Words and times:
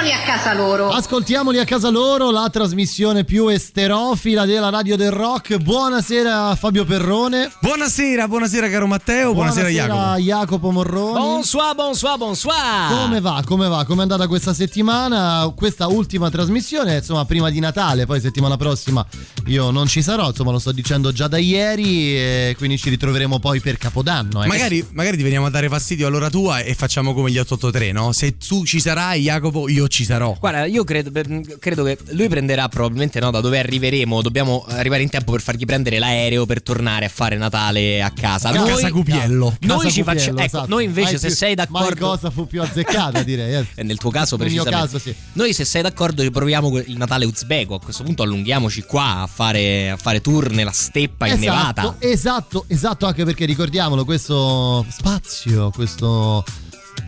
ascoltamoli 0.00 0.12
a 0.12 0.22
casa 0.24 0.54
loro. 0.54 0.88
Ascoltiamoli 0.88 1.58
a 1.58 1.64
casa 1.66 1.90
loro, 1.90 2.30
la 2.30 2.48
trasmissione 2.50 3.24
più 3.24 3.48
esterofila 3.48 4.46
della 4.46 4.70
radio 4.70 4.96
del 4.96 5.10
rock. 5.10 5.58
Buonasera 5.58 6.54
Fabio 6.56 6.86
Perrone. 6.86 7.52
Buonasera, 7.60 8.26
buonasera 8.26 8.70
caro 8.70 8.86
Matteo, 8.86 9.34
buonasera, 9.34 9.68
Buonasera 9.68 10.16
Jacopo. 10.16 10.20
Jacopo 10.22 10.70
Morroni. 10.70 11.12
Bonsoir, 11.12 11.74
bonsoir, 11.74 12.16
bonsoir. 12.16 12.88
Come 12.88 13.20
va? 13.20 13.42
Come 13.44 13.68
va? 13.68 13.84
Come 13.84 13.98
è 13.98 14.02
andata 14.02 14.26
questa 14.26 14.54
settimana? 14.54 15.52
Questa 15.54 15.86
ultima 15.88 16.30
trasmissione, 16.30 16.96
insomma, 16.96 17.26
prima 17.26 17.50
di 17.50 17.60
Natale, 17.60 18.06
poi 18.06 18.20
settimana 18.20 18.56
prossima 18.56 19.04
io 19.46 19.70
non 19.70 19.86
ci 19.86 20.00
sarò, 20.00 20.28
insomma, 20.28 20.50
lo 20.52 20.58
sto 20.58 20.72
dicendo 20.72 21.12
già 21.12 21.28
da 21.28 21.36
ieri 21.36 22.16
e 22.16 22.54
quindi 22.56 22.78
ci 22.78 22.88
ritroveremo 22.88 23.38
poi 23.38 23.60
per 23.60 23.76
Capodanno. 23.76 24.42
eh. 24.44 24.46
Magari, 24.46 24.86
magari 24.92 25.18
ti 25.18 25.22
veniamo 25.22 25.44
a 25.46 25.50
dare 25.50 25.68
fastidio 25.68 26.06
all'ora 26.06 26.30
tua 26.30 26.60
e 26.60 26.74
facciamo 26.74 27.12
come 27.12 27.30
gli 27.30 27.38
883, 27.38 27.92
no? 27.92 28.12
Se 28.12 28.38
tu 28.38 28.64
ci 28.64 28.80
sarai, 28.80 29.22
Jacopo, 29.22 29.68
io 29.68 29.88
ci 29.90 30.04
sarò. 30.04 30.36
Guarda, 30.38 30.64
io 30.66 30.84
credo, 30.84 31.10
credo 31.58 31.82
che 31.84 31.98
lui 32.12 32.28
prenderà 32.28 32.68
probabilmente 32.68 33.18
no, 33.20 33.30
da 33.30 33.40
dove 33.40 33.58
arriveremo. 33.58 34.22
Dobbiamo 34.22 34.64
arrivare 34.68 35.02
in 35.02 35.10
tempo 35.10 35.32
per 35.32 35.40
fargli 35.42 35.64
prendere 35.64 35.98
l'aereo 35.98 36.46
per 36.46 36.62
tornare 36.62 37.06
a 37.06 37.08
fare 37.08 37.36
Natale 37.36 38.00
a 38.02 38.10
casa. 38.10 38.50
A 38.50 38.62
casa 38.62 38.90
Cupiello. 38.90 39.56
noi 39.60 39.78
Casa 39.78 39.90
ci 39.90 40.02
facciamo. 40.02 40.38
Ecco, 40.38 40.46
esatto. 40.46 40.68
noi 40.68 40.84
invece, 40.84 41.10
Mai 41.10 41.18
se 41.18 41.26
più- 41.26 41.36
sei 41.36 41.54
d'accordo. 41.54 42.06
cosa 42.06 42.30
fu 42.30 42.46
più 42.46 42.62
azzeccata, 42.62 43.22
direi. 43.24 43.66
eh. 43.74 43.82
Nel 43.82 43.98
tuo 43.98 44.10
caso, 44.10 44.36
Nel 44.36 44.50
mio 44.50 44.62
precisamente. 44.62 44.92
caso, 44.92 45.10
sì. 45.10 45.14
Noi, 45.32 45.52
se 45.52 45.64
sei 45.64 45.82
d'accordo, 45.82 46.22
riproviamo 46.22 46.78
il 46.78 46.96
Natale 46.96 47.24
uzbeko. 47.24 47.74
A 47.74 47.80
questo 47.80 48.02
punto, 48.04 48.22
allunghiamoci 48.22 48.82
qua 48.82 49.22
a 49.22 49.26
fare, 49.26 49.90
a 49.90 49.96
fare 49.96 50.20
tour 50.20 50.50
nella 50.50 50.70
steppa 50.72 51.26
innevata. 51.26 51.82
Esatto, 51.98 52.06
esatto, 52.06 52.64
esatto, 52.68 53.06
anche 53.06 53.24
perché 53.24 53.44
ricordiamolo, 53.44 54.04
questo 54.04 54.86
spazio, 54.88 55.70
questo 55.70 56.44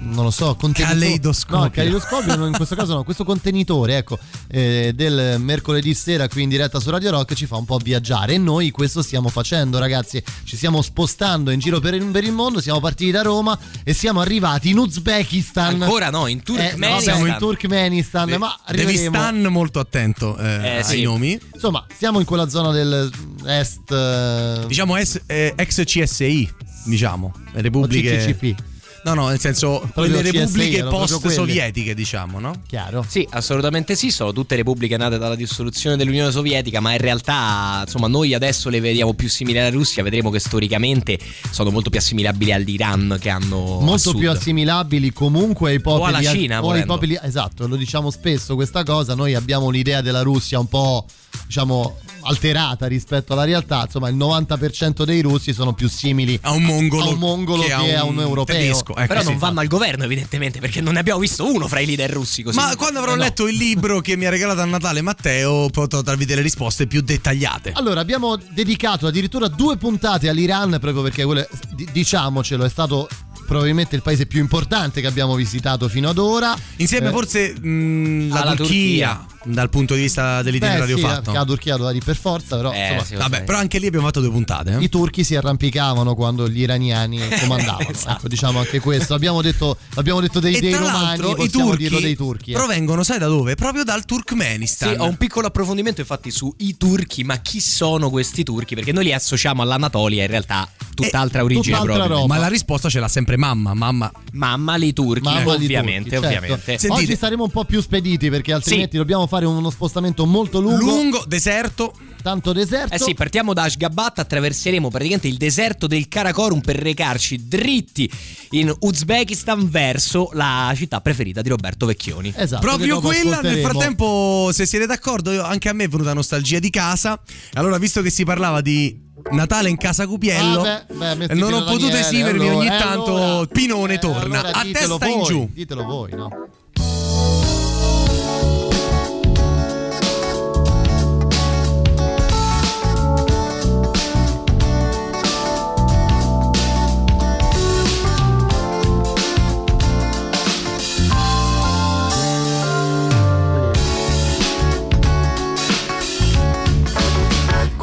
non 0.04 0.24
lo 0.24 0.30
so, 0.30 0.54
contenitore. 0.56 0.98
Caleidoscopio. 1.00 1.58
No, 1.64 1.70
caleidoscopio 1.70 2.36
no, 2.36 2.46
in 2.46 2.52
questo 2.52 2.74
caso 2.74 2.94
no, 2.94 3.04
questo 3.04 3.24
contenitore, 3.24 3.96
ecco, 3.98 4.18
eh, 4.48 4.92
del 4.94 5.36
mercoledì 5.40 5.94
sera 5.94 6.28
qui 6.28 6.42
in 6.42 6.48
diretta 6.48 6.80
su 6.80 6.90
Radio 6.90 7.10
Rock 7.10 7.34
ci 7.34 7.46
fa 7.46 7.56
un 7.56 7.64
po' 7.64 7.78
viaggiare 7.78 8.34
e 8.34 8.38
noi 8.38 8.70
questo 8.70 9.02
stiamo 9.02 9.28
facendo, 9.28 9.78
ragazzi. 9.78 10.22
Ci 10.44 10.56
stiamo 10.56 10.82
spostando 10.82 11.50
in 11.50 11.58
giro 11.60 11.80
per 11.80 11.94
il, 11.94 12.04
per 12.06 12.24
il 12.24 12.32
mondo, 12.32 12.60
siamo 12.60 12.80
partiti 12.80 13.10
da 13.10 13.22
Roma 13.22 13.58
e 13.84 13.92
siamo 13.92 14.20
arrivati 14.20 14.70
in 14.70 14.78
Uzbekistan. 14.78 15.82
Ancora 15.82 16.10
no, 16.10 16.26
in 16.26 16.38
Eh, 16.38 16.40
no, 16.40 16.56
Turkmenistan. 16.56 17.00
siamo 17.00 17.26
in 17.26 17.36
Turkmenistan, 17.38 18.28
ma 18.38 18.56
Devi 18.66 18.82
arriveremo. 18.82 19.14
stan 19.16 19.42
molto 19.46 19.78
attento 19.80 20.36
eh, 20.38 20.44
Eh, 20.46 20.76
ai 20.78 20.84
sì. 20.84 21.02
nomi. 21.02 21.38
Insomma, 21.54 21.84
siamo 21.96 22.18
in 22.18 22.24
quella 22.26 22.48
zona 22.48 22.70
dell'est 22.72 23.90
eh, 23.90 24.64
Diciamo 24.66 24.96
es- 24.96 25.20
eh, 25.26 25.52
ex 25.56 25.82
CSI, 25.84 26.50
diciamo. 26.86 27.32
Le 27.52 27.60
repubbliche. 27.62 28.16
CCCP. 28.18 28.70
No, 29.04 29.14
no, 29.14 29.28
nel 29.28 29.40
senso 29.40 29.88
quelle 29.92 30.22
CSI, 30.22 30.30
repubbliche 30.30 30.84
post-sovietiche, 30.84 31.94
diciamo, 31.94 32.38
no? 32.38 32.62
Chiaro. 32.66 33.04
Sì, 33.06 33.26
assolutamente 33.30 33.96
sì, 33.96 34.10
sono 34.10 34.32
tutte 34.32 34.54
repubbliche 34.54 34.96
nate 34.96 35.18
dalla 35.18 35.34
dissoluzione 35.34 35.96
dell'Unione 35.96 36.30
Sovietica, 36.30 36.80
ma 36.80 36.92
in 36.92 36.98
realtà, 36.98 37.80
insomma, 37.84 38.06
noi 38.06 38.32
adesso 38.34 38.68
le 38.68 38.80
vediamo 38.80 39.14
più 39.14 39.28
simili 39.28 39.58
alla 39.58 39.70
Russia, 39.70 40.02
vedremo 40.02 40.30
che 40.30 40.38
storicamente 40.38 41.18
sono 41.50 41.70
molto 41.70 41.90
più 41.90 41.98
assimilabili 41.98 42.52
all'Iran 42.52 43.18
che 43.20 43.28
hanno 43.28 43.78
a 43.78 43.82
molto 43.82 44.10
sud. 44.10 44.18
più 44.18 44.30
assimilabili 44.30 45.12
comunque 45.12 45.70
ai 45.70 45.80
popoli 45.80 46.02
O 46.02 46.06
alla 46.06 46.22
Cina, 46.22 46.64
o 46.64 46.70
ai 46.70 46.84
popoli 46.84 47.18
esatto 47.20 47.66
lo 47.66 47.76
diciamo 47.76 48.10
spesso 48.10 48.54
questa 48.54 48.84
cosa 48.84 49.14
noi 49.14 49.34
abbiamo 49.34 49.66
un'idea 49.66 50.00
della 50.00 50.22
Russia 50.22 50.58
un 50.58 50.68
po' 50.68 51.06
diciamo 51.46 51.98
alterata 52.22 52.86
rispetto 52.86 53.32
alla 53.32 53.44
realtà 53.44 53.82
insomma 53.84 54.08
il 54.08 54.16
90% 54.16 55.04
dei 55.04 55.20
russi 55.20 55.52
sono 55.52 55.72
più 55.72 55.88
simili 55.88 56.38
A 56.42 56.52
un 56.52 56.62
mongolo, 56.62 57.04
a 57.04 57.08
un, 57.08 57.18
mongolo 57.18 57.62
che, 57.62 57.72
a 57.94 58.04
un 58.04 58.20
europeo 58.20 58.56
tedesco. 58.56 58.94
Ecco, 58.96 59.06
Però 59.06 59.20
sì. 59.20 59.28
non 59.28 59.38
vanno 59.38 59.60
al 59.60 59.66
governo, 59.66 60.04
evidentemente, 60.04 60.60
perché 60.60 60.80
non 60.80 60.94
ne 60.94 61.00
abbiamo 61.00 61.20
visto 61.20 61.50
uno 61.50 61.68
fra 61.68 61.80
i 61.80 61.86
leader 61.86 62.10
russi 62.10 62.42
così. 62.42 62.56
Ma 62.56 62.74
quando 62.76 62.98
avrò 62.98 63.14
No. 63.14 63.18
letto 63.22 63.46
il 63.48 63.56
libro 63.56 64.00
che 64.00 64.16
mi 64.16 64.24
ha 64.26 64.30
regalato 64.30 64.60
a 64.60 64.64
Natale 64.64 65.00
Matteo, 65.02 65.68
potrò 65.70 66.00
darvi 66.02 66.24
delle 66.24 66.40
risposte 66.42 66.86
più 66.86 67.00
dettagliate. 67.02 67.72
allora 67.74 68.00
abbiamo 68.00 68.36
dedicato 68.36 69.06
addirittura 69.06 69.48
due 69.48 69.76
puntate 69.76 70.28
all'Iran 70.28 70.78
proprio 70.80 71.02
perché 71.02 71.24
quello, 71.24 71.46
di- 71.74 71.86
diciamocelo 71.92 72.64
è 72.64 72.68
stato 72.68 73.08
probabilmente 73.46 73.96
il 73.96 74.02
paese 74.02 74.26
più 74.26 74.40
importante 74.40 75.00
che 75.00 75.06
abbiamo 75.06 75.34
visitato 75.34 75.88
fino 75.88 76.08
ad 76.08 76.18
ora 76.18 76.56
Insieme 76.76 77.08
Eh, 77.08 77.10
forse 77.10 77.58
mh, 77.58 78.28
la 78.28 78.40
Alla 78.40 78.54
Turchia, 78.54 79.14
Turchia. 79.16 79.26
Dal 79.44 79.68
punto 79.70 79.94
di 79.94 80.02
vista 80.02 80.42
dell'itinerario 80.42 80.94
beh, 80.96 81.00
sì, 81.00 81.06
fatto. 81.06 81.30
che 81.32 81.36
la 81.38 81.44
Turchia 81.44 81.72
doveva 81.76 81.92
di 81.92 82.00
per 82.00 82.16
forza 82.16 82.56
però 82.56 82.72
Eh, 82.72 82.80
insomma, 82.82 83.04
sì, 83.04 83.14
Vabbè, 83.16 83.44
però 83.44 83.58
anche 83.58 83.78
lì 83.78 83.86
abbiamo 83.86 84.06
fatto 84.06 84.20
due 84.20 84.30
puntate. 84.30 84.72
eh. 84.76 84.82
I 84.82 84.88
turchi 84.88 85.24
si 85.24 85.34
arrampicavano 85.36 86.14
quando 86.14 86.48
gli 86.48 86.60
iraniani 86.60 87.20
comandavano. 87.40 87.88
Esatto. 87.90 88.10
Ecco, 88.18 88.28
diciamo 88.28 88.58
anche 88.60 88.80
questo. 88.80 89.14
Abbiamo 89.14 89.42
detto, 89.42 89.76
abbiamo 89.94 90.20
detto 90.20 90.40
dei, 90.40 90.54
E 90.56 90.60
dei 90.60 90.74
romani, 90.74 91.30
i 91.44 91.50
turchi, 91.50 91.76
dirlo 91.82 92.00
dei 92.00 92.16
turchi. 92.16 92.50
eh. 92.50 92.54
provengono, 92.54 93.02
sai 93.02 93.18
da 93.18 93.26
dove? 93.26 93.54
Proprio 93.54 93.84
dal 93.84 94.00
Sì, 94.00 94.06
Turkmenistan. 94.06 95.00
ho 95.00 95.06
un 95.06 95.16
piccolo 95.16 95.46
approfondimento 95.48 96.00
infatti 96.00 96.30
su 96.30 96.52
i 96.58 96.76
turchi, 96.76 97.24
ma 97.24 97.36
chi 97.38 97.60
sono 97.60 98.10
questi 98.10 98.42
turchi? 98.44 98.74
Perché 98.74 98.92
noi 98.92 99.04
li 99.04 99.12
associamo 99.12 99.62
all'Anatolia, 99.62 100.22
in 100.22 100.28
realtà 100.30 100.68
tutt'altra 100.94 101.42
origine 101.42 101.76
tutt'altra 101.76 101.94
proprio. 101.94 102.16
roba. 102.22 102.34
Ma 102.34 102.40
la 102.40 102.48
risposta 102.48 102.88
ce 102.88 103.00
l'ha 103.00 103.08
sempre 103.08 103.36
mamma, 103.36 103.74
mamma. 103.74 104.10
Mamma 104.32 104.76
li 104.76 104.92
turchi, 104.92 105.22
Mamma 105.22 105.52
ovviamente, 105.52 106.10
turchi, 106.10 106.24
certo. 106.26 106.26
ovviamente. 106.44 106.78
Sentite. 106.78 107.02
Oggi 107.02 107.16
saremo 107.16 107.44
un 107.44 107.50
po' 107.50 107.64
più 107.64 107.80
spediti 107.80 108.30
perché 108.30 108.52
altrimenti 108.52 108.92
Sì. 108.92 108.96
dobbiamo 108.98 109.26
fare 109.32 109.46
uno 109.46 109.70
spostamento 109.70 110.26
molto 110.26 110.60
lungo, 110.60 110.84
Lungo, 110.84 111.24
deserto. 111.26 111.94
tanto 112.22 112.52
deserto. 112.52 112.94
Eh 112.94 112.98
sì, 112.98 113.14
partiamo 113.14 113.54
da 113.54 113.62
Ashgabat, 113.62 114.18
attraverseremo 114.18 114.90
praticamente 114.90 115.26
il 115.26 115.38
deserto 115.38 115.86
del 115.86 116.06
Karakorum 116.06 116.60
per 116.60 116.76
recarci 116.76 117.48
dritti 117.48 118.10
in 118.50 118.70
Uzbekistan 118.80 119.70
verso 119.70 120.28
la 120.34 120.70
città 120.76 121.00
preferita 121.00 121.40
di 121.40 121.48
Roberto 121.48 121.86
Vecchioni. 121.86 122.30
Esatto, 122.36 122.60
Proprio 122.60 123.00
quella, 123.00 123.40
nel 123.40 123.60
frattempo, 123.62 124.50
se 124.52 124.66
siete 124.66 124.84
d'accordo, 124.84 125.30
io- 125.32 125.42
anche 125.44 125.70
a 125.70 125.72
me 125.72 125.84
è 125.84 125.88
venuta 125.88 126.12
nostalgia 126.12 126.58
di 126.58 126.68
casa. 126.68 127.18
Allora, 127.54 127.78
visto 127.78 128.02
che 128.02 128.10
si 128.10 128.24
parlava 128.24 128.60
di 128.60 129.00
Natale 129.30 129.70
in 129.70 129.76
casa 129.78 130.06
Cupiello, 130.06 130.62
Ah, 130.62 130.84
beh, 130.92 131.26
beh, 131.28 131.34
non 131.34 131.52
ho 131.54 131.64
potuto 131.64 131.96
esimermi 131.96 132.48
allora, 132.48 132.56
ogni 132.56 132.66
eh, 132.66 132.78
tanto. 132.78 133.16
allora, 133.16 133.46
Pinone 133.46 133.94
eh, 133.94 133.98
torna 133.98 134.40
allora 134.42 134.58
a 134.58 134.62
testa 134.64 135.06
in 135.08 135.16
voi, 135.18 135.24
giù. 135.24 135.48
Ditelo 135.52 135.84
voi, 135.84 136.12
no? 136.12 136.28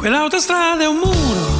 Quell'autostrada 0.00 0.82
è 0.82 0.86
un 0.86 0.96
muro 0.96 1.59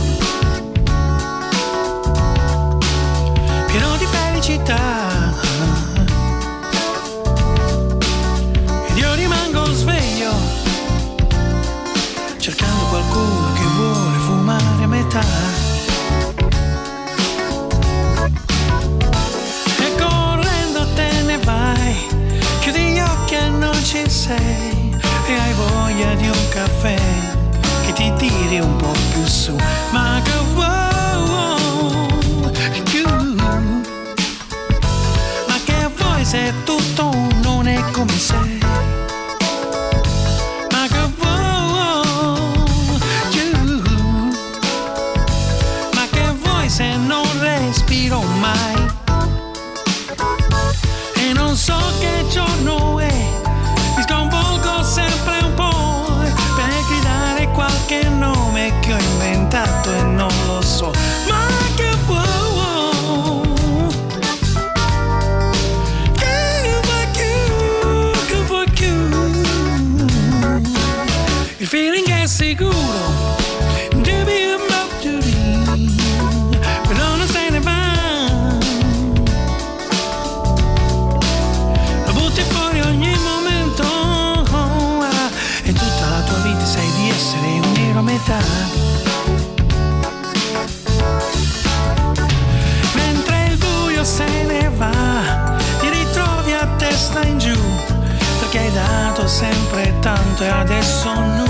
più 29.51 29.59
su. 29.59 30.29
Sempre 99.30 99.94
tanto 100.00 100.42
e 100.42 100.48
adesso 100.48 101.15
non 101.15 101.50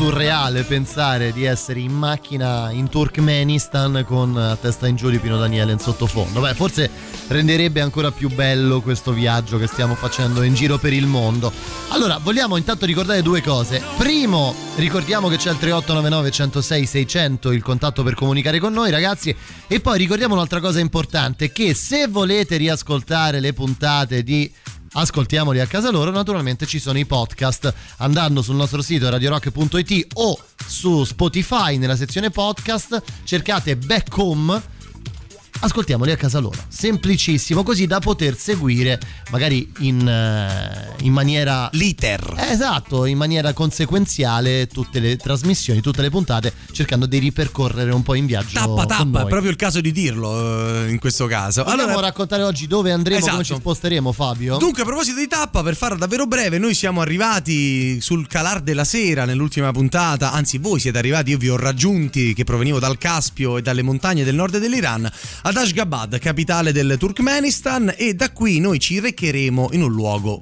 surreale 0.00 0.62
pensare 0.62 1.30
di 1.30 1.44
essere 1.44 1.78
in 1.80 1.92
macchina 1.92 2.70
in 2.70 2.88
Turkmenistan 2.88 4.02
con 4.06 4.34
a 4.34 4.56
testa 4.56 4.86
in 4.86 4.96
giù 4.96 5.10
di 5.10 5.18
Pino 5.18 5.36
Daniele 5.36 5.72
in 5.72 5.78
sottofondo. 5.78 6.40
Beh, 6.40 6.54
forse 6.54 6.88
renderebbe 7.26 7.82
ancora 7.82 8.10
più 8.10 8.30
bello 8.30 8.80
questo 8.80 9.12
viaggio 9.12 9.58
che 9.58 9.66
stiamo 9.66 9.94
facendo 9.94 10.40
in 10.40 10.54
giro 10.54 10.78
per 10.78 10.94
il 10.94 11.04
mondo. 11.04 11.52
Allora, 11.88 12.16
vogliamo 12.16 12.56
intanto 12.56 12.86
ricordare 12.86 13.20
due 13.20 13.42
cose. 13.42 13.82
Primo, 13.98 14.54
ricordiamo 14.76 15.28
che 15.28 15.36
c'è 15.36 15.50
il 15.50 15.58
3899 15.58 16.30
106 16.30 16.86
600, 16.86 17.52
il 17.52 17.62
contatto 17.62 18.02
per 18.02 18.14
comunicare 18.14 18.58
con 18.58 18.72
noi, 18.72 18.90
ragazzi. 18.90 19.36
E 19.66 19.80
poi 19.80 19.98
ricordiamo 19.98 20.32
un'altra 20.32 20.60
cosa 20.60 20.80
importante, 20.80 21.52
che 21.52 21.74
se 21.74 22.06
volete 22.06 22.56
riascoltare 22.56 23.38
le 23.38 23.52
puntate 23.52 24.22
di 24.22 24.50
ascoltiamoli 24.92 25.60
a 25.60 25.66
casa 25.66 25.90
loro. 25.90 26.10
Naturalmente 26.10 26.66
ci 26.66 26.78
sono 26.78 26.98
i 26.98 27.06
podcast 27.06 27.72
andando 27.98 28.42
sul 28.42 28.56
nostro 28.56 28.82
sito 28.82 29.08
radiorock.it 29.08 30.06
o 30.14 30.38
su 30.66 31.04
Spotify 31.04 31.76
nella 31.76 31.96
sezione 31.96 32.30
podcast 32.30 33.02
cercate 33.24 33.76
Back 33.76 34.16
Home. 34.16 34.78
Ascoltiamoli 35.62 36.10
a 36.10 36.16
casa 36.16 36.38
loro, 36.38 36.56
semplicissimo, 36.68 37.62
così 37.62 37.86
da 37.86 37.98
poter 37.98 38.34
seguire 38.34 38.98
magari 39.30 39.70
in, 39.80 40.08
eh, 40.08 40.94
in 41.02 41.12
maniera 41.12 41.68
L'iter. 41.72 42.34
Esatto, 42.38 43.04
in 43.04 43.18
maniera 43.18 43.52
conseguenziale 43.52 44.66
tutte 44.68 45.00
le 45.00 45.18
trasmissioni, 45.18 45.82
tutte 45.82 46.00
le 46.00 46.08
puntate, 46.08 46.54
cercando 46.72 47.04
di 47.04 47.18
ripercorrere 47.18 47.92
un 47.92 48.02
po' 48.02 48.14
in 48.14 48.24
viaggio. 48.24 48.54
Tappa 48.54 48.86
tappa, 48.86 49.22
è 49.24 49.26
proprio 49.26 49.50
il 49.50 49.56
caso 49.56 49.82
di 49.82 49.92
dirlo 49.92 50.84
eh, 50.84 50.90
in 50.90 50.98
questo 50.98 51.26
caso. 51.26 51.62
Vogliamo 51.62 51.90
Allora, 51.90 52.06
raccontare 52.06 52.42
oggi 52.42 52.66
dove 52.66 52.90
andremo, 52.90 53.20
come 53.20 53.42
Esatto. 53.42 53.54
ci 53.54 53.60
sposteremo, 53.60 54.12
Fabio? 54.12 54.56
Dunque, 54.56 54.80
a 54.80 54.86
proposito 54.86 55.18
di 55.18 55.26
tappa, 55.28 55.62
per 55.62 55.76
farla 55.76 55.98
davvero 55.98 56.26
breve, 56.26 56.56
noi 56.56 56.72
siamo 56.72 57.02
arrivati 57.02 58.00
sul 58.00 58.26
calar 58.26 58.62
della 58.62 58.84
sera 58.84 59.26
nell'ultima 59.26 59.70
puntata, 59.72 60.32
anzi 60.32 60.56
voi 60.56 60.80
siete 60.80 60.96
arrivati, 60.96 61.32
io 61.32 61.38
vi 61.38 61.50
ho 61.50 61.56
raggiunti 61.56 62.32
che 62.32 62.44
provenivo 62.44 62.78
dal 62.78 62.96
Caspio 62.96 63.58
e 63.58 63.62
dalle 63.62 63.82
montagne 63.82 64.24
del 64.24 64.34
nord 64.34 64.56
dell'Iran, 64.56 65.10
ad 65.50 65.56
Ashgabat, 65.56 66.18
capitale 66.18 66.70
del 66.70 66.94
Turkmenistan, 66.96 67.92
e 67.96 68.14
da 68.14 68.30
qui 68.30 68.60
noi 68.60 68.78
ci 68.78 69.00
recheremo 69.00 69.70
in 69.72 69.82
un 69.82 69.90
luogo 69.90 70.40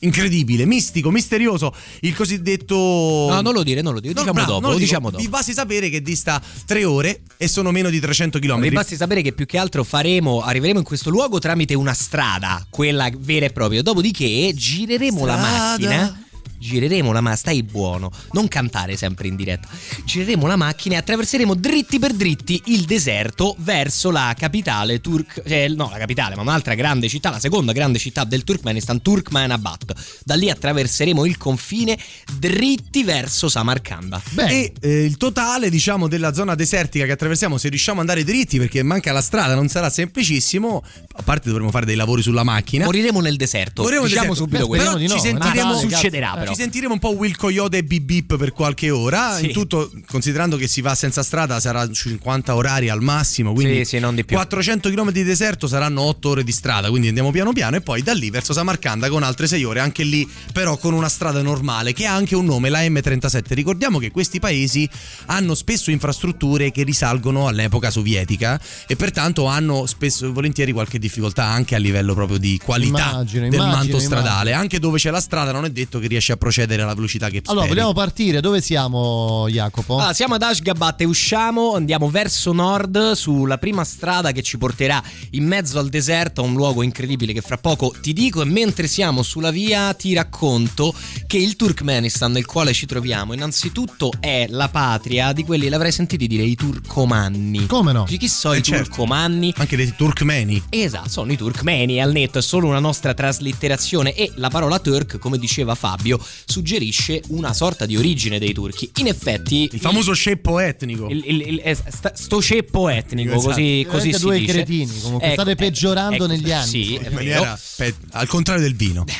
incredibile, 0.00 0.66
mistico, 0.66 1.10
misterioso, 1.10 1.74
il 2.02 2.14
cosiddetto... 2.14 2.74
No, 2.76 3.40
non 3.40 3.52
lo 3.52 3.64
dire, 3.64 3.82
non 3.82 3.92
lo 3.92 3.98
dire, 3.98 4.12
No, 4.14 4.20
diciamo 4.20 4.38
bravo, 4.38 4.52
dopo, 4.52 4.66
lo 4.68 4.72
dico. 4.74 4.84
diciamo 4.84 5.10
dopo. 5.10 5.20
Vi 5.22 5.28
basti 5.28 5.52
sapere 5.52 5.88
che 5.88 6.00
dista 6.00 6.40
3 6.64 6.84
ore 6.84 7.22
e 7.36 7.48
sono 7.48 7.72
meno 7.72 7.90
di 7.90 7.98
300 7.98 8.38
km. 8.38 8.60
Vi 8.60 8.70
basti 8.70 8.94
sapere 8.94 9.20
che 9.22 9.32
più 9.32 9.46
che 9.46 9.58
altro 9.58 9.82
faremo, 9.82 10.42
arriveremo 10.42 10.78
in 10.78 10.84
questo 10.84 11.10
luogo 11.10 11.40
tramite 11.40 11.74
una 11.74 11.94
strada, 11.94 12.64
quella 12.70 13.10
vera 13.18 13.46
e 13.46 13.50
propria. 13.50 13.82
Dopodiché 13.82 14.52
gireremo 14.54 15.24
la 15.24 15.36
Strada. 15.38 15.58
macchina. 15.70 16.20
Gireremo 16.58 17.12
la 17.12 17.20
macchina, 17.20 17.36
stai 17.36 17.62
buono, 17.62 18.10
non 18.32 18.48
cantare 18.48 18.96
sempre 18.96 19.28
in 19.28 19.36
diretta. 19.36 19.68
Gireremo 20.04 20.46
la 20.46 20.56
macchina 20.56 20.94
e 20.94 20.98
attraverseremo 20.98 21.54
dritti 21.54 21.98
per 21.98 22.12
dritti 22.12 22.60
il 22.66 22.84
deserto 22.84 23.54
verso 23.58 24.10
la 24.10 24.34
capitale 24.38 25.00
turk, 25.00 25.42
cioè, 25.46 25.68
no, 25.68 25.88
la 25.90 25.98
capitale, 25.98 26.34
ma 26.34 26.42
un'altra 26.42 26.74
grande 26.74 27.08
città, 27.08 27.30
la 27.30 27.38
seconda 27.38 27.72
grande 27.72 27.98
città 27.98 28.24
del 28.24 28.44
Turkmenistan, 28.44 29.02
Turkmenabad. 29.02 29.94
Da 30.24 30.34
lì 30.34 30.50
attraverseremo 30.50 31.24
il 31.24 31.36
confine 31.36 31.98
dritti 32.38 33.04
verso 33.04 33.48
Samarcanda. 33.48 34.20
Beh, 34.30 34.46
E 34.48 34.72
eh, 34.80 35.04
il 35.04 35.16
totale, 35.16 35.70
diciamo, 35.70 36.08
della 36.08 36.32
zona 36.32 36.54
desertica 36.54 37.04
che 37.04 37.12
attraversiamo, 37.12 37.58
se 37.58 37.68
riusciamo 37.68 38.00
ad 38.00 38.08
andare 38.08 38.24
dritti, 38.24 38.58
perché 38.58 38.82
manca 38.82 39.12
la 39.12 39.20
strada, 39.20 39.54
non 39.54 39.68
sarà 39.68 39.90
semplicissimo. 39.90 40.82
A 41.18 41.22
parte 41.22 41.48
dovremo 41.48 41.70
fare 41.70 41.86
dei 41.86 41.96
lavori 41.96 42.22
sulla 42.22 42.42
macchina. 42.42 42.84
Moriremo 42.84 43.20
nel 43.20 43.36
deserto. 43.36 43.82
Moriremo 43.82 44.04
nel 44.04 44.12
diciamo 44.12 44.32
deserto. 44.32 44.50
subito 44.50 44.62
Beh, 44.62 44.68
questo. 44.68 44.86
Però 44.86 44.98
di 44.98 45.08
ci 45.08 45.14
no, 45.14 45.20
sentiremo, 45.20 45.72
dai, 45.72 45.80
succederà 45.80 46.32
cazzo, 46.34 46.45
però. 46.46 46.54
ci 46.54 46.60
sentiremo 46.62 46.92
un 46.94 46.98
po' 46.98 47.14
Will 47.14 47.34
Coyote 47.36 47.78
e 47.78 47.84
Bip 47.84 48.02
Bip 48.04 48.36
per 48.36 48.52
qualche 48.52 48.90
ora. 48.90 49.36
Sì. 49.36 49.46
In 49.46 49.52
tutto, 49.52 49.90
considerando 50.06 50.56
che 50.56 50.68
si 50.68 50.80
va 50.80 50.94
senza 50.94 51.22
strada, 51.22 51.60
sarà 51.60 51.88
50 51.90 52.54
orari 52.54 52.88
al 52.88 53.02
massimo. 53.02 53.52
Quindi 53.52 53.78
Sì, 53.78 53.84
sì, 53.84 53.98
non 53.98 54.14
di 54.14 54.24
più. 54.24 54.36
400 54.36 54.90
km 54.90 55.10
di 55.10 55.22
deserto 55.22 55.66
saranno 55.66 56.02
8 56.02 56.28
ore 56.30 56.44
di 56.44 56.52
strada. 56.52 56.88
Quindi 56.88 57.08
andiamo 57.08 57.30
piano 57.30 57.52
piano. 57.52 57.76
E 57.76 57.80
poi 57.80 58.02
da 58.02 58.12
lì 58.12 58.30
verso 58.30 58.52
Samarcanda 58.52 59.08
con 59.08 59.22
altre 59.22 59.46
6 59.46 59.64
ore. 59.64 59.80
Anche 59.80 60.02
lì, 60.04 60.28
però, 60.52 60.76
con 60.76 60.94
una 60.94 61.08
strada 61.08 61.42
normale 61.42 61.92
che 61.92 62.06
ha 62.06 62.14
anche 62.14 62.34
un 62.34 62.44
nome, 62.44 62.68
la 62.68 62.80
M37. 62.82 63.42
Ricordiamo 63.54 63.98
che 63.98 64.10
questi 64.10 64.38
paesi 64.40 64.88
hanno 65.26 65.54
spesso 65.54 65.90
infrastrutture 65.90 66.70
che 66.70 66.82
risalgono 66.82 67.46
all'epoca 67.48 67.90
sovietica 67.90 68.60
e 68.86 68.96
pertanto 68.96 69.46
hanno 69.46 69.86
spesso 69.86 70.26
e 70.26 70.28
volentieri 70.30 70.72
qualche 70.72 70.98
difficoltà 70.98 71.44
anche 71.44 71.74
a 71.74 71.78
livello 71.78 72.14
proprio 72.14 72.38
di 72.38 72.58
qualità 72.62 73.10
Immagino, 73.10 73.48
del 73.48 73.52
immagino, 73.54 73.76
manto 73.76 73.98
stradale. 73.98 74.28
immagino. 74.50 74.58
Anche 74.60 74.78
dove 74.78 74.98
c'è 74.98 75.10
la 75.10 75.20
strada 75.20 75.52
non 75.52 75.64
è 75.64 75.70
detto 75.70 75.98
che 75.98 76.06
riesci 76.06 76.32
a 76.32 76.35
procedere 76.36 76.82
alla 76.82 76.94
velocità 76.94 77.28
che 77.28 77.42
Allora, 77.46 77.64
speri. 77.64 77.74
vogliamo 77.80 77.92
partire. 77.94 78.40
Dove 78.40 78.60
siamo, 78.60 79.46
Jacopo? 79.48 79.98
Ah, 79.98 80.12
siamo 80.12 80.34
ad 80.34 80.42
Ashgabat 80.42 81.00
e 81.00 81.04
usciamo, 81.04 81.74
andiamo 81.74 82.08
verso 82.10 82.52
nord 82.52 83.12
sulla 83.12 83.58
prima 83.58 83.84
strada 83.84 84.32
che 84.32 84.42
ci 84.42 84.58
porterà 84.58 85.02
in 85.30 85.44
mezzo 85.46 85.78
al 85.78 85.88
deserto, 85.88 86.40
a 86.40 86.44
un 86.44 86.54
luogo 86.54 86.82
incredibile 86.82 87.32
che 87.32 87.40
fra 87.40 87.58
poco 87.58 87.94
ti 88.00 88.12
dico 88.12 88.42
e 88.42 88.44
mentre 88.44 88.86
siamo 88.86 89.22
sulla 89.22 89.50
via 89.50 89.92
ti 89.94 90.12
racconto 90.14 90.94
che 91.26 91.38
il 91.38 91.56
Turkmenistan 91.56 92.32
nel 92.32 92.44
quale 92.46 92.72
ci 92.72 92.86
troviamo 92.86 93.32
innanzitutto 93.32 94.12
è 94.20 94.46
la 94.48 94.68
patria 94.68 95.32
di 95.32 95.44
quelli, 95.44 95.68
l'avrei 95.68 95.92
sentiti 95.92 96.26
dire, 96.26 96.42
i 96.42 96.54
turcomanni. 96.54 97.66
Come 97.66 97.92
no? 97.92 98.04
Dici 98.04 98.18
chi 98.18 98.28
so 98.28 98.52
Eh, 98.52 98.58
i 98.58 98.62
certo. 98.62 98.84
turcomanni? 98.84 99.52
Anche 99.56 99.76
dei 99.76 99.92
turkmeni. 99.96 100.62
Esatto, 100.70 101.08
sono 101.08 101.32
i 101.32 101.36
turkmeni 101.36 102.00
al 102.00 102.12
netto, 102.12 102.38
è 102.38 102.42
solo 102.42 102.66
una 102.68 102.78
nostra 102.78 103.12
traslitterazione 103.14 104.14
e 104.14 104.30
la 104.36 104.48
parola 104.50 104.78
turk, 104.78 105.18
come 105.18 105.38
diceva 105.38 105.74
Fabio, 105.74 106.18
suggerisce 106.44 107.22
una 107.28 107.52
sorta 107.52 107.86
di 107.86 107.96
origine 107.96 108.38
dei 108.38 108.52
turchi. 108.52 108.90
In 108.96 109.06
effetti 109.06 109.68
Il 109.72 109.80
famoso 109.80 110.14
ceppo 110.14 110.58
etnico. 110.58 111.08
il, 111.08 111.22
il- 111.26 111.40
il- 111.64 111.78
sta- 111.88 112.12
sto 112.14 112.40
ceppo 112.42 112.88
etnico, 112.88 113.32
Esatto. 113.34 113.48
così, 113.48 113.86
così 113.88 114.12
si 114.12 114.20
due 114.20 114.38
dice. 114.38 114.52
cretini, 114.52 115.00
comunque, 115.00 115.26
Ecco, 115.28 115.42
state 115.42 115.54
peggiorando 115.56 116.14
ecco, 116.14 116.26
negli 116.26 116.52
anni. 116.52 116.66
Sì, 116.68 116.94
è 116.96 117.10
maniera 117.10 117.58
pe- 117.76 117.94
al 118.12 118.26
contrario 118.26 118.62
del 118.62 118.74
vino. 118.74 119.04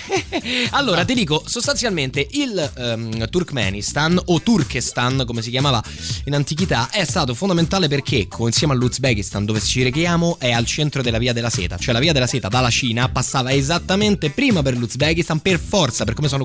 Allora, 0.70 1.04
ti 1.04 1.14
dico, 1.14 1.42
sostanzialmente 1.46 2.26
il 2.32 2.72
ehm, 2.76 3.28
Turkmenistan 3.30 4.20
o 4.26 4.40
Turkestan, 4.42 5.24
come 5.26 5.42
si 5.42 5.50
chiamava 5.50 5.82
in 6.24 6.34
antichità, 6.34 6.90
è 6.90 7.04
stato 7.04 7.34
fondamentale 7.34 7.88
perché, 7.88 8.28
insieme 8.38 8.72
all'Uzbekistan, 8.74 9.44
dove 9.44 9.60
ci 9.60 9.82
rechiamo, 9.82 10.36
è 10.38 10.50
al 10.50 10.66
centro 10.66 11.02
della 11.02 11.18
via 11.18 11.32
della 11.32 11.50
seta. 11.50 11.76
Cioè 11.78 11.92
la 11.94 12.00
via 12.00 12.12
della 12.12 12.26
seta 12.26 12.48
dalla 12.48 12.70
Cina 12.70 13.08
passava 13.08 13.52
esattamente 13.52 14.30
prima 14.30 14.62
per 14.62 14.76
l'Uzbekistan, 14.76 15.40
per 15.40 15.58
forza, 15.58 16.04
per 16.04 16.14
come 16.14 16.28
sono 16.28 16.44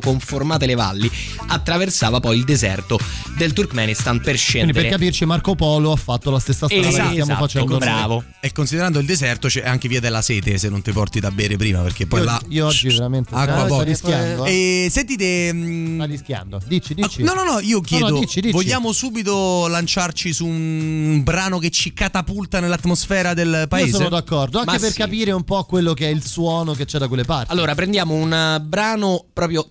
conformate 0.51 0.65
le 0.65 0.75
valli, 0.75 1.09
attraversava 1.47 2.19
poi 2.19 2.37
il 2.37 2.43
deserto 2.43 2.99
del 3.37 3.53
Turkmenistan 3.53 4.17
per 4.17 4.23
Quindi 4.23 4.41
scendere. 4.41 4.81
per 4.81 4.91
capirci 4.91 5.25
Marco 5.25 5.55
Polo 5.55 5.91
ha 5.91 5.95
fatto 5.95 6.29
la 6.31 6.39
stessa 6.39 6.67
strada 6.67 6.87
Esatto, 6.87 7.03
che 7.03 7.09
stiamo 7.11 7.31
esatto, 7.31 7.45
facendo 7.45 7.71
noi. 7.71 7.79
bravo. 7.79 8.23
E 8.39 8.51
considerando 8.51 8.99
il 8.99 9.05
deserto 9.05 9.47
c'è 9.47 9.63
anche 9.65 9.87
via 9.87 9.99
della 9.99 10.21
sete 10.21 10.57
se 10.57 10.69
non 10.69 10.81
ti 10.81 10.91
porti 10.91 11.19
da 11.19 11.31
bere 11.31 11.55
prima 11.57 11.79
perché 11.81 12.05
poi 12.05 12.19
Io, 12.19 12.25
là 12.25 12.41
io 12.49 12.65
oggi 12.67 12.87
veramente 12.89 13.33
acqua 13.33 13.65
sto 13.65 13.81
rischiando. 13.81 14.45
eh. 14.45 14.85
E 14.85 14.89
sentite 14.89 15.53
mm, 15.53 15.95
Sta 15.95 16.05
rischiando. 16.05 16.61
Dici, 16.65 16.93
dici. 16.93 17.23
No, 17.23 17.33
no, 17.33 17.43
no, 17.43 17.59
io 17.59 17.81
chiedo, 17.81 18.09
no, 18.09 18.19
dici, 18.19 18.41
dici. 18.41 18.53
vogliamo 18.53 18.91
subito 18.91 19.67
lanciarci 19.67 20.33
su 20.33 20.45
un 20.45 21.21
brano 21.23 21.59
che 21.59 21.69
ci 21.69 21.93
catapulta 21.93 22.59
nell'atmosfera 22.59 23.33
del 23.33 23.59
Io 23.61 23.67
paese? 23.67 23.91
sono 23.97 24.09
d'accordo, 24.09 24.59
anche 24.59 24.71
Ma 24.73 24.77
per 24.79 24.91
sì. 24.91 24.97
capire 24.97 25.31
un 25.31 25.43
po' 25.43 25.63
quello 25.63 25.93
che 25.93 26.07
è 26.07 26.11
il 26.11 26.25
suono 26.25 26.73
che 26.73 26.85
c'è 26.85 26.97
da 26.97 27.07
quelle 27.07 27.23
parti. 27.23 27.51
Allora, 27.51 27.73
prendiamo 27.75 28.13
un 28.13 28.61
brano 28.65 29.25
proprio 29.33 29.69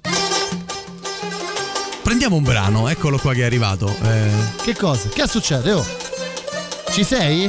Prendiamo 2.10 2.34
un 2.34 2.42
brano, 2.42 2.88
eccolo 2.88 3.18
qua 3.18 3.32
che 3.32 3.42
è 3.42 3.44
arrivato. 3.44 3.86
Eh, 4.02 4.30
Che 4.64 4.74
cosa? 4.74 5.08
Che 5.10 5.28
succede? 5.28 5.70
Oh. 5.70 5.86
Ci 6.90 7.04
sei? 7.04 7.48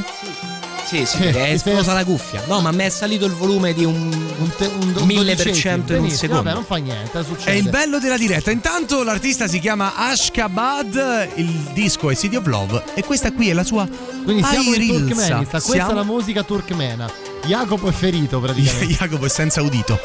Sì, 0.85 1.03
sì, 1.03 1.17
perché 1.17 1.45
è 1.47 1.51
esplosa 1.53 1.93
la 1.93 2.05
cuffia. 2.05 2.43
No, 2.45 2.61
ma 2.61 2.69
mi 2.69 2.83
è 2.83 2.89
salito 2.89 3.25
il 3.25 3.31
volume 3.31 3.73
di 3.73 3.83
un, 3.85 3.95
Un, 3.95 4.51
te- 4.55 4.69
un 4.79 4.93
do- 4.93 5.03
1000% 5.03 5.15
dodicesimo. 5.15 5.97
in 5.97 6.03
un 6.03 6.09
secondo. 6.11 6.43
Vabbè, 6.43 6.53
non 6.53 6.63
fa 6.63 6.75
niente, 6.75 7.23
succede. 7.23 7.51
è 7.53 7.55
il 7.55 7.69
bello 7.69 7.97
della 7.97 8.17
diretta. 8.17 8.51
Intanto 8.51 9.01
l'artista 9.01 9.47
si 9.47 9.57
chiama 9.57 9.93
Ashkabad, 9.95 11.29
il 11.37 11.47
disco 11.73 12.11
è 12.11 12.15
City 12.15 12.35
of 12.35 12.45
Love 12.45 12.83
e 12.93 13.03
questa 13.03 13.31
qui 13.31 13.49
è 13.49 13.53
la 13.53 13.63
sua 13.63 13.87
Quindi 14.23 14.43
siamo 14.43 14.75
in 14.75 14.79
Airilza. 14.79 14.93
Turkmenistan, 14.99 15.45
questa 15.47 15.71
Siamo- 15.71 15.89
è 15.91 15.93
la 15.95 16.03
musica 16.03 16.43
turkmena. 16.43 17.11
Jacopo 17.47 17.87
è 17.87 17.91
ferito 17.91 18.39
praticamente. 18.39 18.85
Jacopo 18.93 19.25
è 19.25 19.29
senza 19.29 19.63
udito. 19.63 19.99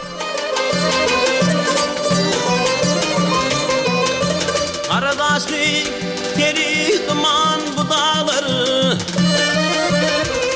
geçti 5.49 5.91
geri 6.39 7.09
duman 7.09 7.61
budaları 7.77 8.99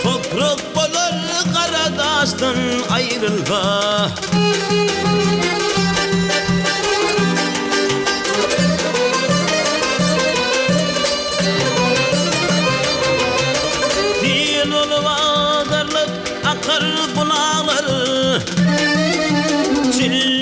Toprak 0.02 0.58
olur 0.76 1.54
karadastan 1.54 2.56
ayrılma 2.90 4.08
Dil 14.22 14.72
olva 14.72 15.16
darlık 15.70 16.10
akar 16.44 16.84
bunaları 17.16 18.40
Çilli 19.92 20.39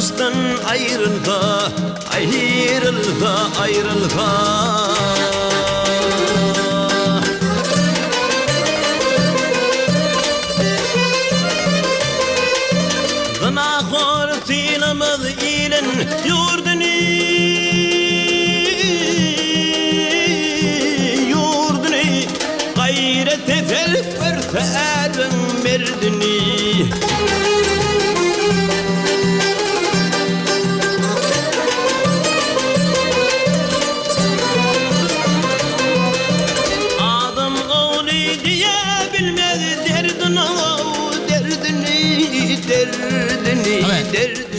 dosttan 0.00 0.34
ayrılma 0.68 1.68
Ayrılma 2.14 3.50
ayrılma 3.60 4.30
Bana 13.42 13.82
hortinamız 13.82 15.26
ilin 15.42 16.08
yurdu 16.28 16.69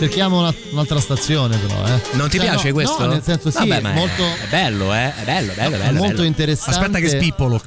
cerchiamo 0.08 0.39
una- 0.39 0.53
un'altra 0.72 1.00
stazione 1.00 1.58
però, 1.58 1.86
eh. 1.86 2.01
Non 2.13 2.27
ti 2.27 2.38
Cioè, 2.38 2.48
piace 2.48 2.67
no, 2.70 2.74
questo? 2.74 3.00
No, 3.05 3.12
nel 3.13 3.22
senso 3.24 3.51
sì, 3.51 3.58
Vabbè, 3.67 3.81
ma 3.81 3.91
è- 3.91 3.93
molto, 3.93 4.24
è 4.24 4.48
bello, 4.50 4.93
eh? 4.93 5.13
È 5.15 5.24
bello, 5.24 5.53
bello, 5.53 5.77
bello. 5.77 5.98
molto 5.98 6.13
bello. 6.15 6.24
interessante. 6.24 6.79
Aspetta 6.79 7.00
che 7.00 7.10
spippolo. 7.10 7.62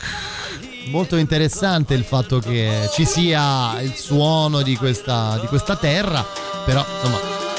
Molto 0.86 1.16
interessante 1.16 1.94
il 1.94 2.04
fatto 2.04 2.40
che 2.40 2.88
ci 2.92 3.04
sia 3.06 3.80
il 3.80 3.94
suono 3.94 4.62
di 4.62 4.76
questa, 4.76 5.38
di 5.40 5.46
questa 5.46 5.76
terra, 5.76 6.26
però 6.64 6.84
insomma 6.96 7.18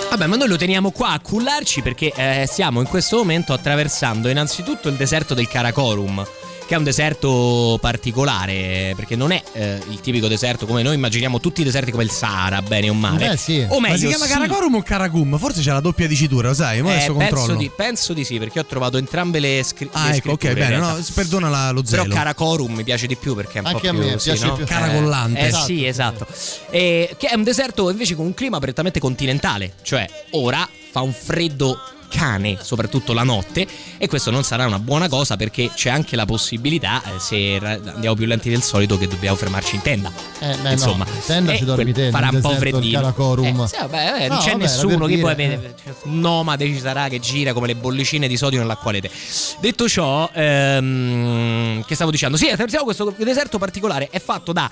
Vabbè, 0.10 0.28
ma 0.28 0.36
noi 0.38 0.48
lo 0.48 0.56
teniamo 0.56 0.92
qua 0.92 1.12
a 1.12 1.20
cullarci 1.20 1.82
perché 1.82 2.12
eh, 2.16 2.46
stiamo 2.48 2.80
in 2.80 2.88
questo 2.88 3.18
momento 3.18 3.52
attraversando 3.54 4.30
innanzitutto 4.30 4.88
il 4.90 4.96
deserto 4.96 5.34
del 5.34 5.48
Karakorum. 5.48 6.26
Che 6.68 6.74
è 6.74 6.78
un 6.80 6.84
deserto 6.84 7.78
particolare, 7.80 8.94
perché 8.96 9.16
non 9.16 9.32
è 9.32 9.44
eh, 9.54 9.80
il 9.90 10.00
tipico 10.02 10.28
deserto 10.28 10.66
come 10.66 10.82
noi 10.82 10.96
immaginiamo 10.96 11.40
tutti 11.40 11.62
i 11.62 11.64
deserti 11.64 11.92
come 11.92 12.04
il 12.04 12.10
Sahara, 12.10 12.62
bene 12.64 12.90
o 12.90 12.94
male. 12.96 13.30
Beh, 13.30 13.38
sì. 13.38 13.64
O 13.70 13.80
meglio, 13.80 13.94
Ma 13.94 13.98
si 14.00 14.08
chiama 14.08 14.26
sì. 14.26 14.32
Karakorum 14.32 14.76
o 14.76 14.82
Karagum? 14.82 15.38
Forse 15.38 15.62
c'è 15.62 15.72
la 15.72 15.80
doppia 15.80 16.08
dicitura, 16.08 16.48
lo 16.48 16.54
sai? 16.56 16.82
Ma 16.82 16.90
Eh, 16.90 16.96
adesso 16.96 17.14
penso, 17.14 17.36
controllo. 17.36 17.60
di, 17.60 17.72
penso 17.76 18.14
di 18.14 18.24
sì, 18.24 18.40
perché 18.40 18.60
ho 18.60 18.66
trovato 18.66 18.98
entrambe 18.98 19.40
le, 19.40 19.62
scri- 19.64 19.90
Ah, 19.92 20.10
le 20.10 20.16
ecco, 20.16 20.32
ok, 20.32 20.54
bene. 20.54 20.78
No, 20.78 20.98
perdona 21.14 21.50
la- 21.50 21.70
lo 21.70 21.84
Però 21.84 22.02
zelo. 22.02 22.16
Karakorum 22.16 22.74
mi 22.74 22.84
piace 22.84 23.06
di 23.06 23.16
più 23.16 23.36
perché 23.36 23.58
è 23.58 23.62
un 23.62 23.68
Anche 23.68 23.80
po' 23.82 23.88
a 23.88 23.92
più, 23.92 24.00
me 24.00 24.18
sì, 24.18 24.30
piace 24.32 24.46
no? 24.48 24.54
più. 24.56 24.66
Caracollante. 24.66 25.40
Eh, 25.40 25.46
Esatto. 25.46 25.66
sì, 25.66 25.86
esatto. 25.86 26.28
Eh, 26.72 27.16
che 27.18 27.28
è 27.28 27.36
un 27.36 27.44
deserto 27.44 27.92
invece 27.92 28.16
con 28.16 28.26
un 28.26 28.34
clima 28.34 28.58
prettamente 28.58 29.00
continentale, 29.00 29.74
cioè 29.84 30.08
ora 30.32 30.68
fa 30.92 31.02
un 31.02 31.14
freddo 31.14 31.78
cane, 32.16 32.58
soprattutto 32.62 33.12
la 33.14 33.24
notte, 33.24 33.68
e 33.98 34.08
questo 34.08 34.32
non 34.32 34.44
sarà 34.44 34.66
una 34.66 34.80
buona 34.80 35.10
cosa 35.10 35.36
perché 35.36 35.72
c'è 35.74 35.90
anche 35.90 36.16
la 36.16 36.26
possibilità, 36.26 37.02
eh, 37.04 37.20
se 37.20 37.58
andiamo 37.62 38.16
più 38.16 38.26
lenti 38.26 38.50
del 38.50 38.62
solito, 38.64 38.98
che 38.98 39.08
dobbiamo 39.08 39.36
fermarci 39.36 39.76
in 39.76 39.82
tenda. 39.82 40.12
eh, 40.40 40.56
beh, 40.56 40.72
Insomma, 40.72 41.04
no, 41.04 41.12
tenda 41.26 41.52
eh, 41.52 41.58
ci 41.58 41.66
dormi 41.66 41.92
te, 41.92 42.10
farà 42.10 42.30
un 42.32 42.40
po' 42.40 42.52
freddino. 42.52 43.14
Eh, 43.44 43.68
sì, 43.68 43.76
vabbè, 43.80 44.24
eh, 44.24 44.28
No, 44.28 44.36
non 44.36 44.44
c'è 44.44 44.52
vabbè, 44.52 44.64
nessuno 44.64 45.06
che 45.08 45.18
poi 45.20 45.36
dire, 45.36 45.76
un 46.04 46.20
nomade 46.20 46.66
ci 46.66 46.80
sarà 46.80 47.08
che 47.10 47.20
gira 47.20 47.54
come 47.54 47.68
le 47.68 47.76
bollicine 47.76 48.28
di 48.28 48.38
sodio 48.38 48.60
nell'acqualete. 48.60 49.10
Detto 49.60 49.88
ciò, 49.90 50.30
ehm, 50.32 51.84
che 51.86 51.96
stavo 51.96 52.12
dicendo? 52.12 52.38
Sì, 52.38 52.48
attraversiamo 52.48 52.86
questo 52.86 53.14
deserto 53.18 53.58
particolare, 53.58 54.10
è 54.10 54.20
fatto 54.20 54.54
da 54.54 54.70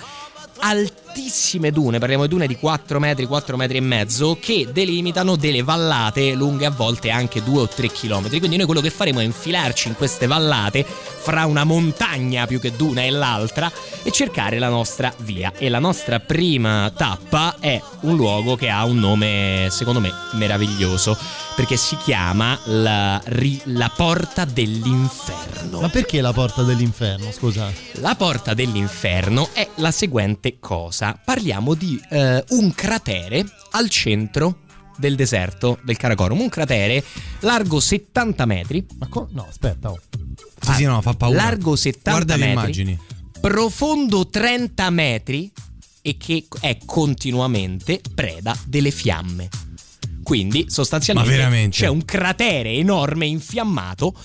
altissime 0.64 1.72
dune, 1.72 2.00
parliamo 2.00 2.24
di 2.24 2.30
dune 2.30 2.48
di 2.48 2.56
4 2.56 3.00
metri, 3.00 3.26
4 3.26 3.58
metri 3.58 3.78
e 3.78 3.82
mezzo, 3.82 4.38
che 4.40 4.70
delimitano 4.72 5.36
delle 5.36 5.62
vallate 5.62 6.34
lunghe 6.34 6.66
a 6.66 6.72
volte 6.72 7.10
anche 7.10 7.44
2 7.44 7.62
o 7.62 7.68
3 7.68 7.88
chilometri. 7.90 8.40
Quindi 8.40 8.58
noi 8.58 8.66
quello 8.66 8.82
che 8.82 8.90
faremo 8.90 9.20
è 9.20 9.24
infilarci 9.24 9.90
in 9.90 9.96
queste 9.96 10.26
vallate 10.26 10.86
fra 10.86 11.46
una 11.46 11.64
montagna 11.66 12.48
più 12.48 12.60
che 12.60 12.76
duna 12.76 13.04
e 13.04 13.10
l'altra 13.10 13.72
e 14.04 14.12
cercare 14.12 14.58
la 14.58 14.70
nostra 14.70 15.14
via. 15.18 15.52
E 15.58 15.70
la 15.70 15.80
nostra 15.80 16.20
prima 16.20 16.92
tappa 16.96 17.58
è 17.60 17.82
un 18.02 18.16
luogo 18.16 18.56
che 18.56 18.70
ha 18.70 18.86
un 18.86 19.00
nome, 19.00 19.68
secondo 19.70 20.00
me, 20.00 20.12
meraviglioso, 20.32 21.18
perché 21.56 21.78
si 21.78 21.98
chiama 21.98 22.58
la, 22.66 23.22
ri- 23.26 23.62
la 23.66 23.92
Porta 23.96 24.46
dell'Inferno. 24.46 25.82
Ma 25.82 25.90
perché 25.90 26.22
la 26.22 26.34
porta 26.34 26.62
dell'inferno, 26.64 27.32
scusa? 27.32 27.72
La 27.94 28.16
porta 28.16 28.54
dell'inferno 28.54 29.50
è 29.54 29.68
la 29.76 29.92
seguente 29.92 30.53
cosa. 30.60 31.20
Parliamo 31.24 31.74
di 31.74 32.00
eh, 32.10 32.44
un 32.50 32.74
cratere 32.74 33.46
al 33.72 33.90
centro 33.90 34.60
del 34.98 35.16
deserto 35.16 35.80
del 35.84 35.98
Karakorum. 35.98 36.40
Un 36.40 36.50
cratere 36.50 37.04
largo 37.42 37.80
70 37.80 38.46
metri, 38.46 38.86
Ma 38.98 39.08
co- 39.08 39.28
no, 39.32 39.46
aspetta, 39.50 39.92
oh. 39.92 40.00
Sì, 40.60 40.74
sì, 40.74 40.84
no, 40.86 41.02
fa 41.02 41.14
paura. 41.14 41.36
largo 41.44 41.76
70 41.76 42.10
Guarda 42.12 42.36
le 42.36 42.46
metri, 42.46 42.54
immagini. 42.62 43.00
profondo 43.42 44.28
30 44.30 44.90
metri 44.92 45.52
e 46.02 46.18
che 46.18 46.46
è 46.62 46.78
continuamente 46.86 48.02
preda 48.14 48.58
delle 48.66 48.92
fiamme. 48.92 49.50
Quindi 50.34 50.66
sostanzialmente 50.68 51.70
c'è 51.70 51.86
un 51.86 52.04
cratere 52.06 52.72
enorme 52.72 53.28
infiammato, 53.28 54.16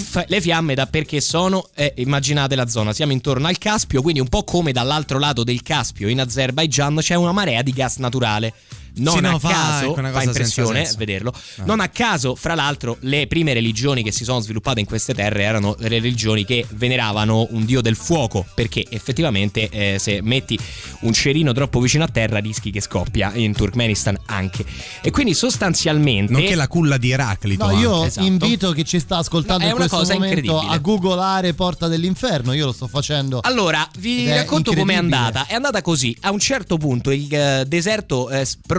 fa- 0.00 0.24
le 0.28 0.40
fiamme 0.40 0.76
da 0.76 0.86
perché 0.86 1.20
sono, 1.20 1.68
eh, 1.74 1.92
immaginate 1.96 2.54
la 2.54 2.68
zona, 2.68 2.92
siamo 2.92 3.10
intorno 3.10 3.48
al 3.48 3.58
Caspio, 3.58 4.00
quindi 4.00 4.20
un 4.20 4.28
po' 4.28 4.44
come 4.44 4.70
dall'altro 4.70 5.18
lato 5.18 5.42
del 5.42 5.62
Caspio 5.62 6.06
in 6.06 6.20
Azerbaigian 6.20 6.98
c'è 7.00 7.16
una 7.16 7.32
marea 7.32 7.62
di 7.62 7.72
gas 7.72 7.96
naturale. 7.96 8.54
Non 8.96 9.14
Sì, 9.14 9.20
no, 9.20 9.34
a 9.34 9.38
fa- 9.38 9.48
caso 9.50 9.94
fa 9.94 10.22
impressione 10.22 10.44
senza 10.44 10.74
senso. 10.74 10.96
vederlo. 10.98 11.32
Ah. 11.58 11.64
Non 11.64 11.80
a 11.80 11.88
caso, 11.88 12.34
fra 12.34 12.54
l'altro, 12.54 12.96
le 13.00 13.26
prime 13.26 13.52
religioni 13.52 14.02
che 14.02 14.12
si 14.12 14.24
sono 14.24 14.40
sviluppate 14.40 14.80
in 14.80 14.86
queste 14.86 15.14
terre 15.14 15.42
erano 15.42 15.74
le 15.78 15.88
religioni 15.88 16.44
che 16.44 16.66
veneravano 16.70 17.46
un 17.50 17.64
dio 17.64 17.80
del 17.80 17.96
fuoco, 17.96 18.44
perché 18.54 18.84
effettivamente 18.88 19.68
eh, 19.68 19.98
se 19.98 20.20
metti 20.22 20.58
un 21.00 21.12
cerino 21.12 21.52
troppo 21.52 21.80
vicino 21.80 22.04
a 22.04 22.08
terra 22.08 22.38
rischi 22.38 22.70
che 22.70 22.80
scoppia 22.80 23.32
in 23.34 23.52
Turkmenistan 23.52 24.18
anche. 24.26 24.64
E 25.02 25.10
quindi 25.10 25.34
sostanzialmente 25.34 26.32
Nonché 26.32 26.54
la 26.54 26.68
culla 26.68 26.96
di 26.96 27.10
Eraclito. 27.10 27.66
No, 27.66 27.78
io 27.78 28.04
esatto. 28.04 28.26
invito 28.26 28.72
chi 28.72 28.84
ci 28.84 28.98
sta 28.98 29.18
ascoltando 29.18 29.62
No, 29.64 29.68
è 29.68 29.72
in 29.72 29.76
una 29.78 29.88
questo 29.88 29.96
cosa 30.06 30.14
incredibile. 30.14 30.66
a 30.74 30.78
googolare 30.78 31.54
Porta 31.54 31.88
dell'Inferno. 31.88 32.52
Io 32.52 32.66
lo 32.66 32.72
sto 32.72 32.86
facendo. 32.88 33.40
Allora, 33.42 33.86
vi 33.98 34.28
racconto 34.30 34.72
com'è 34.72 34.94
andata. 34.94 35.46
È 35.46 35.54
andata 35.54 35.82
così. 35.82 36.16
A 36.22 36.30
un 36.30 36.38
certo 36.38 36.76
punto 36.76 37.10
il 37.10 37.32
eh, 37.34 37.64
deserto 37.66 38.30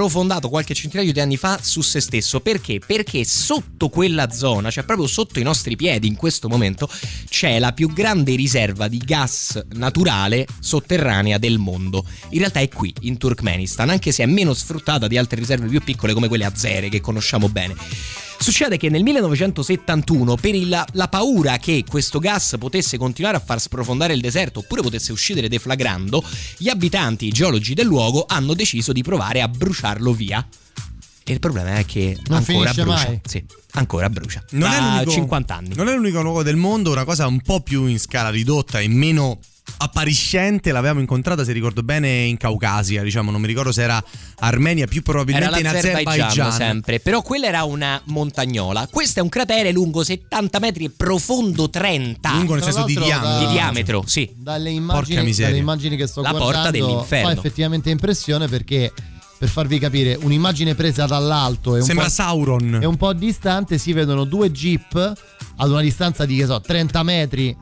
è 0.08 0.10
sprofondato 0.10 0.48
qualche 0.48 0.74
centinaio 0.74 1.12
di 1.12 1.20
anni 1.20 1.36
fa 1.36 1.60
su 1.62 1.82
se 1.82 2.00
stesso. 2.00 2.40
Perché? 2.40 2.80
Perché 2.80 3.26
sotto 3.26 3.90
quella 3.90 4.32
zona, 4.32 4.72
cioè 4.72 4.86
proprio 4.86 5.06
sotto 5.06 5.40
i 5.40 5.44
nostri 5.44 5.76
piedi 5.76 6.08
in 6.08 6.16
questo 6.16 6.48
momento, 6.48 6.90
c'è 7.28 7.60
la 7.60 7.74
più 7.74 7.92
grande 7.92 8.36
riserva 8.36 8.88
di 8.88 9.00
gas 9.00 9.62
naturale 9.74 10.48
sotterranea 10.60 11.38
del 11.38 11.58
mondo. 11.58 12.06
In 12.30 12.40
realtà 12.40 12.62
è 12.62 12.70
qui, 12.70 12.94
in 13.02 13.18
Turkmenistan, 13.18 13.90
anche 13.90 14.12
se 14.12 14.24
è 14.24 14.26
meno 14.26 14.54
sfruttata 14.54 15.08
di 15.08 15.18
altre 15.18 15.40
riserve 15.40 15.68
più 15.68 15.84
piccole 15.84 16.14
come 16.14 16.30
quelle 16.30 16.46
azere 16.46 16.90
che 16.90 17.02
conosciamo 17.02 17.50
bene. 17.50 17.76
Succede 18.40 18.78
che 18.78 18.90
nel 18.90 19.04
1971, 19.04 20.36
per 20.36 20.56
il- 20.56 20.84
la 20.94 21.08
paura 21.10 21.58
che 21.58 21.84
questo 21.88 22.20
gas 22.20 22.56
potesse 22.58 22.98
continuare 22.98 23.36
a 23.38 23.40
far 23.40 23.60
sprofondare 23.60 24.14
il 24.14 24.22
deserto 24.22 24.60
oppure 24.60 24.82
potesse 24.82 25.12
uscire 25.12 25.48
deflagrando, 25.50 26.24
gli 26.58 26.70
abitanti, 26.70 27.26
i 27.28 27.32
geologi 27.32 27.74
del 27.74 27.86
luogo 27.88 28.26
hanno 28.28 28.54
deciso 28.54 28.94
di 28.94 29.02
provare 29.04 29.42
a 29.42 29.48
bruciarlo 29.48 30.14
via. 30.14 30.46
E 31.24 31.34
il 31.34 31.40
problema 31.40 31.76
è 31.78 31.86
che 31.86 32.18
Non 32.28 32.38
ancora 32.38 32.72
finisce 32.72 32.84
brucia. 32.84 33.08
mai. 33.10 33.20
Sì, 33.26 33.44
ancora 33.72 34.10
brucia. 34.10 34.44
Non 34.52 34.72
è 34.72 34.80
da 34.80 34.90
l'unico- 34.94 35.12
50 35.12 35.56
anni. 35.56 35.76
Non 35.76 35.88
è 35.90 35.94
l'unico 35.96 36.22
luogo 36.22 36.42
del 36.44 36.56
mondo, 36.56 36.92
una 36.92 37.04
cosa 37.04 37.28
un 37.28 37.42
po' 37.42 37.60
più 37.60 37.86
in 37.86 38.00
scala 38.00 38.30
ridotta 38.30 38.80
e 38.80 38.88
meno 38.88 39.40
appariscente 39.78 40.72
l'avevamo 40.72 41.00
incontrata 41.00 41.44
se 41.44 41.52
ricordo 41.52 41.84
bene 41.84 42.10
in 42.24 42.38
Caucasia 42.38 43.04
diciamo 43.04 43.32
non 43.32 43.42
mi 43.42 43.48
ricordo 43.48 43.72
se 43.72 43.84
era 43.84 44.04
Armenia 44.40 44.86
più 44.88 45.02
Era 45.06 45.12
probabilmente 45.12 45.60
in 45.60 45.68
Azerbaigian 45.68 46.52
sempre, 46.52 47.00
però 47.00 47.22
quella 47.22 47.48
era 47.48 47.64
una 47.64 48.00
montagnola. 48.06 48.88
Questo 48.92 49.20
è 49.20 49.24
un 49.24 49.30
cratere 49.30 49.72
lungo 49.72 50.04
70 50.04 50.60
metri 50.60 50.86
e 50.86 50.90
profondo 50.92 51.70
30. 51.70 52.32
lungo 52.34 52.54
nel 52.54 52.62
Tra 52.62 52.72
senso 52.72 52.86
di 52.88 52.96
diametro 52.96 53.30
da- 53.30 53.40
di 53.40 53.52
diametro, 53.52 54.04
sì. 54.06 54.30
Dalle 54.36 54.70
Porca 54.72 54.80
immagini, 54.80 55.24
miseria. 55.24 55.48
dalle 55.50 55.62
immagini 55.62 55.96
che 55.98 56.08
sto 56.08 56.22
La 56.22 56.34
porta 56.34 56.70
dell'inferno. 56.72 57.30
fa 57.30 57.34
effettivamente 57.36 57.90
impressione 57.90 58.48
perché 58.48 58.92
per 59.38 59.50
farvi 59.50 59.78
capire 59.80 60.18
un'immagine 60.20 60.74
presa 60.76 61.06
dall'alto 61.06 61.76
e 61.76 61.80
un, 61.80 61.86
sembra 61.86 62.06
po', 62.06 62.12
Sauron 62.12 62.80
e 62.82 62.86
un 62.86 62.98
po' 62.98 63.14
distante 63.14 63.78
si 63.78 63.94
vedono 63.94 64.24
due 64.24 64.52
jeep 64.52 65.14
ad 65.58 65.70
una 65.70 65.82
distanza 65.82 66.26
di 66.26 66.38
che 66.38 66.46
so 66.46 66.60
30 66.60 67.04
metri 67.04 67.56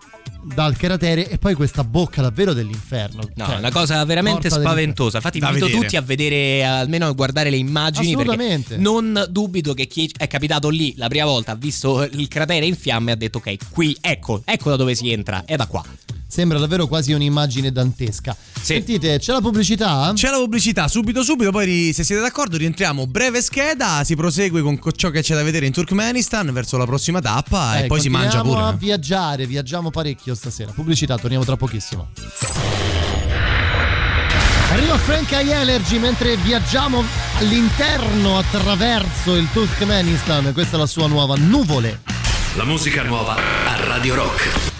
dal 0.53 0.77
cratere 0.77 1.29
e 1.29 1.37
poi 1.37 1.55
questa 1.55 1.83
bocca 1.83 2.21
davvero 2.21 2.53
dell'inferno. 2.53 3.21
No, 3.35 3.45
Cioè, 3.45 3.55
è 3.55 3.57
una 3.57 3.71
cosa 3.71 4.03
veramente 4.05 4.49
spaventosa. 4.49 5.17
Infatti, 5.17 5.39
invito 5.39 5.65
vedere. 5.65 5.81
tutti 5.81 5.95
a 5.95 6.01
vedere, 6.01 6.63
almeno 6.63 7.07
a 7.07 7.11
guardare 7.11 7.49
le 7.49 7.57
immagini. 7.57 8.13
Assolutamente. 8.13 8.67
Perché 8.75 8.81
non 8.81 9.25
dubito 9.29 9.73
che 9.73 9.87
chi 9.87 10.11
è 10.15 10.27
capitato 10.27 10.69
lì 10.69 10.93
la 10.97 11.07
prima 11.07 11.25
volta, 11.25 11.53
ha 11.53 11.55
visto 11.55 12.03
il 12.03 12.27
cratere 12.27 12.65
in 12.65 12.75
fiamme, 12.75 13.11
ha 13.11 13.15
detto: 13.15 13.39
Ok, 13.39 13.57
qui 13.71 13.97
ecco, 13.99 14.41
ecco 14.45 14.69
da 14.69 14.75
dove 14.75 14.93
si 14.95 15.11
entra, 15.11 15.43
è 15.45 15.55
da 15.55 15.65
qua. 15.65 15.83
Sembra 16.35 16.59
davvero 16.59 16.85
quasi 16.85 17.13
un'immagine 17.13 17.71
dantesca. 17.71 18.35
Sì. 18.55 18.73
Sentite, 18.73 19.19
c'è 19.19 19.31
la 19.31 19.39
pubblicità? 19.39 20.11
C'è 20.13 20.29
la 20.29 20.35
pubblicità 20.35 20.89
subito 20.89 21.23
subito, 21.23 21.49
poi 21.49 21.93
se 21.93 22.03
siete 22.03 22.21
d'accordo 22.21 22.57
rientriamo 22.57 23.07
breve 23.07 23.41
scheda, 23.41 24.03
si 24.03 24.17
prosegue 24.17 24.61
con 24.61 24.77
co- 24.77 24.91
ciò 24.91 25.11
che 25.11 25.21
c'è 25.21 25.33
da 25.33 25.43
vedere 25.43 25.65
in 25.65 25.71
Turkmenistan 25.71 26.51
verso 26.51 26.75
la 26.75 26.83
prossima 26.85 27.21
tappa 27.21 27.77
Eh, 27.79 27.83
e 27.83 27.87
poi 27.87 28.01
si 28.01 28.09
mangia 28.09 28.39
continuiamo 28.41 28.63
pure. 28.65 28.75
a 28.75 28.77
viaggiare, 28.77 29.47
viaggiamo 29.47 29.91
parecchio 29.91 30.35
stasera. 30.35 30.73
Pubblicità, 30.73 31.17
torniamo 31.17 31.45
tra 31.45 31.55
pochissimo. 31.55 32.09
Arriva 34.71 34.97
Frank 34.97 35.31
High 35.31 35.51
Energy 35.51 35.99
mentre 35.99 36.35
viaggiamo 36.35 37.01
all'interno 37.39 38.37
attraverso 38.37 39.35
il 39.37 39.47
Turkmenistan. 39.53 40.51
Questa 40.51 40.75
è 40.75 40.79
la 40.79 40.85
sua 40.85 41.07
nuova 41.07 41.35
nuvole. 41.37 42.01
La 42.57 42.65
musica 42.65 43.03
nuova 43.03 43.35
a 43.35 43.85
Radio 43.85 44.15
Rock. 44.15 44.74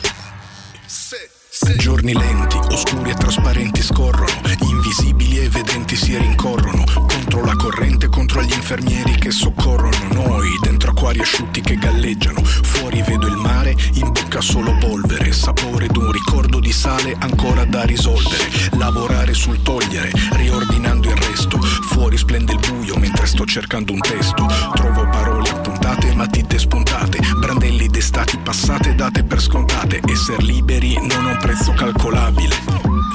Giorni 1.73 2.13
lenti, 2.13 2.57
oscuri 2.69 3.09
e 3.09 3.15
trasparenti 3.15 3.81
scorrono, 3.81 4.39
invisibili 4.69 5.39
e 5.39 5.49
vedenti 5.49 5.95
si 5.95 6.15
rincorrono, 6.15 6.83
contro 7.07 7.43
la 7.43 7.55
corrente, 7.55 8.07
contro 8.07 8.41
gli 8.43 8.53
infermieri 8.53 9.15
che 9.15 9.31
soccorrono 9.31 10.13
noi, 10.13 10.47
dentro 10.61 10.91
acquari 10.91 11.19
asciutti 11.19 11.61
che 11.61 11.75
galleggiano, 11.75 12.43
fuori 12.43 13.01
vedo 13.01 13.25
il 13.27 13.35
mare, 13.35 13.75
in 13.93 14.11
bocca 14.11 14.41
solo 14.41 14.77
polvere, 14.77 15.31
sapore 15.31 15.87
d'un 15.87 16.11
ricordo 16.11 16.59
di 16.59 16.71
sale 16.71 17.15
ancora 17.19 17.65
da 17.65 17.83
risolvere, 17.83 18.49
lavorare 18.77 19.33
sul 19.33 19.61
togliere, 19.61 20.11
riordinando 20.33 21.09
il 21.09 21.17
resto, 21.17 21.59
fuori 21.61 22.17
splende 22.17 22.53
il 22.53 22.59
buio 22.59 22.95
mentre 22.97 23.25
sto 23.25 23.45
cercando 23.45 23.91
un 23.91 23.99
testo, 23.99 24.45
trovo 24.73 25.07
parole 25.09 25.49
appuntate, 25.95 26.15
matite 26.15 26.59
spuntate, 26.59 27.19
brandelli 27.39 27.87
d'estati 27.87 28.37
passate 28.37 28.95
date 28.95 29.23
per 29.23 29.39
scontate, 29.41 30.01
esser 30.05 30.41
liberi 30.43 30.95
non 30.95 31.25
ha 31.25 31.31
un 31.31 31.37
prezzo 31.37 31.73
calcolabile, 31.73 32.55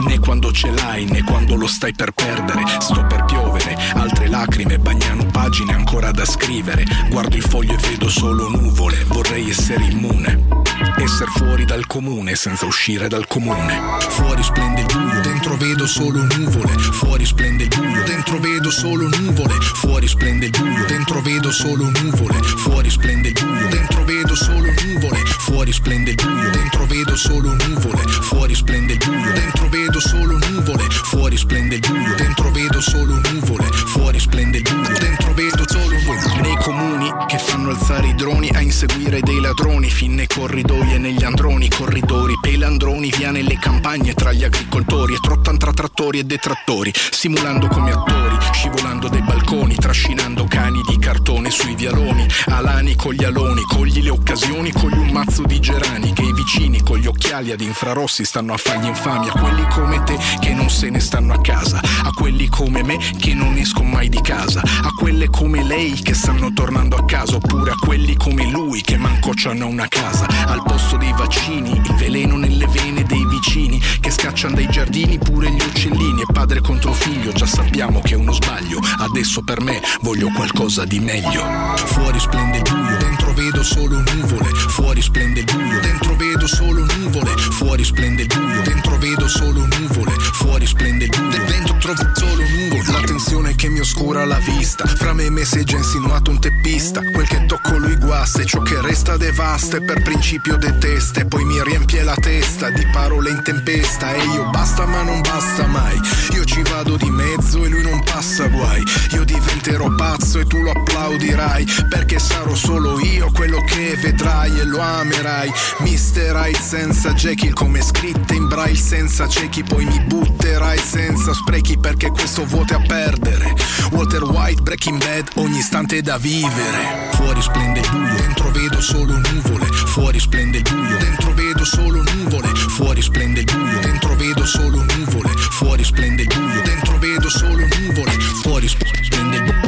né 0.07 0.19
quando 0.19 0.51
ce 0.53 0.71
l'hai 0.71 1.05
né 1.05 1.23
quando 1.23 1.57
lo 1.57 1.66
stai 1.66 1.93
per 1.93 2.12
perdere, 2.12 2.62
sto 2.81 3.05
per 3.07 3.25
piovere, 3.25 3.77
altre 3.95 4.29
lacrime 4.29 4.79
bagnano 4.79 5.27
pagine 5.27 5.75
ancora 5.75 6.11
da 6.11 6.25
scrivere, 6.25 6.85
guardo 7.11 7.37
il 7.37 7.43
foglio 7.43 7.75
e 7.75 7.88
vedo 7.88 8.09
solo 8.09 8.49
nuvole, 8.49 9.05
vorrei 9.05 9.51
essere 9.51 9.85
immune, 9.85 10.60
esser 10.97 11.29
fuori 11.29 11.64
dal 11.64 11.87
comune 11.87 12.35
senza 12.35 12.66
uscire 12.66 13.09
dal 13.09 13.27
comune, 13.27 13.81
fuori 14.11 14.43
splende 14.43 14.81
il 14.81 14.87
buio, 14.87 15.21
dentro 15.21 15.57
vedo 15.57 15.87
solo 15.87 16.23
nuvole, 16.23 16.73
fuori 16.79 17.25
splende 17.25 17.64
il 17.64 17.69
buio, 17.69 18.03
dentro 18.05 18.38
vedo 18.38 18.71
solo 18.71 19.09
nuvole, 19.09 19.55
fuori 19.61 20.09
splende 20.09 20.47
il 20.47 20.51
buio, 20.51 20.85
dentro 20.87 21.21
vedo 21.21 21.51
solo 21.51 21.90
nuvole, 21.90 22.40
fuori 22.43 22.90
splende 22.90 23.29
il 23.29 23.35
buio, 23.35 23.69
dentro 23.69 24.05
vedo 24.05 24.35
solo 24.35 24.73
nuvole, 24.83 25.19
fuori 25.38 25.73
splende 25.73 26.11
il 26.11 26.16
buio, 26.16 26.49
dentro 26.51 26.87
vedo 26.87 27.16
solo 27.16 27.53
nuvole, 27.53 28.03
fuori 28.07 28.55
splende 28.55 28.93
il 28.93 28.99
buio, 28.99 29.33
dentro 29.33 29.69
vedo 29.69 30.01
solo 30.01 30.38
nuvole, 30.38 30.85
fuori 30.90 31.37
splende 31.37 31.75
il 31.75 31.81
buio, 31.81 32.14
dentro 32.14 32.51
vedo 32.51 32.81
solo 32.81 33.21
nuvole, 33.31 33.64
fuori 33.87 34.21
splende 34.21 34.57
il 34.59 34.62
buio, 34.62 34.99
dentro 34.99 35.35
vedo 35.35 35.64
solo 35.66 35.99
nuvole. 35.99 36.40
Nei 36.40 36.57
comuni 36.57 37.12
che 37.27 37.38
fanno 37.38 37.71
alzare 37.71 38.09
i 38.09 38.14
droni 38.14 38.49
a 38.51 38.61
inseguire 38.61 39.21
dei 39.21 39.40
ladroni, 39.40 39.90
fin 39.90 40.14
nei 40.14 40.27
corridoi 40.27 40.70
e 40.71 40.99
negli 40.99 41.25
androni, 41.25 41.69
corridori, 41.69 42.39
pelandroni, 42.41 43.11
via 43.17 43.33
nelle 43.33 43.59
campagne 43.59 44.15
tra 44.15 44.33
gli 44.33 44.45
agricoltori 44.45 45.15
e 45.15 45.19
trottan 45.21 45.59
tra 45.59 45.73
trattori 45.73 46.21
e 46.21 46.25
detrattori, 46.25 46.93
simulando 46.95 47.67
come 47.67 47.91
attori, 47.91 48.30
scivolando 48.61 49.09
dai 49.09 49.23
balconi, 49.23 49.75
trascinando 49.75 50.44
cani 50.44 50.83
di 50.87 50.99
cartone 50.99 51.49
sui 51.49 51.75
vialoni, 51.75 52.27
alani 52.49 52.94
con 52.94 53.14
gli 53.14 53.25
aloni, 53.25 53.62
cogli 53.62 54.03
le 54.03 54.11
occasioni, 54.11 54.70
cogli 54.70 54.99
un 54.99 55.09
mazzo 55.12 55.44
di 55.44 55.59
gerani, 55.59 56.12
che 56.12 56.25
i 56.25 56.35
vicini 56.35 56.83
con 56.83 56.99
gli 56.99 57.07
occhiali 57.07 57.53
ad 57.53 57.62
infrarossi 57.62 58.23
stanno 58.23 58.53
a 58.53 58.59
fargli 58.59 58.88
infami, 58.88 59.31
a 59.31 59.33
quelli 59.33 59.66
come 59.70 60.03
te 60.03 60.18
che 60.40 60.53
non 60.53 60.68
se 60.68 60.90
ne 60.90 61.01
stanno 61.01 61.33
a 61.33 61.40
casa, 61.40 61.81
a 61.81 62.11
quelli 62.12 62.51
come 62.51 62.83
me 62.83 62.99
che 63.18 63.33
non 63.33 63.57
escono 63.57 63.88
mai 63.88 64.11
di 64.11 64.20
casa, 64.20 64.61
a 64.61 64.90
quelle 64.94 65.31
come 65.31 65.64
lei 65.64 65.94
che 65.94 66.12
stanno 66.12 66.53
tornando 66.53 66.96
a 66.96 67.05
casa, 67.07 67.37
oppure 67.37 67.70
a 67.70 67.77
quelli 67.83 68.14
come 68.14 68.44
lui 68.51 68.83
che 68.83 68.99
manco 68.99 69.31
c'hanno 69.35 69.68
una 69.68 69.88
casa, 69.88 70.27
al 70.49 70.62
posto 70.62 70.99
dei 70.99 71.12
vaccini, 71.12 71.70
il 71.70 71.94
veleno 71.94 72.37
nelle 72.37 72.66
vene 72.66 73.05
dei 73.05 73.25
vicini, 73.27 73.81
che 74.01 74.11
scacciano 74.11 74.57
dai 74.57 74.68
giardini 74.68 75.16
pure 75.16 75.51
gli 75.51 75.62
uccellini, 75.62 76.20
e 76.20 76.27
padre 76.31 76.61
contro 76.61 76.92
figlio, 76.92 77.33
già 77.33 77.46
sappiamo 77.46 78.01
che 78.01 78.16
uno 78.16 78.33
sbaglio, 78.33 78.50
adesso 78.99 79.43
per 79.43 79.61
me 79.61 79.81
voglio 80.01 80.31
qualcosa 80.31 80.85
di 80.85 80.99
meglio, 80.99 81.45
fuori 81.77 82.19
splende 82.19 82.59
il 82.59 82.63
buio, 82.63 82.97
dentro 82.97 83.30
vedo 83.35 83.62
solo 83.62 84.03
nuvole, 84.12 84.49
fuori 84.69 85.03
splende 85.03 85.40
il 85.40 85.47
buio, 85.47 85.81
dentro 85.81 86.16
vedo 86.16 86.47
solo 86.47 86.85
nuvole, 86.85 87.37
fuori 87.37 87.85
splende 87.85 88.23
il 88.23 88.29
buio, 88.29 88.62
dentro 88.62 88.99
vedo 88.99 89.29
solo 89.29 89.66
nuvole, 89.66 90.12
fuori 90.19 90.66
splende 90.66 91.05
il 91.05 91.11
buio, 91.11 91.45
dentro 91.45 91.77
trovo 91.79 92.11
solo 92.14 92.43
nuvole, 92.43 92.93
la 92.93 93.01
tensione 93.01 93.55
che 93.57 93.69
mi 93.69 93.81
oscura 93.81 94.25
la 94.25 94.38
vista, 94.38 94.87
fra 94.87 95.12
me 95.12 95.25
e 95.25 95.31
me 95.31 95.43
è 95.43 95.62
già 95.62 95.77
insinuato 95.77 96.31
un 96.31 96.38
teppista, 96.38 97.01
quel 97.12 97.27
che 97.27 97.47
tocco 97.47 97.77
lui 97.79 97.97
guasta 97.97 98.43
e 98.43 98.45
ciò 98.45 98.61
che 98.61 98.81
resta 98.81 99.16
devasta. 99.16 99.79
E 99.79 99.83
per 99.83 100.03
principio 100.03 100.57
detesta 100.57 101.21
e 101.21 101.25
poi 101.25 101.45
mi 101.45 101.62
riempie 101.62 102.03
la 102.03 102.14
testa 102.14 102.71
di 102.71 102.87
parole 102.93 103.31
in 103.31 103.43
tempesta. 103.43 104.12
E 104.14 104.25
io 104.27 104.49
basta 104.51 104.87
ma 104.87 105.03
non 105.03 105.21
basta 105.21 105.66
mai, 105.66 105.99
io 106.33 106.45
ci 106.45 106.62
vado 106.62 106.97
di 106.97 107.11
mezzo 107.11 107.64
e 107.64 107.69
lui 107.69 107.83
non 107.83 108.03
passa 108.05 108.47
guai, 108.47 108.83
io 109.12 109.25
diventerò 109.25 109.93
pazzo 109.95 110.38
e 110.38 110.47
tu 110.47 110.59
lo 110.59 110.71
applaudirai. 110.71 111.66
Perché 111.88 112.19
sarò 112.19 112.55
solo 112.55 113.01
io 113.01 113.20
quello 113.29 113.63
che 113.65 113.97
vedrai 114.01 114.61
e 114.61 114.65
lo 114.65 114.81
amerai, 114.81 115.53
Mister 115.81 116.35
Hyde 116.37 116.59
senza 116.59 117.13
Jekyll 117.13 117.53
come 117.53 117.83
scritte 117.83 118.35
in 118.35 118.47
braille 118.49 118.79
senza 118.79 119.29
ciechi 119.29 119.63
poi 119.63 119.85
mi 119.85 120.01
butterai 120.01 120.79
senza 120.79 121.35
sprechi 121.35 121.77
perché 121.79 122.11
questo 122.11 122.45
vuote 122.45 122.75
a 122.75 122.81
perdere, 122.81 123.55
Walter 123.91 124.23
White, 124.25 124.63
Breaking 124.63 124.99
Bad, 124.99 125.29
ogni 125.35 125.59
istante 125.59 126.01
da 126.03 126.19
vivere. 126.19 127.09
Fuori 127.13 127.43
splende 127.43 127.81
il 127.81 127.89
buio, 127.91 128.15
dentro 128.15 128.51
vedo 128.51 128.81
solo 128.81 129.19
nuvole. 129.19 129.67
Fuori 129.67 130.19
splende 130.19 130.59
il 130.59 130.63
buio, 130.63 130.97
dentro 130.97 131.35
vedo 131.35 131.65
solo 131.65 132.03
nuvole. 132.03 132.49
Fuori 132.55 133.03
splende 133.03 133.41
il 133.41 133.47
buio, 133.47 133.81
dentro 133.81 134.15
vedo 134.17 134.47
solo 134.47 134.85
nuvole. 134.97 135.31
Fuori 135.37 135.85
splende 135.85 136.23
il 136.23 136.29
buio, 136.29 136.63
dentro 136.63 136.99
vedo 136.99 137.29
solo 137.29 137.67
nuvole. 137.79 138.13
Fuori 138.43 138.69
splende 138.69 139.37
il 139.37 139.43
buio. 139.43 139.60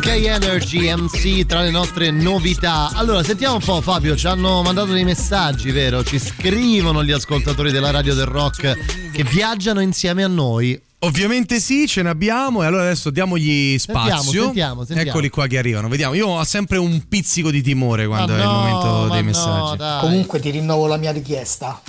K 0.00 0.06
Energy 0.06 0.92
MC 0.94 1.44
tra 1.46 1.60
le 1.62 1.70
nostre 1.70 2.10
novità. 2.10 2.90
Allora, 2.94 3.22
sentiamo 3.22 3.54
un 3.54 3.60
po', 3.60 3.80
Fabio. 3.80 4.16
Ci 4.16 4.26
hanno 4.26 4.62
mandato 4.62 4.92
dei 4.92 5.04
messaggi, 5.04 5.70
vero? 5.70 6.04
Ci 6.04 6.18
scrivono 6.18 7.02
gli 7.04 7.10
ascoltatori 7.10 7.72
della 7.72 7.90
radio 7.90 8.14
del 8.14 8.26
rock 8.26 9.10
che 9.12 9.24
viaggiano 9.24 9.80
insieme 9.80 10.22
a 10.24 10.28
noi. 10.28 10.80
Ovviamente 11.00 11.60
sì, 11.60 11.86
ce 11.86 12.02
ne 12.02 12.08
abbiamo 12.08 12.62
e 12.62 12.66
allora 12.66 12.82
adesso 12.82 13.10
diamogli 13.10 13.78
spazio. 13.78 14.14
Sentiamo, 14.22 14.44
sentiamo, 14.46 14.84
sentiamo. 14.84 15.10
Eccoli 15.10 15.28
qua 15.28 15.46
che 15.46 15.58
arrivano, 15.58 15.88
vediamo. 15.88 16.14
Io 16.14 16.26
ho 16.26 16.44
sempre 16.44 16.78
un 16.78 17.06
pizzico 17.08 17.50
di 17.50 17.62
timore 17.62 18.06
quando 18.06 18.32
Ma 18.32 18.38
è 18.38 18.42
il 18.42 18.46
no, 18.46 18.52
momento 18.52 18.86
ma 18.86 19.08
dei 19.14 19.22
no, 19.22 19.28
messaggi. 19.28 19.76
dai. 19.76 20.00
Comunque 20.00 20.40
ti 20.40 20.50
rinnovo 20.50 20.86
la 20.86 20.96
mia 20.96 21.12
richiesta. 21.12 21.80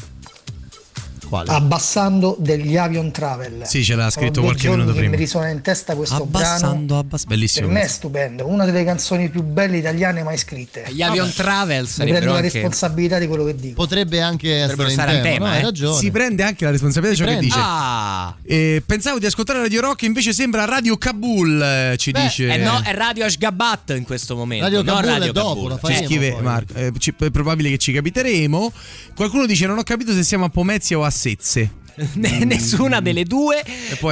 Quale? 1.30 1.52
Abbassando 1.52 2.36
degli 2.40 2.76
Avion 2.76 3.12
Travel. 3.12 3.62
Sì, 3.66 3.84
ce 3.84 3.94
l'ha 3.96 4.10
scritto 4.10 4.42
qualche 4.42 4.68
minuto 4.68 4.92
che 4.92 4.98
prima. 4.98 5.12
mi 5.12 5.18
risuona 5.18 5.50
in 5.50 5.62
testa 5.62 5.96
questo 5.96 6.24
Abbassando, 6.24 6.86
brano. 6.86 7.00
abbass- 7.00 7.26
Per 7.26 7.30
bellissimo. 7.36 7.68
me 7.68 7.82
è 7.82 7.88
stupendo, 7.88 8.48
una 8.48 8.66
delle 8.66 8.84
canzoni 8.84 9.30
più 9.30 9.44
belle 9.44 9.78
italiane 9.78 10.24
mai 10.24 10.38
scritte. 10.38 10.86
Gli 10.90 11.02
Avion 11.04 11.32
Travel 11.34 11.88
Mi 12.00 12.10
prendo 12.10 12.34
la 12.34 12.40
responsabilità 12.42 13.20
di 13.20 13.28
quello 13.28 13.44
che 13.46 13.56
dico. 13.56 13.76
Potrebbe 13.76 14.22
anche 14.22 14.50
essere 14.56 14.76
Potrebbero 14.76 14.90
stare 14.90 15.16
in 15.18 15.22
tema, 15.22 15.34
tema, 15.36 15.46
no? 15.46 15.52
Hai 15.54 15.60
eh. 15.60 15.64
ragione. 15.64 15.98
Si 16.00 16.12
prende 16.12 16.44
anche 16.44 16.66
la 16.66 16.72
responsabilità 16.72 17.14
di 17.14 17.20
ciò 17.20 17.26
che 17.26 17.38
prende. 17.38 17.56
dice. 17.56 17.60
Ah! 17.64 18.36
Eh, 18.44 18.84
pensavo 18.86 19.20
di 19.20 19.26
ascoltare 19.28 19.60
Radio 19.60 19.82
Rock, 19.82 20.02
invece 20.04 20.34
sembra 20.34 20.66
Radio 20.66 20.98
Kabul, 20.98 21.62
eh, 21.62 21.96
ci 21.98 22.10
Beh, 22.12 22.22
dice. 22.22 22.48
Eh 22.54 22.58
no, 22.58 22.82
è 22.84 22.94
Radio 22.94 23.26
Ashgabat 23.26 23.92
in 23.96 24.04
questo 24.04 24.36
momento. 24.36 24.64
Radio 24.66 24.82
non 24.82 24.96
Kabul 24.96 25.10
è 25.10 25.14
Radio 25.14 25.32
dopo, 25.32 25.54
Kabul. 25.54 25.70
la 25.70 25.76
Ci 25.76 25.82
faremo 25.82 26.06
scrive 26.08 26.32
poi. 26.32 26.42
Marco, 26.42 26.74
eh, 26.74 26.92
ci- 26.98 27.14
è 27.20 27.30
probabile 27.30 27.70
che 27.70 27.78
ci 27.78 27.92
capiteremo. 27.94 28.74
Qualcuno 29.16 29.46
dice: 29.46 29.68
Non 29.68 29.78
ho 29.78 29.84
capito 29.84 30.12
se 30.14 30.24
siamo 30.24 30.46
a 30.46 30.50
Pomezia 30.50 30.98
o 30.98 31.04
a 31.04 31.10
Sezze. 31.20 31.70
Ne- 32.14 32.46
nessuna 32.46 33.02
delle 33.02 33.26
due, 33.26 33.62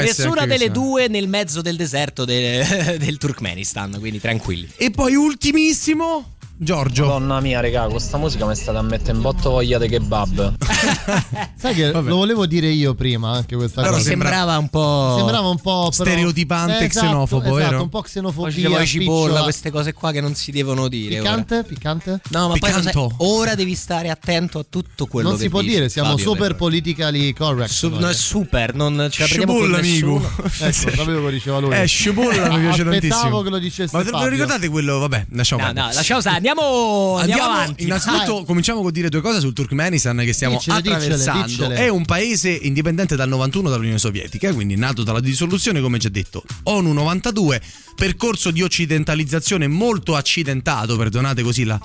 nessuna 0.02 0.46
delle 0.46 0.70
due 0.72 1.08
nel 1.08 1.30
mezzo 1.30 1.62
del 1.62 1.78
deserto 1.78 2.26
de- 2.26 2.98
del 3.00 3.17
Turkmenistan, 3.17 3.96
quindi 3.98 4.20
tranquilli. 4.20 4.70
E 4.76 4.91
poi, 4.91 5.15
ultimissimo, 5.15 6.36
Giorgio. 6.60 7.06
Madonna 7.06 7.39
mia, 7.39 7.60
regà, 7.60 7.84
questa 7.88 8.17
musica 8.17 8.46
mi 8.46 8.54
è 8.54 8.56
stata 8.56 8.80
a 8.80 8.82
mettere 8.82 9.12
in 9.15 9.22
botto 9.22 9.52
voglia 9.52 9.78
di 9.78 9.88
kebab. 9.88 10.56
Sai 11.56 11.74
che 11.76 11.91
Vabbè. 11.91 12.10
lo 12.10 12.15
volevo 12.15 12.46
dire 12.48 12.67
io 12.67 12.96
prima 12.96 13.32
anche 13.32 13.56
questa 13.56 13.82
Però 13.82 13.93
Mi 13.93 13.98
cosa. 14.00 14.10
sembra- 14.10 14.30
sembrava 14.30 14.58
un 14.58 14.70
po'. 14.70 15.13
Sembrava 15.17 15.48
un 15.50 15.60
po' 15.60 15.89
però- 15.89 15.91
Stereotipante, 15.91 16.80
Eh, 16.80 16.86
esatto, 16.86 17.06
xenofobo, 17.06 17.41
esatto, 17.43 17.56
vero? 17.58 17.82
un 17.84 17.89
po' 17.89 18.00
Poi 18.02 18.10
xenofobia. 18.10 18.52
ci 18.52 18.65
vuoi 18.67 18.88
cipolla, 18.88 19.41
queste 19.43 19.70
cose 19.72 19.93
qua 19.93 20.12
che 20.12 20.22
non 20.22 20.34
si 20.36 20.52
devono 20.52 20.88
dire. 20.88 21.20
ora. 21.20 21.30
Piccante? 21.30 21.63
Piccante? 21.63 22.22
No, 22.30 22.48
ma 22.50 22.56
poi 22.58 22.72
lo 22.72 22.82
sai, 22.82 22.91
Piccanto. 22.93 23.15
ora 23.20 23.56
devi 23.56 23.76
stare 23.76 24.10
attento 24.10 24.60
a 24.60 24.65
tutto 24.67 25.06
quello 25.06 25.30
non 25.30 25.38
che 25.38 25.43
si 25.43 25.50
può 25.50 25.62
dici, 25.62 25.74
dire, 25.76 25.89
siamo 25.89 26.10
Fabio, 26.10 26.24
super 26.24 26.48
per- 26.48 26.56
politically 26.56 27.34
correct. 27.34 27.70
Su- 27.72 27.89
no, 27.89 28.08
è 28.08 28.13
super, 28.13 28.74
non 28.74 29.08
ce 29.12 29.22
la 29.22 29.28
prendiamo 29.28 29.60
con 29.60 29.74
amico. 29.76 29.82
nessuno. 30.17 30.32
Ecco, 30.67 30.72
sapevo 30.89 31.04
che 31.04 31.12
lo 31.12 31.30
diceva 31.30 31.60
lui. 31.60 31.76
Eh, 31.76 31.86
scibolla 31.86 32.50
mi 32.50 32.60
piace 32.62 32.82
Aspettavo 32.82 33.00
tantissimo. 33.00 33.41
che 33.41 33.50
lo 33.50 33.58
dicesse 33.60 33.96
Ma 33.98 34.04
ve 34.04 34.12
lo 34.12 34.28
ricordate 34.28 34.67
quello? 34.70 35.00
Vabbè, 35.00 35.26
lasciamo 35.32 35.62
No, 35.62 35.72
no, 35.72 35.89
lasciamo 35.93 36.20
stare. 36.20 36.39
Andiamo, 36.47 37.17
andiamo, 37.17 37.43
avanti. 37.43 37.83
innanzitutto 37.83 38.36
Vai. 38.36 38.45
cominciamo 38.45 38.81
con 38.81 38.91
dire 38.91 39.10
due 39.10 39.21
cose 39.21 39.39
sul 39.39 39.53
Turkmenistan 39.53 40.17
che 40.19 40.31
stiamo 40.33 40.55
Diccele, 40.55 40.81
diccele, 40.81 40.95
attraversando. 41.03 41.45
diccele. 41.47 41.75
È 41.75 41.88
un 41.89 42.05
paese 42.05 42.49
indipendente 42.49 43.15
dal 43.15 43.27
91 43.27 43.69
dall'Unione 43.69 43.99
Sovietica, 43.99 44.53
quindi 44.53 44.75
nato 44.75 45.03
dalla 45.03 45.19
dissoluzione, 45.19 45.81
come 45.81 45.97
già 45.97 46.10
detto. 46.10 46.43
ONU 46.63 46.93
92, 46.93 47.62
percorso 47.95 48.51
di 48.51 48.62
occidentalizzazione 48.62 49.67
molto 49.67 50.15
accidentato, 50.15 50.95
perdonate 50.95 51.41
così 51.43 51.63
la, 51.65 51.79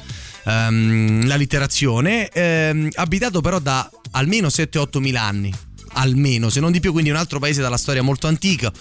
ehm, 0.44 1.27
la 1.27 1.37
literazione, 1.37 2.29
ehm, 2.29 2.88
abitato 2.94 3.40
però 3.40 3.59
da 3.59 3.88
almeno 4.12 4.48
7-8 4.48 5.01
mila 5.01 5.22
anni. 5.22 5.53
Almeno, 5.94 6.48
se 6.48 6.61
non 6.61 6.72
di 6.72 6.81
più, 6.81 6.92
quindi 6.92 7.11
un 7.11 7.16
altro 7.16 7.38
paese 7.38 7.61
dalla 7.61 7.76
storia 7.76 8.02
molto 8.02 8.26
antica. 8.26 8.72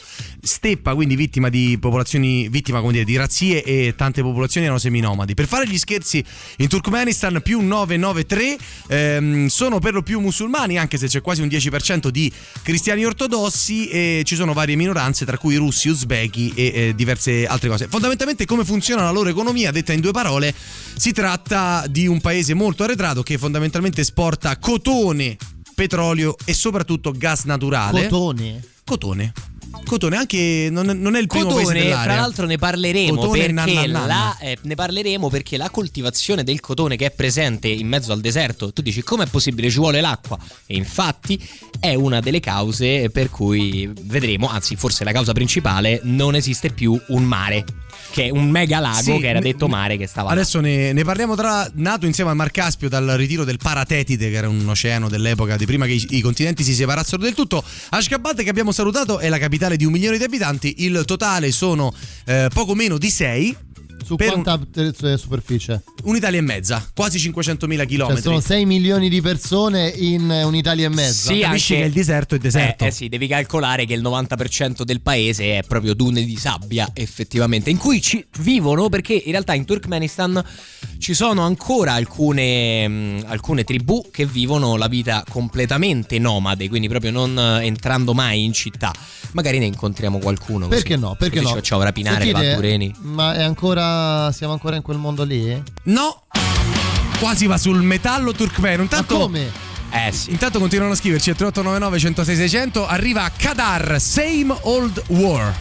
Steppa, 0.41 0.95
quindi 0.95 1.15
vittima 1.15 1.49
di 1.49 1.77
popolazioni, 1.79 2.47
vittima 2.49 2.81
dire, 2.89 3.03
di 3.03 3.15
razzie 3.15 3.63
e 3.63 3.93
tante 3.95 4.21
popolazioni 4.21 4.65
erano 4.65 4.79
seminomadi. 4.79 5.33
Per 5.33 5.47
fare 5.47 5.67
gli 5.67 5.77
scherzi, 5.77 6.23
in 6.57 6.67
Turkmenistan 6.67 7.41
più 7.41 7.59
993 7.61 8.57
ehm, 8.87 9.47
sono 9.47 9.79
per 9.79 9.93
lo 9.93 10.01
più 10.01 10.19
musulmani, 10.19 10.77
anche 10.77 10.97
se 10.97 11.07
c'è 11.07 11.21
quasi 11.21 11.41
un 11.41 11.47
10% 11.47 12.07
di 12.07 12.31
cristiani 12.61 13.05
ortodossi 13.05 13.87
e 13.87 14.21
ci 14.25 14.35
sono 14.35 14.53
varie 14.53 14.75
minoranze, 14.75 15.25
tra 15.25 15.37
cui 15.37 15.55
russi, 15.55 15.89
uzbeki 15.89 16.53
e 16.55 16.63
eh, 16.63 16.95
diverse 16.95 17.45
altre 17.45 17.69
cose. 17.69 17.87
Fondamentalmente 17.87 18.45
come 18.45 18.65
funziona 18.65 19.03
la 19.03 19.11
loro 19.11 19.29
economia, 19.29 19.71
detta 19.71 19.93
in 19.93 19.99
due 20.01 20.11
parole, 20.11 20.53
si 20.95 21.11
tratta 21.11 21.85
di 21.89 22.07
un 22.07 22.21
paese 22.21 22.53
molto 22.53 22.83
arretrato 22.83 23.23
che 23.23 23.37
fondamentalmente 23.37 24.01
esporta 24.01 24.57
cotone, 24.57 25.37
petrolio 25.73 26.35
e 26.45 26.53
soprattutto 26.53 27.11
gas 27.11 27.43
naturale. 27.43 28.03
Cotone. 28.03 28.63
Cotone. 28.83 29.33
Cotone, 29.85 30.17
anche 30.17 30.67
non, 30.69 30.85
non 30.85 31.15
è 31.15 31.19
il 31.19 31.27
primo 31.27 31.45
paese 31.45 31.63
Cotone, 31.63 31.79
dell'area. 31.81 32.03
fra 32.03 32.15
l'altro 32.15 32.45
ne 32.45 32.57
parleremo 32.57 33.15
Cotone 33.15 33.37
perché 33.39 33.53
nanna 33.53 33.85
nanna. 33.85 34.05
la, 34.05 34.37
eh, 34.39 34.57
ne 34.61 34.75
parleremo 34.75 35.29
perché 35.29 35.57
la 35.57 35.69
coltivazione 35.69 36.43
del 36.43 36.59
cotone 36.59 36.97
che 36.97 37.07
è 37.07 37.11
presente 37.11 37.67
in 37.67 37.87
mezzo 37.87 38.11
al 38.11 38.19
deserto, 38.19 38.73
tu 38.73 38.81
dici 38.81 39.01
com'è 39.01 39.25
possibile 39.27 39.69
ci 39.69 39.77
vuole 39.77 40.01
l'acqua 40.01 40.37
e 40.65 40.75
infatti 40.75 41.41
è 41.79 41.93
una 41.93 42.19
delle 42.19 42.41
cause 42.41 43.09
per 43.09 43.29
cui 43.29 43.89
vedremo, 44.01 44.49
anzi 44.49 44.75
forse 44.75 45.03
la 45.03 45.13
causa 45.13 45.31
principale, 45.31 46.01
non 46.03 46.35
esiste 46.35 46.71
più 46.71 46.99
un 47.07 47.23
mare, 47.23 47.63
che 48.11 48.25
è 48.25 48.29
un 48.29 48.49
mega 48.49 48.79
lago 48.79 49.01
Sì, 49.01 49.17
che 49.17 49.29
era 49.29 49.39
detto 49.39 49.67
mare 49.67 49.97
che 49.97 50.05
stava. 50.05 50.29
Adesso 50.29 50.59
ne, 50.59 50.93
ne 50.93 51.03
parliamo 51.03 51.35
tra 51.35 51.69
nato 51.75 52.05
insieme 52.05 52.29
al 52.29 52.35
Mar 52.35 52.51
Caspio 52.51 52.89
dal 52.89 53.07
ritiro 53.15 53.43
del 53.43 53.57
Paratetide, 53.57 54.29
che 54.29 54.35
era 54.35 54.49
un 54.49 54.67
oceano 54.67 55.09
dell'epoca 55.09 55.55
di 55.55 55.65
prima 55.65 55.85
che 55.85 55.93
i, 55.93 56.07
i 56.11 56.21
continenti 56.21 56.63
si 56.63 56.73
separassero 56.73 57.21
del 57.21 57.33
tutto. 57.33 57.63
Ashgabat, 57.89 58.43
che 58.43 58.49
abbiamo 58.49 58.71
salutato, 58.71 59.19
è 59.19 59.29
la 59.29 59.39
capitale 59.39 59.77
di 59.77 59.85
un 59.85 59.91
milione 59.93 60.17
di 60.17 60.23
abitanti. 60.23 60.75
Il 60.79 61.03
totale 61.05 61.51
sono 61.51 61.93
eh, 62.25 62.49
poco 62.53 62.75
meno 62.75 62.97
di 62.97 63.09
6. 63.09 63.57
Su 64.03 64.15
per 64.15 64.35
un- 64.35 64.43
quanta 64.43 64.59
eh, 65.11 65.17
superficie? 65.17 65.83
un'Italia 66.03 66.39
e 66.39 66.41
mezza, 66.41 66.85
quasi 66.93 67.17
500.000 67.19 67.77
Cioè, 67.77 67.85
chilometri. 67.85 68.21
sono 68.21 68.39
6 68.39 68.65
milioni 68.65 69.09
di 69.09 69.21
persone 69.21 69.89
in 69.89 70.29
eh, 70.31 70.43
un'Italia 70.43 70.85
e 70.87 70.89
mezza. 70.89 71.31
Sì, 71.33 71.39
Capisci 71.39 71.73
anche- 71.73 71.83
che 71.83 71.87
il 71.89 71.93
deserto 71.93 72.35
è 72.35 72.37
deserto. 72.37 72.83
Eh, 72.83 72.87
eh 72.87 72.91
sì, 72.91 73.09
devi 73.09 73.27
calcolare 73.27 73.85
che 73.85 73.93
il 73.93 74.01
90% 74.01 74.83
del 74.83 75.01
paese 75.01 75.57
è 75.59 75.63
proprio 75.67 75.93
dune 75.93 76.23
di 76.23 76.35
sabbia, 76.35 76.89
effettivamente, 76.93 77.69
in 77.69 77.77
cui 77.77 78.01
ci 78.01 78.25
vivono 78.39 78.89
perché 78.89 79.13
in 79.13 79.31
realtà 79.31 79.53
in 79.53 79.65
Turkmenistan 79.65 80.43
ci 80.97 81.13
sono 81.13 81.41
ancora 81.43 81.93
alcune, 81.93 82.87
mh, 82.87 83.23
alcune 83.27 83.63
tribù 83.63 84.09
che 84.11 84.25
vivono 84.25 84.75
la 84.77 84.87
vita 84.87 85.23
completamente 85.29 86.17
nomade, 86.19 86.67
quindi 86.69 86.87
proprio 86.87 87.11
non 87.11 87.37
eh, 87.37 87.65
entrando 87.65 88.13
mai 88.13 88.43
in 88.43 88.53
città. 88.53 88.91
Magari 89.33 89.59
ne 89.59 89.65
incontriamo 89.65 90.17
qualcuno. 90.19 90.67
così. 90.67 90.81
Perché 90.81 90.97
no? 90.97 91.15
Perché 91.17 91.35
Così 91.39 91.43
no? 91.43 91.49
ci 91.51 91.55
facciamo 91.55 91.83
rapinare 91.83 92.17
le 92.19 92.31
Sentite, 92.31 92.45
Valtureni. 92.47 92.93
Ma 93.01 93.33
è 93.35 93.41
ancora. 93.43 93.90
Siamo 94.31 94.53
ancora 94.53 94.75
in 94.75 94.81
quel 94.81 94.97
mondo 94.97 95.23
lì? 95.23 95.61
No, 95.83 96.23
quasi 97.19 97.45
va 97.47 97.57
sul 97.57 97.81
metallo 97.81 98.31
turkmeno. 98.33 98.81
Intanto, 98.83 99.17
Ma 99.17 99.23
come? 99.25 99.51
Eh 99.91 100.11
sì. 100.11 100.31
Intanto 100.31 100.59
continuano 100.59 100.93
a 100.93 100.95
scriverci 100.95 101.29
al 101.31 101.35
3899 101.35 101.99
106 101.99 102.35
600 102.35 102.87
arriva 102.87 103.29
Kadar 103.35 103.99
Same 103.99 104.55
Old 104.61 105.03
War. 105.07 105.53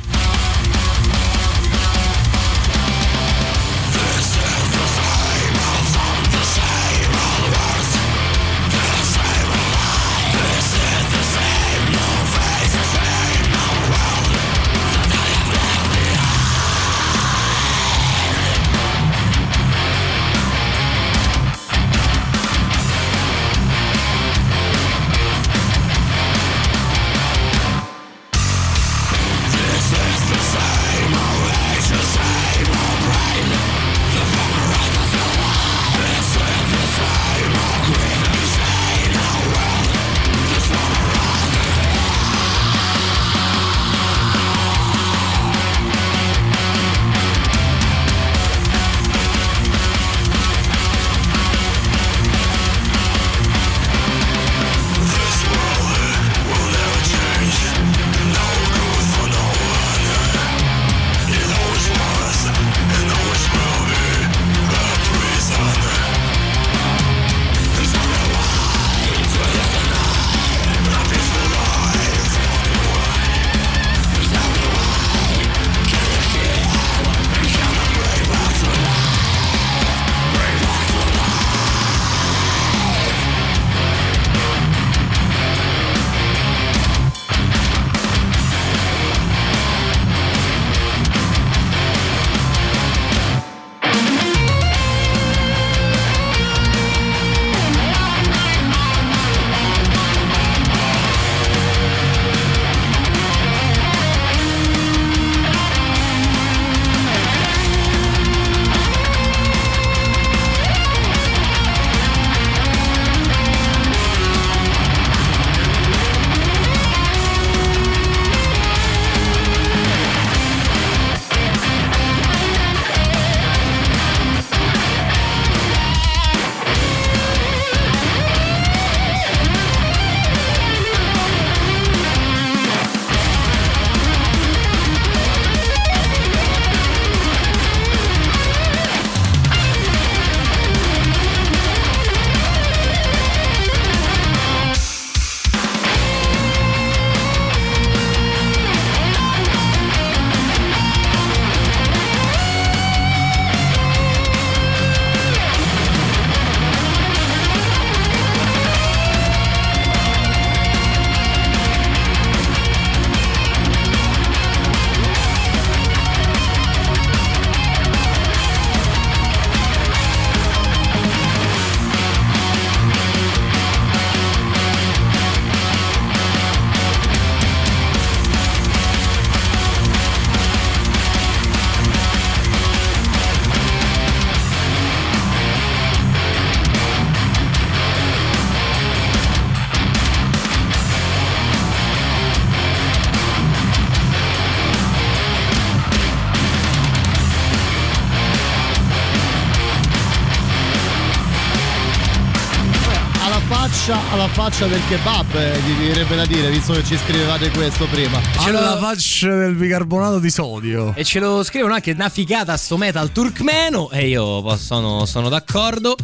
Faccia 204.51 204.67
del 204.67 204.81
kebab, 204.89 205.35
eh, 205.37 205.61
gli 205.61 205.87
direbbe 205.87 206.17
da 206.17 206.27
dire, 206.27 206.51
visto 206.51 206.73
che 206.73 206.83
ci 206.83 206.97
scrivevate 206.97 207.51
questo 207.51 207.87
prima. 207.87 208.21
Ce 208.41 208.51
la 208.51 208.77
faccia 208.79 209.33
del 209.37 209.55
bicarbonato 209.55 210.19
di 210.19 210.29
sodio. 210.29 210.93
E 210.97 211.05
ce 211.05 211.21
lo 211.21 211.45
scrivono 211.45 211.75
anche 211.75 211.93
una 211.93 212.09
figata 212.09 212.57
sto 212.57 212.77
metal 212.77 213.13
turkmeno 213.13 213.91
e 213.91 214.09
io 214.09 214.57
sono, 214.57 215.07
sono 215.07 215.29
d'accordo. 215.29 215.95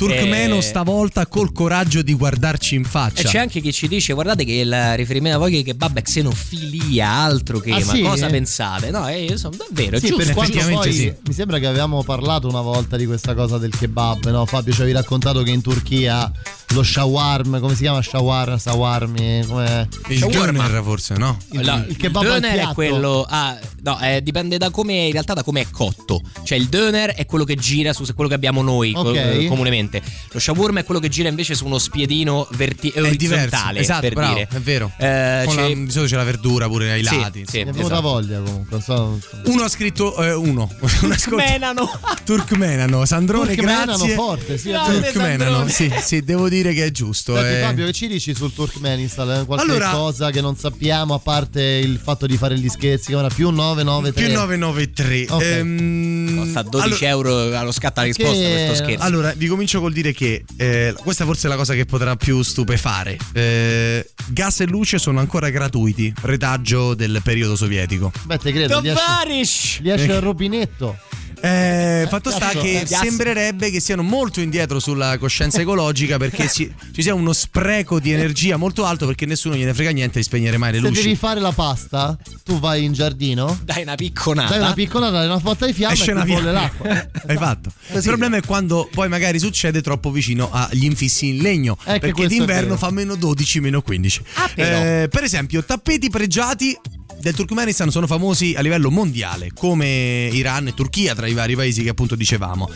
Turkmeno 0.00 0.56
E- 0.56 0.62
stavolta 0.62 1.26
col 1.26 1.52
coraggio 1.52 2.00
di 2.00 2.14
guardarci 2.14 2.74
in 2.74 2.84
faccia. 2.84 3.20
E 3.20 3.24
c'è 3.24 3.38
anche 3.38 3.60
chi 3.60 3.70
ci 3.70 3.86
dice: 3.86 4.14
Guardate 4.14 4.44
che 4.46 4.52
il 4.52 4.96
riferimento 4.96 5.36
a 5.36 5.40
voi 5.40 5.52
che 5.52 5.62
kebab 5.62 5.98
è 5.98 6.02
xenofilia, 6.02 7.06
altro 7.06 7.58
che. 7.58 7.70
Ah, 7.72 7.84
ma 7.84 7.92
sì? 7.92 8.00
cosa 8.00 8.28
pensate? 8.28 8.90
No, 8.90 9.06
eh, 9.06 9.24
io 9.24 9.36
sono 9.36 9.56
davvero, 9.56 9.98
Sì, 9.98 10.06
giusto. 10.08 10.32
poi 10.32 10.92
sì. 10.92 11.12
mi 11.26 11.32
sembra 11.34 11.58
che 11.58 11.66
avevamo 11.66 12.02
parlato 12.02 12.48
una 12.48 12.62
volta 12.62 12.96
di 12.96 13.04
questa 13.04 13.34
cosa 13.34 13.58
del 13.58 13.76
kebab, 13.76 14.30
no? 14.30 14.46
Fabio 14.46 14.72
ci 14.72 14.80
avevi 14.80 14.96
raccontato 14.96 15.42
che 15.42 15.50
in 15.50 15.60
Turchia 15.60 16.30
lo 16.68 16.82
shawarm, 16.82 17.60
come 17.60 17.74
si 17.74 17.82
chiama 17.82 18.00
shawarm, 18.00 18.56
shawarmi, 18.56 19.44
come 19.46 19.88
Il. 20.08 20.20
Gunner 20.20 20.80
forse, 20.82 21.16
no? 21.16 21.36
il, 21.52 21.64
La- 21.64 21.84
il 21.86 21.96
kebab 21.96 22.24
al 22.24 22.40
döner 22.40 22.70
è 22.70 22.72
quello. 22.74 23.26
Ah, 23.28 23.58
no, 23.82 24.00
eh, 24.00 24.22
dipende 24.22 24.56
da 24.56 24.70
come. 24.70 25.06
In 25.06 25.12
realtà, 25.12 25.34
da 25.34 25.42
come 25.42 25.60
è 25.60 25.66
cotto. 25.70 26.22
Cioè, 26.42 26.56
il 26.56 26.68
döner 26.68 27.14
è 27.14 27.26
quello 27.26 27.44
che 27.44 27.56
gira 27.56 27.92
su 27.92 28.04
quello 28.14 28.28
che 28.28 28.36
abbiamo 28.36 28.62
noi 28.62 28.92
co- 28.92 29.00
Ok. 29.10 29.46
Comunemente. 29.90 30.02
Lo 30.32 30.38
shawarma 30.38 30.80
è 30.80 30.84
quello 30.84 31.00
che 31.00 31.08
gira 31.08 31.28
invece 31.28 31.54
su 31.54 31.66
uno 31.66 31.78
spiedino 31.78 32.46
verti- 32.52 32.88
È 32.90 33.00
diverso. 33.16 33.34
orizzontale. 33.34 33.80
Esatto, 33.80 34.00
per 34.00 34.12
bravo, 34.14 34.34
dire. 34.34 34.48
è 34.52 34.58
vero. 34.60 34.92
Eh, 34.96 35.42
Con 35.46 35.56
la- 35.56 35.62
c'è- 35.62 35.74
di 35.74 35.90
solito 35.90 36.10
c'è 36.10 36.16
la 36.16 36.24
verdura 36.24 36.68
pure 36.68 36.92
ai 36.92 37.04
Sì, 37.04 37.18
lati. 37.18 37.44
sì. 37.46 37.58
È 37.58 37.64
venuta 37.64 37.82
esatto. 37.84 38.00
voglia 38.00 38.40
comunque. 38.40 38.80
so- 38.80 39.18
Uno 39.44 39.62
ha 39.64 39.68
scritto 39.68 40.16
eh, 40.22 40.32
uno. 40.32 40.70
Un 41.02 41.12
ascolto- 41.12 41.36
Menano. 41.36 41.90
Turkmenano, 42.24 43.04
Sandrone, 43.04 43.54
Turkmenano 43.54 43.96
grazie. 43.96 44.14
forte, 44.14 44.58
sì. 44.58 44.70
Turkmenano, 44.70 45.66
sì, 45.68 45.92
sì, 46.00 46.22
devo 46.22 46.48
dire 46.48 46.72
che 46.72 46.84
è 46.86 46.90
giusto. 46.90 47.34
Senti, 47.34 47.54
eh. 47.54 47.60
Fabio, 47.60 47.86
che 47.86 47.92
ci 47.92 48.06
dici 48.06 48.34
sul 48.34 48.52
Turkmenistan? 48.52 49.44
Qualche 49.46 49.64
Allora- 49.64 49.90
cosa 49.90 50.30
che 50.30 50.40
non 50.40 50.56
sappiamo, 50.56 51.14
a 51.14 51.18
parte 51.18 51.62
il 51.62 51.98
fatto 52.02 52.26
di 52.26 52.36
fare 52.36 52.58
gli 52.58 52.68
scherzi, 52.68 53.12
ora 53.14 53.28
più 53.28 53.50
993. 53.50 54.24
Più 54.26 54.34
993. 54.34 55.26
Ok. 55.28 55.42
Ehm, 55.42 56.36
Costa 56.36 56.62
12 56.62 57.04
allora- 57.06 57.30
euro 57.40 57.58
allo 57.58 57.72
scatto 57.72 58.00
alla 58.00 58.08
risposta 58.08 58.32
Che- 58.32 58.64
questo 58.66 58.84
scherzo. 58.84 59.04
Allora, 59.04 59.32
vi 59.36 59.46
comincio 59.46 59.79
col 59.80 59.92
dire 59.92 60.12
che 60.12 60.44
eh, 60.56 60.94
questa 60.96 61.24
forse 61.24 61.46
è 61.46 61.50
la 61.50 61.56
cosa 61.56 61.74
che 61.74 61.84
potrà 61.84 62.16
più 62.16 62.42
stupefare. 62.42 63.16
Eh, 63.32 64.08
gas 64.28 64.60
e 64.60 64.66
luce 64.66 64.98
sono 64.98 65.20
ancora 65.20 65.50
gratuiti, 65.50 66.12
retaggio 66.22 66.94
del 66.94 67.20
periodo 67.22 67.56
sovietico. 67.56 68.12
Beh, 68.24 68.38
te 68.38 68.52
credo, 68.52 68.80
gli 68.80 68.88
esce, 68.88 69.82
esce 69.82 70.12
il 70.12 70.20
rubinetto. 70.20 70.96
Eh, 71.42 72.06
fatto 72.08 72.30
sta 72.30 72.50
che 72.50 72.80
eh, 72.80 72.86
sembrerebbe 72.86 73.70
che 73.70 73.80
siano 73.80 74.02
molto 74.02 74.40
indietro 74.40 74.78
sulla 74.78 75.16
coscienza 75.18 75.60
ecologica 75.60 76.16
perché 76.18 76.48
si- 76.48 76.70
ci 76.92 77.02
sia 77.02 77.14
uno 77.14 77.32
spreco 77.32 77.98
di 77.98 78.12
energia 78.12 78.56
molto 78.56 78.84
alto 78.84 79.06
perché 79.06 79.24
nessuno 79.26 79.54
gliene 79.56 79.72
frega 79.72 79.90
niente 79.90 80.18
di 80.18 80.24
spegnere 80.24 80.56
mai 80.58 80.72
le 80.72 80.78
Se 80.80 80.88
luci. 80.88 81.02
devi 81.02 81.16
fare 81.16 81.40
la 81.40 81.52
pasta, 81.52 82.16
tu 82.44 82.58
vai 82.60 82.84
in 82.84 82.92
giardino, 82.92 83.58
Dai 83.64 83.82
una 83.82 83.94
picconata. 83.94 84.50
dai 84.50 84.58
una 84.60 84.72
piccolata, 84.74 85.12
dai 85.18 85.26
una 85.26 85.38
fotta 85.38 85.66
di 85.66 85.72
fiamma 85.72 85.94
Esce 85.94 86.10
e 86.12 86.20
ti 86.24 86.32
bolle 86.32 86.52
l'acqua. 86.52 87.08
Hai 87.26 87.36
fatto. 87.36 87.70
Il 87.92 88.02
problema 88.02 88.36
è 88.36 88.42
quando 88.42 88.88
poi 88.92 89.08
magari 89.08 89.38
succede 89.38 89.80
troppo 89.80 90.10
vicino 90.10 90.50
agli 90.52 90.84
infissi 90.84 91.28
in 91.28 91.38
legno. 91.38 91.76
Eh, 91.84 91.98
perché 91.98 92.26
d'inverno 92.26 92.76
fa 92.76 92.90
meno 92.90 93.14
12, 93.14 93.60
meno 93.60 93.80
15. 93.82 94.22
Ah. 94.34 94.50
Eh, 94.54 95.08
per 95.10 95.24
esempio, 95.24 95.64
tappeti 95.64 96.10
pregiati 96.10 96.76
del 97.20 97.34
Turkmenistan 97.34 97.90
sono 97.90 98.06
famosi 98.06 98.54
a 98.56 98.62
livello 98.62 98.90
mondiale, 98.90 99.50
come 99.54 100.30
Iran 100.32 100.68
e 100.68 100.74
Turchia, 100.74 101.14
tra 101.14 101.26
i 101.26 101.34
vari 101.34 101.54
paesi 101.54 101.82
che 101.82 101.90
appunto 101.90 102.16
dicevamo. 102.16 102.70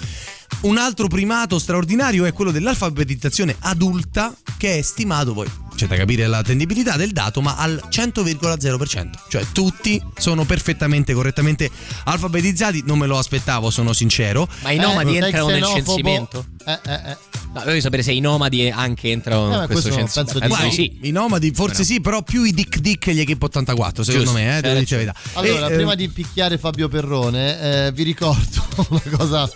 Un 0.60 0.78
altro 0.78 1.08
primato 1.08 1.58
straordinario 1.58 2.24
è 2.24 2.32
quello 2.32 2.50
dell'alfabetizzazione 2.50 3.54
adulta, 3.60 4.34
che 4.56 4.78
è 4.78 4.82
stimato, 4.82 5.34
poi 5.34 5.46
c'è 5.74 5.86
da 5.86 5.96
capire 5.96 6.26
la 6.26 6.40
tendibilità 6.42 6.96
del 6.96 7.10
dato, 7.10 7.42
ma 7.42 7.56
al 7.56 7.82
100,0%. 7.90 9.10
Cioè 9.28 9.44
tutti 9.52 10.00
sono 10.16 10.44
perfettamente, 10.44 11.12
correttamente 11.12 11.68
alfabetizzati. 12.04 12.82
Non 12.86 12.98
me 12.98 13.06
lo 13.06 13.18
aspettavo, 13.18 13.70
sono 13.70 13.92
sincero. 13.92 14.48
Ma 14.62 14.70
i 14.70 14.76
nomadi 14.78 15.16
Eh, 15.16 15.24
entrano 15.24 15.48
nel 15.48 15.64
censimento? 15.64 16.46
Eh, 16.64 16.72
eh, 16.86 16.92
eh. 17.10 17.16
No, 17.52 17.62
voglio 17.64 17.80
sapere 17.80 18.02
se 18.02 18.12
i 18.12 18.20
nomadi 18.20 18.68
anche 18.70 19.10
entrano 19.10 19.42
Eh, 19.42 19.60
in 19.60 19.66
questo 19.66 19.88
questo 19.90 19.90
censimento. 19.90 20.32
penso 20.32 20.38
di 20.56 20.62
Penso 20.62 20.74
sì. 20.74 20.98
I 21.02 21.10
nomadi 21.10 21.50
forse 21.52 21.74
Bueno. 21.82 21.84
sì, 21.84 22.00
però 22.00 22.22
più 22.22 22.42
i 22.44 22.52
Dick 22.52 22.78
Dick 22.78 23.06
e 23.08 23.14
gli 23.14 23.20
Equipe 23.20 23.44
84, 23.44 24.02
secondo 24.02 24.26
Giusto, 24.30 24.40
me, 24.40 24.46
eh, 24.58 24.60
c'hai 24.60 24.62
devo 24.62 24.78
dire 24.78 24.86
la 24.90 24.96
verità. 25.12 25.38
Allora, 25.38 25.68
E, 25.68 25.72
eh, 25.72 25.76
prima 25.76 25.94
di 25.94 26.08
picchiare 26.08 26.56
Fabio 26.58 26.88
Perrone, 26.88 27.86
eh, 27.86 27.92
vi 27.92 28.02
ricordo 28.02 28.66
una 28.88 29.02
cosa. 29.16 29.50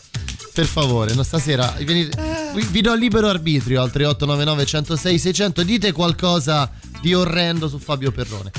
Per 0.59 0.67
favore, 0.67 1.15
no, 1.15 1.23
stasera 1.23 1.73
venite- 1.85 2.21
vi, 2.55 2.67
vi 2.71 2.81
do 2.81 2.95
libero 2.95 3.29
arbitrio 3.29 3.83
al 3.83 3.91
3899 3.91 4.67
106 4.67 5.19
600. 5.19 5.63
Dite 5.63 5.93
qualcosa 5.93 6.71
di 7.01 7.15
orrendo 7.15 7.69
su 7.69 7.79
Fabio 7.79 8.11
Perrone. 8.11 8.51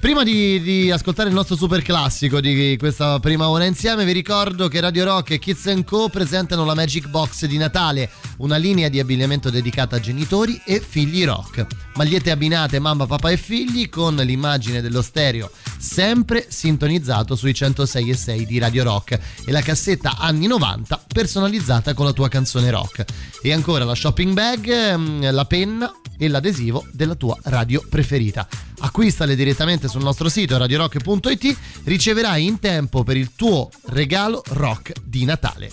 Prima 0.00 0.22
di, 0.22 0.60
di 0.60 0.90
ascoltare 0.90 1.28
il 1.28 1.34
nostro 1.34 1.56
super 1.56 1.82
classico 1.82 2.40
di 2.40 2.76
questa 2.78 3.18
prima 3.20 3.48
ora 3.48 3.64
insieme, 3.64 4.04
vi 4.04 4.12
ricordo 4.12 4.68
che 4.68 4.80
Radio 4.80 5.04
Rock 5.04 5.32
e 5.32 5.38
Kids 5.38 5.82
Co 5.84 6.08
presentano 6.08 6.64
la 6.64 6.74
Magic 6.74 7.08
Box 7.08 7.46
di 7.46 7.56
Natale, 7.56 8.10
una 8.38 8.56
linea 8.56 8.88
di 8.88 9.00
abbigliamento 9.00 9.50
dedicata 9.50 9.96
a 9.96 10.00
genitori 10.00 10.60
e 10.64 10.80
figli 10.80 11.24
rock. 11.24 11.66
Magliette 11.94 12.30
abbinate 12.30 12.78
mamma, 12.78 13.06
papà 13.06 13.30
e 13.30 13.36
figli 13.36 13.88
con 13.88 14.14
l'immagine 14.16 14.80
dello 14.80 15.02
stereo 15.02 15.50
sempre 15.78 16.46
sintonizzato 16.48 17.36
sui 17.36 17.54
106 17.54 18.10
e 18.10 18.16
6 18.16 18.46
di 18.46 18.58
Radio 18.58 18.82
Rock 18.84 19.18
e 19.44 19.52
la 19.52 19.60
cassetta 19.60 20.16
anni 20.18 20.46
90 20.46 21.04
personalizzata 21.12 21.94
con 21.94 22.06
la 22.06 22.12
tua 22.12 22.28
canzone 22.28 22.70
rock. 22.70 23.04
E 23.42 23.52
ancora 23.52 23.84
la 23.84 23.94
shopping 23.94 24.32
bag, 24.32 24.68
ehm, 24.68 25.32
la 25.32 25.44
penna 25.44 25.92
e 26.18 26.28
l'adesivo 26.28 26.84
della 26.92 27.14
tua 27.14 27.36
radio 27.44 27.82
preferita. 27.88 28.48
Acquistale 28.78 29.36
direttamente 29.36 29.88
sul 29.88 30.02
nostro 30.02 30.28
sito 30.28 30.56
radiorock.it, 30.56 31.56
riceverai 31.84 32.44
in 32.44 32.58
tempo 32.58 33.04
per 33.04 33.16
il 33.16 33.32
tuo 33.34 33.70
regalo 33.86 34.42
rock 34.48 34.92
di 35.04 35.24
Natale. 35.24 35.70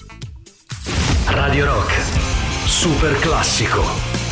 Radio 1.28 1.66
Rock. 1.66 1.94
Super 2.66 3.18
classico. 3.20 4.23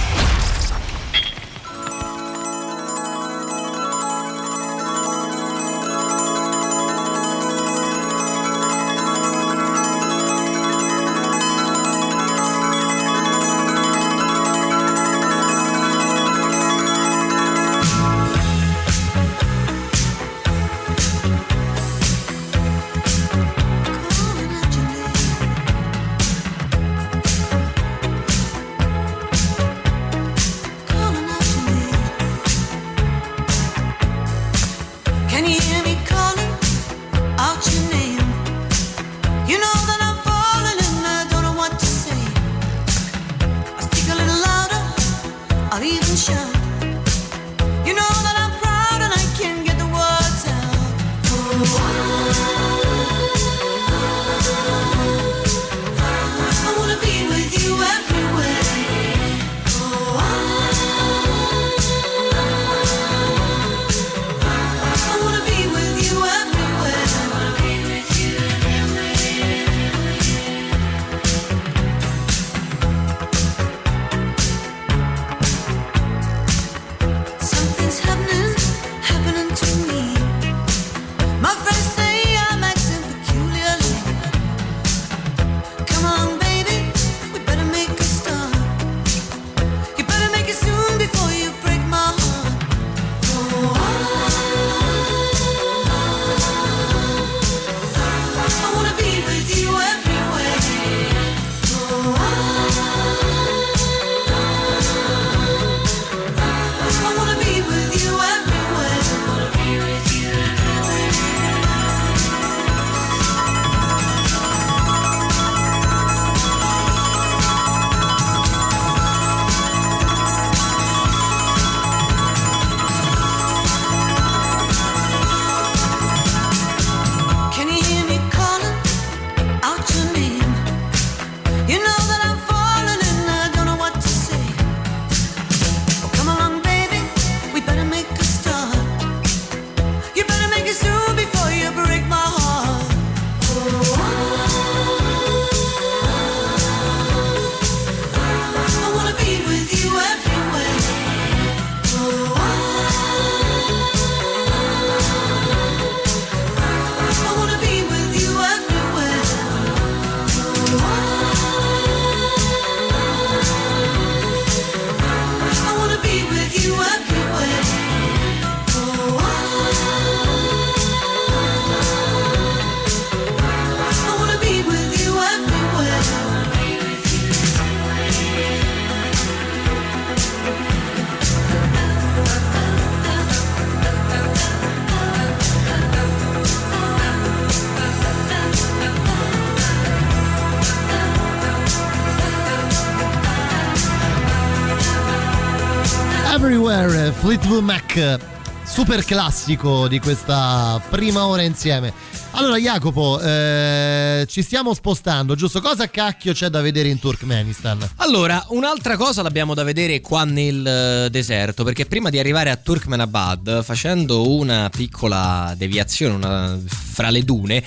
Fleetwood 197.51 197.63
Mac, 197.63 198.19
super 198.63 199.03
classico 199.03 199.89
di 199.89 199.99
questa 199.99 200.81
prima 200.89 201.25
ora 201.25 201.41
insieme. 201.41 201.91
Allora 202.31 202.55
Jacopo, 202.55 203.19
eh, 203.19 204.25
ci 204.29 204.41
stiamo 204.41 204.73
spostando, 204.73 205.35
giusto? 205.35 205.59
Cosa 205.59 205.89
cacchio 205.89 206.31
c'è 206.31 206.47
da 206.47 206.61
vedere 206.61 206.87
in 206.87 206.97
Turkmenistan? 206.97 207.89
Allora, 207.97 208.45
un'altra 208.51 208.95
cosa 208.95 209.21
l'abbiamo 209.21 209.53
da 209.53 209.63
vedere 209.63 209.99
qua 209.99 210.23
nel 210.23 210.65
eh, 210.65 211.09
deserto, 211.09 211.65
perché 211.65 211.85
prima 211.85 212.09
di 212.09 212.19
arrivare 212.19 212.51
a 212.51 212.55
Turkmenabad, 212.55 213.63
facendo 213.63 214.33
una 214.33 214.69
piccola 214.69 215.53
deviazione 215.57 216.15
una- 216.15 216.57
fra 216.65 217.09
le 217.09 217.23
dune, 217.25 217.61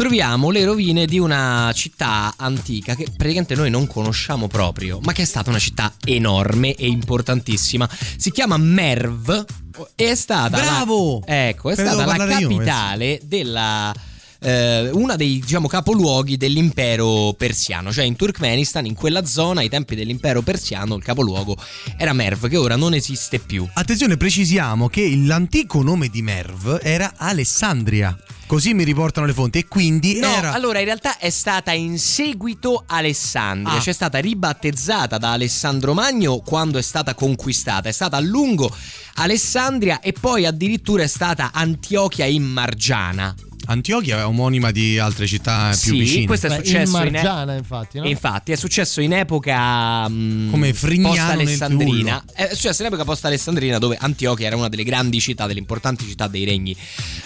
troviamo 0.00 0.48
le 0.48 0.64
rovine 0.64 1.04
di 1.04 1.18
una 1.18 1.70
città 1.74 2.32
antica 2.38 2.94
che 2.94 3.04
praticamente 3.04 3.54
noi 3.54 3.68
non 3.68 3.86
conosciamo 3.86 4.48
proprio, 4.48 4.98
ma 5.02 5.12
che 5.12 5.20
è 5.22 5.24
stata 5.26 5.50
una 5.50 5.58
città 5.58 5.92
enorme 6.06 6.74
e 6.74 6.86
importantissima. 6.86 7.86
Si 8.16 8.30
chiama 8.30 8.56
Merv 8.56 9.44
e 9.94 10.10
è 10.10 10.14
stata 10.14 10.56
la- 10.56 10.62
Bravo! 10.62 11.22
ecco, 11.26 11.68
è 11.68 11.76
ne 11.76 11.82
stata 11.82 11.96
la 11.98 12.04
parlare 12.06 12.40
io, 12.40 12.48
capitale 12.48 13.20
della 13.24 13.92
eh, 14.42 14.90
una 14.92 15.16
dei 15.16 15.38
diciamo 15.40 15.68
capoluoghi 15.68 16.36
dell'impero 16.36 17.34
persiano, 17.36 17.92
cioè 17.92 18.04
in 18.04 18.16
Turkmenistan, 18.16 18.86
in 18.86 18.94
quella 18.94 19.24
zona, 19.24 19.60
ai 19.60 19.68
tempi 19.68 19.94
dell'impero 19.94 20.42
persiano, 20.42 20.94
il 20.96 21.02
capoluogo 21.02 21.56
era 21.96 22.12
Merv, 22.12 22.48
che 22.48 22.56
ora 22.56 22.76
non 22.76 22.94
esiste 22.94 23.38
più. 23.38 23.68
Attenzione, 23.74 24.16
precisiamo 24.16 24.88
che 24.88 25.14
l'antico 25.16 25.82
nome 25.82 26.08
di 26.08 26.22
Merv 26.22 26.78
era 26.82 27.12
Alessandria. 27.16 28.16
Così 28.46 28.74
mi 28.74 28.82
riportano 28.82 29.26
le 29.26 29.32
fonti. 29.32 29.58
E 29.58 29.68
quindi 29.68 30.18
No, 30.18 30.26
era. 30.26 30.52
allora 30.52 30.80
in 30.80 30.84
realtà 30.86 31.18
è 31.18 31.30
stata 31.30 31.70
in 31.70 31.98
seguito 32.00 32.82
Alessandria, 32.86 33.76
Ah. 33.76 33.80
cioè 33.80 33.90
è 33.90 33.94
stata 33.94 34.18
ribattezzata 34.18 35.18
da 35.18 35.32
Alessandro 35.32 35.94
Magno 35.94 36.38
quando 36.40 36.78
è 36.78 36.82
stata 36.82 37.14
conquistata, 37.14 37.88
è 37.88 37.92
stata 37.92 38.16
a 38.16 38.20
lungo 38.20 38.74
Alessandria 39.14 40.00
e 40.00 40.12
poi 40.18 40.46
addirittura 40.46 41.04
è 41.04 41.06
stata 41.06 41.50
Antiochia 41.52 42.24
in 42.24 42.42
Margiana. 42.42 43.32
Antiochia 43.70 44.18
è 44.18 44.24
omonima 44.24 44.72
di 44.72 44.98
altre 44.98 45.28
città 45.28 45.68
più 45.68 45.92
sì, 45.92 45.98
vicine. 45.98 46.26
questo 46.26 46.46
è 46.46 46.50
Beh, 46.50 46.56
successo 46.56 46.98
in 46.98 47.06
in, 47.06 47.12
Margiana, 47.12 47.54
infatti, 47.54 47.98
no? 48.00 48.08
Infatti 48.08 48.50
è 48.50 48.56
successo 48.56 49.00
in 49.00 49.12
epoca 49.12 50.08
mh, 50.08 50.50
Come 50.50 50.74
Frignano 50.74 51.30
alessandrina. 51.30 52.24
È 52.34 52.48
successo 52.52 52.82
in 52.82 52.88
epoca 52.88 53.04
post 53.04 53.24
alessandrina 53.26 53.78
dove 53.78 53.96
Antiochia 54.00 54.48
era 54.48 54.56
una 54.56 54.68
delle 54.68 54.82
grandi 54.82 55.20
città, 55.20 55.46
delle 55.46 55.60
importanti 55.60 56.04
città 56.04 56.26
dei 56.26 56.44
regni 56.44 56.76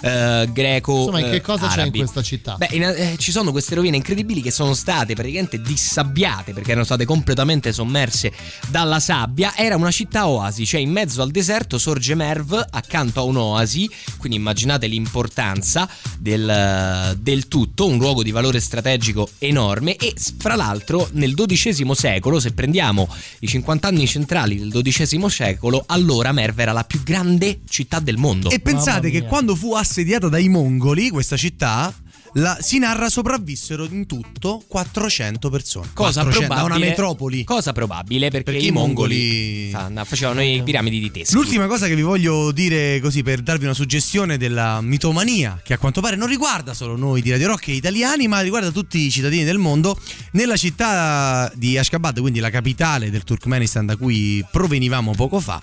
eh, 0.02 0.46
greco. 0.52 0.98
Insomma, 0.98 1.20
in 1.20 1.30
che 1.30 1.36
eh, 1.36 1.40
cosa 1.40 1.66
c'è 1.68 1.86
in 1.86 1.92
questa 1.92 2.22
città? 2.22 2.56
Beh, 2.56 2.68
in- 2.72 2.82
eh, 2.82 3.14
ci 3.16 3.30
sono 3.30 3.50
queste 3.50 3.74
rovine 3.74 3.96
incredibili 3.96 4.42
che 4.42 4.50
sono 4.50 4.74
state 4.74 5.14
praticamente 5.14 5.62
dissabbiate 5.62 6.52
perché 6.52 6.72
erano 6.72 6.84
state 6.84 7.06
completamente 7.06 7.72
sommerse 7.72 8.30
dalla 8.68 9.00
sabbia. 9.00 9.56
Era 9.56 9.76
una 9.76 9.90
città 9.90 10.28
oasi, 10.28 10.66
cioè 10.66 10.80
in 10.80 10.90
mezzo 10.90 11.22
al 11.22 11.30
deserto 11.30 11.78
sorge 11.78 12.14
Merv 12.14 12.66
accanto 12.70 13.20
a 13.20 13.22
un'oasi, 13.22 13.88
quindi 14.18 14.36
immaginate 14.36 14.86
l'importanza 14.88 15.88
del, 16.18 16.33
del 16.36 17.48
tutto, 17.48 17.86
un 17.86 17.98
luogo 17.98 18.22
di 18.22 18.30
valore 18.30 18.60
strategico 18.60 19.30
enorme 19.38 19.96
e 19.96 20.14
fra 20.38 20.54
l'altro 20.54 21.08
nel 21.12 21.34
XII 21.34 21.94
secolo, 21.94 22.40
se 22.40 22.52
prendiamo 22.52 23.08
i 23.40 23.46
50 23.46 23.88
anni 23.88 24.06
centrali 24.06 24.58
del 24.58 24.82
XII 24.82 25.28
secolo, 25.28 25.84
allora 25.86 26.32
Merv 26.32 26.58
era 26.58 26.72
la 26.72 26.84
più 26.84 27.02
grande 27.02 27.60
città 27.68 28.00
del 28.00 28.16
mondo. 28.16 28.50
E 28.50 28.60
pensate 28.60 29.10
che 29.10 29.24
quando 29.24 29.54
fu 29.54 29.74
assediata 29.74 30.28
dai 30.28 30.48
mongoli, 30.48 31.10
questa 31.10 31.36
città. 31.36 31.92
La- 32.34 32.58
si 32.60 32.78
narra 32.78 33.08
sopravvissero 33.08 33.84
in 33.90 34.06
tutto 34.06 34.62
400 34.66 35.50
persone. 35.50 35.88
Cosa 35.92 36.22
400, 36.22 36.30
probabile? 36.46 36.56
da 36.60 36.64
una 36.64 36.78
metropoli. 36.78 37.44
Cosa 37.44 37.72
probabile 37.72 38.30
perché, 38.30 38.52
Perché 38.52 38.66
i 38.66 38.70
mongoli, 38.70 39.70
mongoli- 39.72 40.04
facevano 40.04 40.42
i 40.42 40.62
piramidi 40.64 41.00
di 41.00 41.10
teschi. 41.10 41.34
L'ultima 41.34 41.66
cosa 41.66 41.86
che 41.86 41.94
vi 41.94 42.02
voglio 42.02 42.52
dire 42.52 43.00
così 43.00 43.22
per 43.22 43.40
darvi 43.42 43.64
una 43.64 43.74
suggestione 43.74 44.36
della 44.36 44.80
mitomania, 44.80 45.60
che 45.64 45.74
a 45.74 45.78
quanto 45.78 46.00
pare 46.00 46.16
non 46.16 46.28
riguarda 46.28 46.74
solo 46.74 46.96
noi 46.96 47.22
di 47.22 47.30
Radio 47.30 47.48
Rock 47.48 47.68
e 47.68 47.72
italiani, 47.72 48.28
ma 48.28 48.40
riguarda 48.40 48.70
tutti 48.70 48.98
i 48.98 49.10
cittadini 49.10 49.44
del 49.44 49.58
mondo. 49.58 49.98
Nella 50.32 50.56
città 50.56 51.50
di 51.54 51.78
Ashgabat, 51.78 52.20
quindi 52.20 52.40
la 52.40 52.50
capitale 52.50 53.10
del 53.10 53.24
Turkmenistan 53.24 53.86
da 53.86 53.96
cui 53.96 54.44
provenivamo 54.50 55.12
poco 55.12 55.40
fa, 55.40 55.60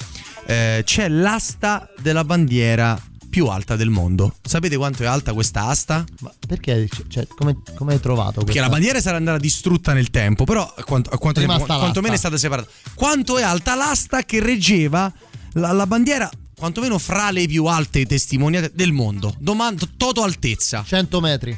eh, 0.48 0.82
c'è 0.86 1.08
l'asta 1.08 1.90
della 2.02 2.24
bandiera 2.24 3.00
più 3.32 3.48
alta 3.48 3.76
del 3.76 3.90
mondo. 3.90 4.36
Sapete 4.44 4.78
quanto 4.78 5.02
è 5.02 5.08
alta 5.08 5.34
questa 5.34 5.66
asta? 5.66 6.04
Ma 6.20 6.32
perché? 6.48 6.88
Cioè, 7.08 7.26
come, 7.28 7.58
come 7.76 7.94
hai 7.94 8.00
trovato 8.00 8.44
Perché 8.44 8.46
questa? 8.52 8.62
la 8.62 8.70
bandiera 8.70 9.02
sarà 9.02 9.18
andata 9.18 9.40
distrutta 9.40 9.94
nel 9.94 10.12
tempo, 10.12 10.44
però 10.44 10.62
a 10.62 10.84
quanto, 10.84 11.10
a 11.10 11.18
quanto 11.18 11.40
tempo, 11.40 11.64
quantomeno 11.66 12.14
è 12.14 12.18
stata 12.18 12.38
separata. 12.38 12.70
Quanto 12.94 13.40
è 13.40 13.42
alta 13.42 13.74
l'asta 13.74 14.22
che 14.24 14.40
reggeva 14.40 15.12
la, 15.54 15.72
la 15.72 15.88
bandiera, 15.88 16.30
quantomeno 16.56 17.00
fra 17.00 17.32
le 17.32 17.48
più 17.48 17.66
alte 17.66 18.06
testimoniate 18.06 18.72
del 18.76 18.92
mondo? 18.92 19.34
Domando, 19.40 19.88
toto 19.98 20.22
altezza. 20.22 20.84
100 20.86 21.20
metri. 21.22 21.58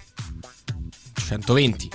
120. 1.16 1.90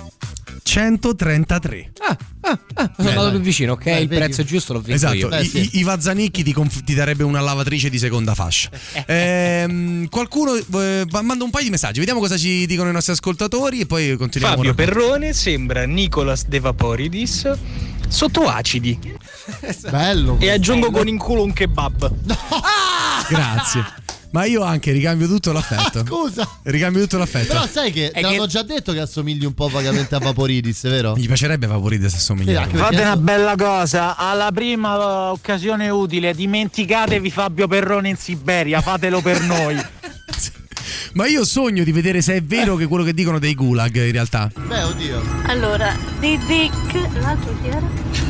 133. 0.69 1.91
Ah, 2.07 2.17
ah, 2.41 2.59
ah, 2.75 2.91
sono 2.95 3.07
Eh, 3.07 3.11
andato 3.11 3.29
più 3.31 3.39
vicino, 3.39 3.71
ok? 3.73 3.83
Dai, 3.85 4.01
il 4.03 4.07
vedi. 4.07 4.21
prezzo 4.21 4.43
giusto 4.43 4.73
l'ho 4.73 4.79
vinto 4.79 4.93
Esatto, 4.95 5.15
io. 5.15 5.27
Beh, 5.29 5.41
I, 5.41 5.45
sì. 5.47 5.57
i- 5.59 5.69
i 5.79 5.83
Vazzanicchi 5.83 6.43
ti, 6.43 6.53
conf- 6.53 6.83
ti 6.83 6.93
darebbe 6.93 7.23
una 7.23 7.41
lavatrice 7.41 7.89
di 7.89 7.97
seconda 7.97 8.35
fascia. 8.35 8.69
Ehm, 9.07 10.07
qualcuno 10.09 10.53
eh, 10.53 11.05
manda 11.23 11.43
un 11.43 11.49
paio 11.49 11.63
di 11.63 11.69
messaggi, 11.71 11.97
vediamo 11.97 12.19
cosa 12.19 12.37
ci 12.37 12.67
dicono 12.67 12.89
i 12.89 12.93
nostri 12.93 13.13
ascoltatori 13.13 13.79
e 13.79 13.85
poi 13.87 14.15
continuiamo. 14.15 14.57
Fabio. 14.57 14.75
Perrone 14.75 15.33
sembra 15.33 15.85
Nicolas 15.85 16.45
De 16.45 16.59
Vaporidis 16.59 17.51
sotto 18.07 18.47
acidi. 18.47 18.97
Bello. 19.89 20.37
E 20.39 20.51
aggiungo 20.51 20.91
con 20.91 21.07
in 21.07 21.17
culo 21.17 21.43
un 21.43 21.51
kebab. 21.53 22.13
Grazie. 23.27 23.97
Ma 24.31 24.45
io 24.45 24.61
anche 24.61 24.91
ricambio 24.91 25.27
tutto 25.27 25.51
l'affetto. 25.51 26.03
Scusa. 26.07 26.47
Ricambio 26.63 27.01
tutto 27.01 27.17
l'affetto. 27.17 27.47
Però 27.53 27.65
sai 27.67 27.91
che 27.91 28.11
È 28.11 28.19
ti 28.19 28.25
hanno 28.25 28.43
che- 28.43 28.47
già 28.47 28.61
detto 28.63 28.93
che 28.93 28.99
assomigli 28.99 29.43
un 29.45 29.53
po' 29.53 29.67
vagamente 29.69 30.13
a 30.15 30.19
Vaporidis, 30.19 30.83
vero? 30.83 31.15
Gli 31.17 31.25
piacerebbe 31.25 31.65
Vaporide 31.65 32.09
se 32.09 32.17
Sì, 32.19 32.35
Fate 32.77 33.01
una 33.01 33.17
bella 33.17 33.55
cosa, 33.55 34.15
alla 34.15 34.51
prima 34.51 35.31
occasione 35.31 35.89
utile, 35.89 36.33
dimenticatevi 36.35 37.31
Fabio 37.31 37.67
Perrone 37.67 38.09
in 38.09 38.17
Siberia, 38.17 38.81
fatelo 38.81 39.21
per 39.21 39.41
noi. 39.41 39.77
Ma 41.13 41.25
io 41.25 41.43
sogno 41.43 41.83
di 41.83 41.91
vedere 41.91 42.21
se 42.21 42.35
è 42.35 42.43
vero 42.43 42.75
che 42.75 42.85
quello 42.85 43.03
che 43.03 43.13
dicono 43.15 43.39
dei 43.39 43.55
gulag 43.55 43.95
in 43.95 44.11
realtà. 44.11 44.47
Beh, 44.55 44.83
oddio. 44.83 45.21
Allora, 45.47 45.95
di 46.19 46.37
Dick, 46.45 46.93
l'altro 47.19 47.57
chi 47.61 47.67
era? 47.67 48.28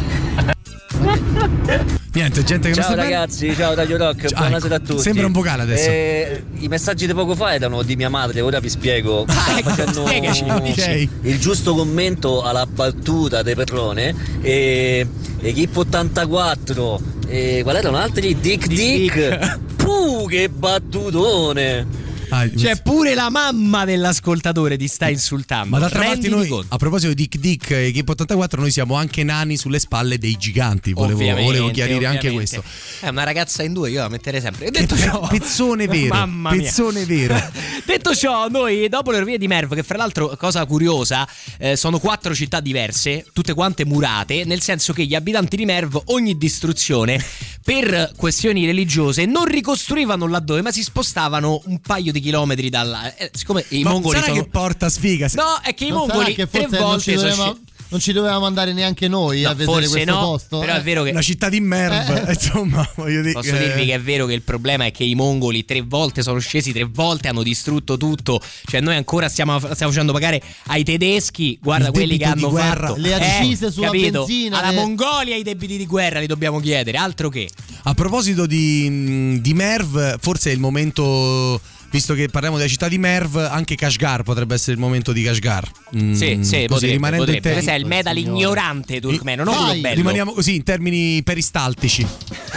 Niente, 2.11 2.43
gente 2.43 2.69
che 2.69 2.73
Ciao 2.73 2.83
sta 2.85 2.95
bene. 2.95 3.09
ragazzi, 3.11 3.55
ciao 3.55 3.75
Radio 3.75 3.97
Rock, 3.97 4.27
Ciao, 4.27 4.39
buonasera 4.39 4.75
a 4.75 4.77
ecco, 4.77 4.87
tutti. 4.87 5.01
sembra 5.01 5.25
un 5.27 5.31
vocale 5.31 5.61
adesso. 5.61 5.89
Eh, 5.89 6.43
I 6.57 6.67
messaggi 6.67 7.05
di 7.05 7.13
poco 7.13 7.35
fa 7.35 7.53
erano 7.53 7.83
di 7.83 7.95
mia 7.95 8.09
madre, 8.09 8.41
ora 8.41 8.59
vi 8.59 8.69
spiego. 8.69 9.25
Stavo 9.29 9.61
facendo 9.69 10.05
spiegaci, 10.07 10.43
ok. 10.49 11.07
il 11.21 11.39
giusto 11.39 11.75
commento 11.75 12.41
alla 12.41 12.65
battuta 12.65 13.43
di 13.43 13.53
Perrone. 13.53 14.15
E 14.41 15.07
Equipo 15.41 15.81
84, 15.81 17.01
e 17.27 17.59
qual 17.63 17.75
erano 17.75 17.97
altri? 17.97 18.37
Dick 18.39 18.67
Dick. 18.67 19.59
Puh, 19.77 20.25
che 20.27 20.49
battutone! 20.49 21.85
Ah, 22.29 22.47
C'è 22.47 22.81
pure 22.81 23.15
la 23.15 23.29
mamma 23.29 23.85
dell'ascoltatore 23.85 24.77
ti 24.77 24.87
sta 24.87 25.09
insultando. 25.09 25.69
ma 25.69 25.79
d'altra 25.79 26.03
parte 26.03 26.29
noi, 26.29 26.47
conto. 26.47 26.73
a 26.73 26.77
proposito 26.77 27.13
di 27.13 27.23
Dick 27.23 27.37
Dick 27.37 27.71
e 27.71 27.87
Equipo 27.87 28.11
84, 28.11 28.61
noi 28.61 28.71
siamo 28.71 28.95
anche 28.95 29.23
nani 29.23 29.57
sulle 29.57 29.79
spalle 29.79 30.17
dei 30.17 30.37
giganti. 30.37 30.93
Volevo, 30.93 31.19
volevo 31.41 31.71
chiarire 31.71 32.05
anche 32.05 32.31
questo. 32.31 32.63
È 32.99 33.07
una 33.07 33.23
ragazza 33.23 33.63
in 33.63 33.73
due, 33.73 33.89
io 33.89 34.01
la 34.01 34.09
metterei 34.09 34.41
sempre. 34.41 34.65
Che 34.65 34.71
Detto 34.79 34.95
ciò, 34.97 35.25
pezzone 35.29 35.87
vero. 35.87 36.13
Mamma 36.13 36.51
pezzone 36.51 37.05
vero. 37.05 37.35
Detto 37.85 38.13
ciò, 38.15 38.47
noi 38.47 38.87
dopo 38.89 39.11
le 39.11 39.19
rovine 39.19 39.37
di 39.37 39.47
Merv, 39.47 39.73
che 39.73 39.83
fra 39.83 39.97
l'altro, 39.97 40.35
cosa 40.37 40.65
curiosa, 40.65 41.27
eh, 41.57 41.75
sono 41.75 41.99
quattro 41.99 42.35
città 42.35 42.59
diverse, 42.59 43.25
tutte 43.33 43.53
quante 43.53 43.85
murate, 43.85 44.45
nel 44.45 44.61
senso 44.61 44.93
che 44.93 45.05
gli 45.05 45.15
abitanti 45.15 45.55
di 45.55 45.65
Merv, 45.65 45.99
ogni 46.05 46.37
distruzione, 46.37 47.23
per 47.63 48.11
questioni 48.15 48.65
religiose, 48.65 49.25
non 49.25 49.45
ricostruivano 49.45 50.27
laddove, 50.27 50.61
ma 50.61 50.71
si 50.71 50.83
spostavano 50.83 51.61
un 51.65 51.79
paio 51.79 52.11
di 52.11 52.18
chilometri 52.19 52.69
dalla... 52.69 53.15
eh, 53.15 53.31
siccome 53.33 53.63
i 53.69 53.83
Ma 53.83 53.91
mongoli 53.91 54.19
sarà 54.19 54.27
sono... 54.31 54.41
che 54.43 54.49
porta 54.49 54.89
sfiga? 54.89 55.27
Se- 55.27 55.37
No, 55.37 55.59
è 55.63 55.73
che 55.73 55.85
i 55.85 55.89
Non 55.89 56.01
sarà 56.05 56.13
mongoli 56.13 56.35
che 56.35 56.47
tre 56.49 56.67
non 56.69 56.79
volte 56.79 57.17
sono 57.17 57.29
dovevamo, 57.29 57.53
sci- 57.53 57.67
non 57.91 57.99
ci 57.99 58.11
dovevamo 58.11 58.45
andare 58.45 58.71
neanche 58.71 59.07
noi 59.07 59.41
No, 59.41 59.49
a 59.49 59.53
vedere 59.55 59.87
questo 59.87 60.11
no, 60.11 60.19
posto? 60.19 60.59
però 60.59 60.73
eh? 60.75 60.77
è 60.77 60.81
vero 60.83 61.01
che 61.01 61.09
Una 61.09 61.23
città 61.23 61.49
di 61.49 61.59
Merv, 61.59 62.27
Eh. 62.27 62.33
insomma, 62.33 62.87
voglio 62.95 63.21
dire. 63.21 63.33
Posso 63.33 63.55
eh, 63.55 63.57
dirvi 63.57 63.85
che 63.87 63.93
è 63.95 63.99
vero 63.99 64.27
che 64.27 64.33
il 64.33 64.43
problema 64.43 64.85
è 64.85 64.91
che 64.91 65.03
i 65.03 65.15
mongoli 65.15 65.65
tre 65.65 65.81
volte 65.81 66.21
sono 66.21 66.37
scesi, 66.37 66.71
tre 66.71 66.83
volte 66.83 67.29
hanno 67.29 67.41
distrutto 67.41 67.97
tutto. 67.97 68.39
Cioè, 68.65 68.79
noi 68.79 68.95
ancora 68.95 69.27
stiamo, 69.27 69.57
stiamo 69.57 69.91
facendo 69.91 70.13
pagare 70.13 70.39
ai 70.67 70.83
tedeschi. 70.83 71.57
Guarda 71.59 71.87
Il 71.87 71.93
quelli 71.93 72.17
che 72.17 72.17
di 72.17 72.23
hanno 72.25 72.49
guerra. 72.51 72.87
fatto 72.89 72.99
Le 73.01 73.13
accise 73.15 73.71
sulla 73.71 73.87
capito? 73.87 74.23
benzina, 74.25 74.59
Alla 74.59 74.69
le- 74.69 74.75
Mongolia 74.75 75.35
i 75.35 75.41
debiti 75.41 75.75
di 75.77 75.87
guerra 75.87 76.19
li 76.19 76.27
dobbiamo 76.27 76.59
chiedere. 76.59 76.95
Altro 76.99 77.29
che 77.29 77.49
A 77.85 77.93
proposito 77.95 78.45
di, 78.45 79.41
di 79.41 79.53
Merv, 79.55 80.17
forse 80.19 80.51
è 80.51 80.53
il 80.53 80.59
momento 80.59 81.59
visto 81.91 82.13
che 82.13 82.27
parliamo 82.29 82.57
della 82.57 82.69
città 82.69 82.87
di 82.87 82.97
Merv, 82.97 83.35
anche 83.37 83.75
Kashgar 83.75 84.23
potrebbe 84.23 84.55
essere 84.55 84.73
il 84.73 84.79
momento 84.79 85.11
di 85.11 85.23
Kashgar. 85.23 85.69
Mm, 85.95 86.13
Sì, 86.13 86.39
sì, 86.41 86.41
così, 86.41 86.65
potrebbe, 86.67 86.93
rimanendo 86.93 87.25
in 87.31 87.35
potrebbe. 87.35 87.51
Questo 87.53 87.71
è 87.71 87.75
il 87.75 87.85
metal 87.85 88.17
ignorante 88.17 88.99
turkmeno, 88.99 89.43
non 89.43 89.55
quello 89.55 89.81
bello. 89.81 89.95
Rimaniamo 89.95 90.31
così 90.33 90.55
in 90.55 90.63
termini 90.63 91.21
peristaltici. 91.23 92.05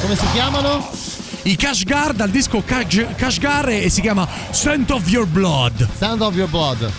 Come 0.00 0.16
si 0.16 0.26
chiamano? 0.32 0.90
I 1.42 1.56
Kashgar 1.56 2.12
dal 2.12 2.30
disco 2.30 2.62
Kash- 2.62 3.14
Kashgar 3.16 3.68
e 3.70 3.88
si 3.88 4.00
chiama 4.00 4.28
Scent 4.50 4.90
of 4.90 5.08
Your 5.08 5.26
Blood. 5.26 5.88
Sound 5.96 6.20
of 6.20 6.34
Your 6.34 6.48
Blood. 6.48 6.90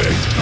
Eh, 0.00 0.38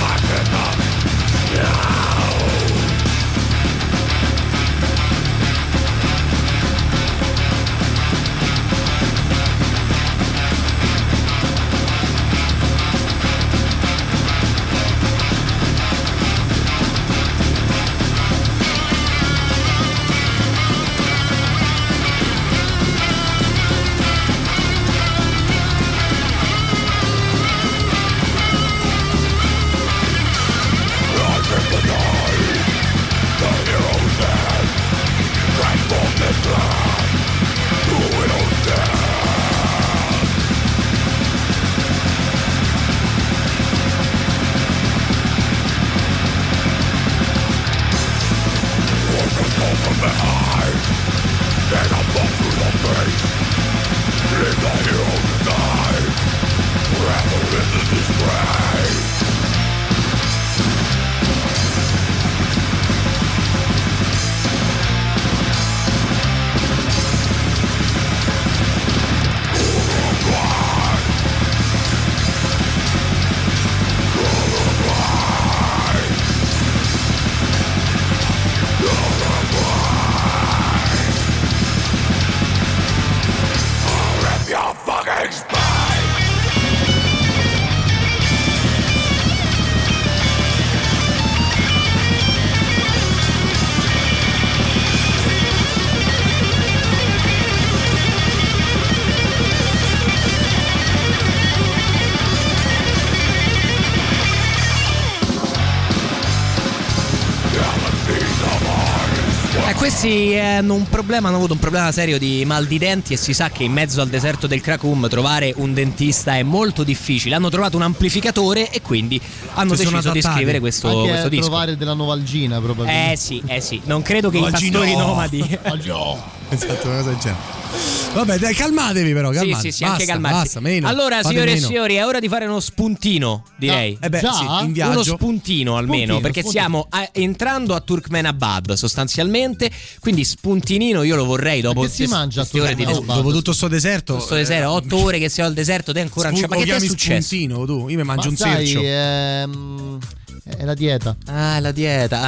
questi 109.77 110.33
eh, 110.33 110.41
hanno 110.41 110.75
un 110.75 110.89
problema, 110.89 111.29
hanno 111.29 111.37
avuto 111.37 111.53
un 111.53 111.59
problema 111.59 111.93
serio 111.93 112.19
di 112.19 112.45
mal 112.45 112.67
di 112.67 112.79
denti 112.79 113.13
e 113.13 113.17
si 113.17 113.35
sa 113.35 113.51
che 113.51 113.65
in 113.65 113.73
mezzo 113.73 114.01
al 114.01 114.09
deserto 114.09 114.47
del 114.47 114.61
Krakoum 114.61 115.09
trovare 115.09 115.53
un 115.57 115.75
dentista 115.75 116.37
è 116.37 116.43
molto 116.43 116.83
difficile. 116.83 117.35
Hanno 117.35 117.51
trovato 117.51 117.77
un 117.77 117.83
amplificatore 117.83 118.71
e 118.71 118.81
quindi 118.81 119.21
hanno 119.55 119.75
sono 119.75 119.91
deciso 119.91 120.13
di 120.13 120.23
scrivere 120.23 120.61
questo, 120.61 120.89
Anche 120.89 121.09
questo 121.11 121.29
disco. 121.29 121.45
trovare 121.47 121.77
della 121.77 121.95
novalgina 121.95 122.61
probabilmente. 122.61 123.13
Eh 123.13 123.17
sì, 123.17 123.43
eh 123.47 123.61
sì, 123.61 123.81
non 123.85 124.03
credo 124.03 124.31
che 124.31 124.39
i 124.39 124.43
Oggi 124.43 124.71
pastori 124.71 124.97
no. 124.97 125.07
nomadi 125.07 125.41
Esatto, 126.49 126.87
una 126.87 126.97
cosa 126.97 127.11
del 127.11 127.19
genere. 127.19 127.96
Vabbè, 128.17 128.39
dai, 128.39 128.55
calmatevi 128.55 129.13
però, 129.13 129.31
Sì, 129.33 129.39
calmate. 129.39 129.61
sì, 129.63 129.71
sì, 129.73 129.81
basta, 129.83 129.93
anche 129.95 130.07
calmarsi. 130.07 130.37
Basta, 130.39 130.61
meno. 130.61 130.89
allora, 130.89 131.23
signore 131.23 131.51
e 131.51 131.55
meno. 131.55 131.67
signori, 131.67 131.95
è 131.97 132.05
ora 132.07 132.19
di 132.19 132.29
fare 132.29 132.47
uno 132.47 132.61
spuntino, 132.61 133.45
direi. 133.59 133.97
Ah, 134.01 134.07
eh 134.07 134.09
beh, 134.09 134.21
Già? 134.21 134.33
sì, 134.33 134.65
in 134.65 134.73
viaggio. 134.73 134.91
Uno 134.93 135.03
spuntino 135.03 135.77
almeno, 135.77 135.97
Spuntino, 136.15 136.21
perché 136.21 136.41
spuntino. 136.41 136.65
stiamo 136.65 136.87
a- 136.91 137.09
entrando 137.13 137.75
a 137.75 137.81
Turkmenabad 137.81 138.73
sostanzialmente. 138.73 139.71
Quindi 140.01 140.25
spuntinino 140.25 141.03
io 141.03 141.17
lo 141.17 141.25
vorrei 141.25 141.61
dopo 141.61 141.83
che 141.83 141.89
si 141.89 141.97
queste- 141.99 142.15
mangia 142.15 142.41
a 142.41 142.47
queste 142.47 142.61
ore 142.61 142.75
di 142.75 142.85
Turkmenabad? 142.85 143.17
Dopo 143.17 143.33
tutto 143.33 143.53
sto 143.53 143.69
deserto, 143.69 144.15
Questo 144.15 144.35
deserto, 144.35 144.63
eh, 144.65 144.67
8 144.77 144.97
ore 145.03 145.19
che 145.19 145.29
siamo 145.29 145.49
al 145.49 145.55
deserto, 145.55 145.93
te 145.93 146.01
ancora 146.01 146.31
non 146.31 146.39
c'è. 146.39 146.45
Spunto- 146.47 146.55
Ma 146.61 146.65
che 146.65 146.71
ti 146.71 146.75
è 146.77 146.79
chiami 146.81 146.91
successo? 146.99 147.27
spuntino 147.27 147.65
tu? 147.67 147.89
Io 147.89 147.97
mi 147.97 148.03
mangio 148.05 148.23
Ma 148.25 148.29
un 148.31 148.37
sai, 148.37 148.67
sircio. 148.67 148.81
ehm, 148.83 149.99
è 150.45 150.65
la 150.65 150.75
dieta. 150.75 151.17
Ah, 151.27 151.59
la 151.61 151.73
dieta. 151.73 152.21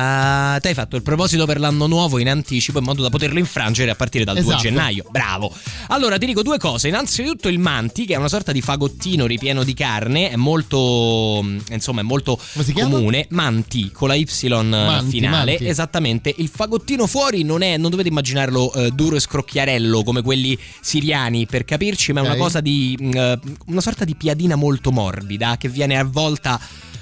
Ah, 0.54 0.60
te 0.60 0.68
hai 0.68 0.74
fatto 0.74 0.96
il 0.96 1.02
proposito 1.02 1.46
per 1.46 1.58
l'anno 1.60 1.86
nuovo 1.86 2.18
in 2.18 2.28
anticipo 2.28 2.78
in 2.78 2.84
modo 2.84 3.02
da 3.02 3.08
poterlo 3.10 3.38
infrangere 3.38 3.90
a 3.90 3.94
partire 3.94 4.24
dal 4.24 4.34
2 4.36 4.44
Esatto. 4.44 4.62
gennaio. 4.62 5.04
Bravo. 5.10 5.52
Allora 5.88 6.18
ti 6.18 6.26
dico 6.26 6.42
due 6.42 6.58
cose. 6.58 6.88
Innanzitutto 6.88 7.48
il 7.48 7.58
manti, 7.58 8.04
che 8.06 8.14
è 8.14 8.16
una 8.16 8.28
sorta 8.28 8.52
di 8.52 8.60
fagottino 8.60 9.26
ripieno 9.26 9.64
di 9.64 9.74
carne, 9.74 10.30
è 10.30 10.36
molto 10.36 11.40
mm, 11.42 11.58
insomma, 11.70 12.00
è 12.00 12.04
molto 12.04 12.38
comune. 12.74 13.26
Manti 13.30 13.90
con 13.92 14.08
la 14.08 14.14
Y 14.14 14.26
Manti, 14.48 15.10
finale. 15.10 15.52
manti. 15.52 15.66
Esattamente. 15.66 16.34
Il 16.36 16.48
fagottino 16.48 17.06
fuori 17.06 17.42
non 17.42 17.62
è 17.62 17.76
non 17.76 17.90
dovete 17.90 18.08
immaginarlo 18.08 18.72
eh, 18.72 18.90
duro 18.90 19.16
e 19.16 19.20
scrocchiarello 19.20 20.02
come 20.02 20.22
quelli 20.22 20.58
siriani 20.80 21.46
per 21.46 21.64
capirci, 21.64 22.12
ma 22.12 22.20
è 22.20 22.22
Ok. 22.24 22.28
una 22.34 22.38
cosa 22.42 22.60
di 22.60 22.96
mm, 23.00 23.10
eh, 23.14 23.38
una 23.66 23.80
sorta 23.80 24.04
di 24.04 24.14
piadina 24.16 24.54
molto 24.56 24.90
morbida 24.90 25.56
che 25.58 25.68
viene 25.68 25.98
avvolta 25.98 26.58